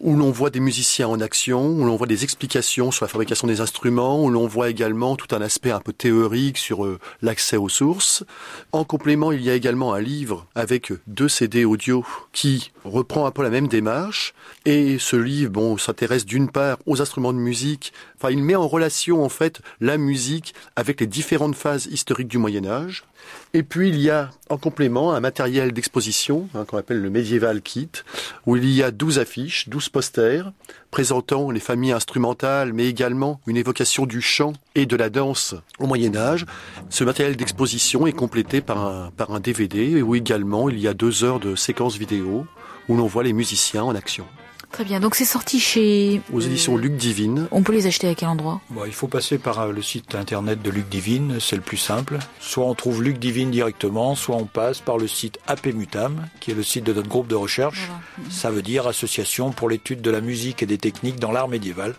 où 0.00 0.14
l'on 0.16 0.30
voit 0.30 0.50
des 0.50 0.60
musiciens 0.60 1.08
en 1.08 1.20
action, 1.20 1.66
où 1.66 1.84
l'on 1.84 1.96
voit 1.96 2.06
des 2.06 2.24
explications 2.24 2.90
sur 2.90 3.04
la 3.04 3.08
fabrication 3.08 3.46
des 3.46 3.60
instruments, 3.60 4.22
où 4.22 4.30
l'on 4.30 4.46
voit 4.46 4.68
également 4.68 5.16
tout 5.16 5.34
un 5.34 5.40
aspect 5.40 5.70
un 5.70 5.80
peu 5.80 5.92
théorique 5.92 6.58
sur 6.58 6.84
euh, 6.84 6.98
l'accès 7.20 7.56
aux 7.56 7.68
sources. 7.68 8.24
En 8.72 8.84
complément, 8.84 9.32
il 9.32 9.42
y 9.42 9.50
a 9.50 9.54
également 9.54 9.94
un 9.94 10.00
livre 10.00 10.46
avec 10.54 10.92
deux 11.06 11.28
CD 11.28 11.64
audio 11.64 12.04
qui 12.32 12.70
reprend 12.84 13.26
un 13.26 13.30
peu 13.30 13.42
la 13.42 13.50
même 13.50 13.68
démarche. 13.68 14.34
Et 14.64 14.98
ce 14.98 15.16
livre, 15.16 15.50
bon, 15.50 15.78
s'intéresse 15.78 16.24
d'une 16.24 16.50
part 16.50 16.78
aux 16.86 17.00
instruments 17.00 17.32
de 17.32 17.38
musique. 17.38 17.92
Enfin, 18.16 18.30
il 18.30 18.42
met 18.42 18.54
en 18.54 18.68
relation, 18.68 19.24
en 19.24 19.28
fait, 19.28 19.60
la 19.80 19.98
musique 19.98 20.54
avec 20.76 21.00
les 21.00 21.06
différentes 21.06 21.56
phases 21.56 21.86
historiques 21.86 22.28
du 22.28 22.38
Moyen 22.38 22.66
Âge. 22.66 23.04
Et 23.54 23.62
puis 23.62 23.88
il 23.88 24.00
y 24.00 24.10
a 24.10 24.30
en 24.50 24.58
complément 24.58 25.12
un 25.14 25.20
matériel 25.20 25.72
d'exposition 25.72 26.48
hein, 26.54 26.64
qu'on 26.64 26.76
appelle 26.76 27.00
le 27.00 27.10
Medieval 27.10 27.62
Kit, 27.62 27.90
où 28.46 28.56
il 28.56 28.68
y 28.70 28.82
a 28.82 28.90
12 28.90 29.18
affiches, 29.18 29.68
12 29.68 29.88
posters, 29.88 30.52
présentant 30.90 31.50
les 31.50 31.60
familles 31.60 31.92
instrumentales, 31.92 32.72
mais 32.72 32.86
également 32.86 33.40
une 33.46 33.56
évocation 33.56 34.06
du 34.06 34.20
chant 34.20 34.52
et 34.74 34.86
de 34.86 34.96
la 34.96 35.10
danse 35.10 35.54
au 35.78 35.86
Moyen 35.86 36.14
Âge. 36.16 36.46
Ce 36.90 37.04
matériel 37.04 37.36
d'exposition 37.36 38.06
est 38.06 38.12
complété 38.12 38.60
par 38.60 38.86
un, 38.86 39.10
par 39.10 39.32
un 39.32 39.40
DVD, 39.40 40.02
où 40.02 40.14
également 40.14 40.68
il 40.68 40.78
y 40.78 40.88
a 40.88 40.94
deux 40.94 41.24
heures 41.24 41.40
de 41.40 41.56
séquences 41.56 41.96
vidéo, 41.96 42.46
où 42.88 42.96
l'on 42.96 43.06
voit 43.06 43.22
les 43.22 43.32
musiciens 43.32 43.84
en 43.84 43.94
action. 43.94 44.26
Très 44.70 44.84
bien. 44.84 45.00
Donc 45.00 45.14
c'est 45.14 45.24
sorti 45.24 45.60
chez 45.60 46.20
aux 46.32 46.40
éditions 46.40 46.76
Luc 46.76 46.96
Divine. 46.96 47.48
On 47.50 47.62
peut 47.62 47.72
les 47.72 47.86
acheter 47.86 48.08
à 48.08 48.14
quel 48.14 48.28
endroit? 48.28 48.60
Bon, 48.70 48.84
Il 48.86 48.92
faut 48.92 49.08
passer 49.08 49.38
par 49.38 49.60
euh, 49.60 49.72
le 49.72 49.82
site 49.82 50.14
internet 50.14 50.60
de 50.62 50.70
Luc 50.70 50.88
Divine, 50.88 51.38
c'est 51.40 51.56
le 51.56 51.62
plus 51.62 51.78
simple. 51.78 52.18
Soit 52.38 52.64
on 52.66 52.74
trouve 52.74 53.02
Luc 53.02 53.18
Divine 53.18 53.50
directement, 53.50 54.14
soit 54.14 54.36
on 54.36 54.44
passe 54.44 54.80
par 54.80 54.98
le 54.98 55.08
site 55.08 55.38
APMUTAM, 55.46 56.28
qui 56.40 56.50
est 56.50 56.54
le 56.54 56.62
site 56.62 56.84
de 56.84 56.92
notre 56.92 57.08
groupe 57.08 57.28
de 57.28 57.34
recherche. 57.34 57.88
Ça 58.30 58.50
veut 58.50 58.62
dire 58.62 58.86
Association 58.86 59.52
pour 59.52 59.68
l'étude 59.68 60.02
de 60.02 60.10
la 60.10 60.20
musique 60.20 60.62
et 60.62 60.66
des 60.66 60.78
techniques 60.78 61.18
dans 61.18 61.32
l'art 61.32 61.48
médiéval. 61.48 61.94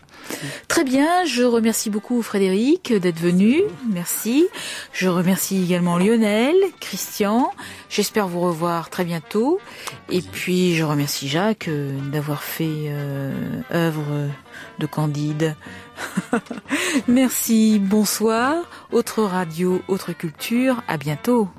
Très 0.68 0.84
bien, 0.84 1.26
je 1.26 1.44
remercie 1.44 1.90
beaucoup 1.90 2.22
Frédéric 2.22 2.94
d'être 2.94 3.20
venu. 3.20 3.62
Merci. 3.90 4.48
Je 4.94 5.08
remercie 5.10 5.64
également 5.64 5.98
Lionel, 5.98 6.56
Christian. 6.80 7.52
J'espère 7.90 8.28
vous 8.28 8.42
revoir 8.42 8.90
très 8.90 9.04
bientôt. 9.04 9.60
Et 10.10 10.22
puis 10.22 10.76
je 10.76 10.84
remercie 10.84 11.28
Jacques 11.28 11.68
euh, 11.68 11.98
d'avoir 12.12 12.44
fait 12.44 12.88
euh, 12.88 13.34
œuvre 13.74 14.30
de 14.80 14.86
Candide. 14.86 15.56
Merci, 17.08 17.80
bonsoir. 17.80 18.56
Autre 18.92 19.24
radio, 19.24 19.82
autre 19.88 20.14
culture. 20.14 20.82
À 20.88 20.98
bientôt. 20.98 21.50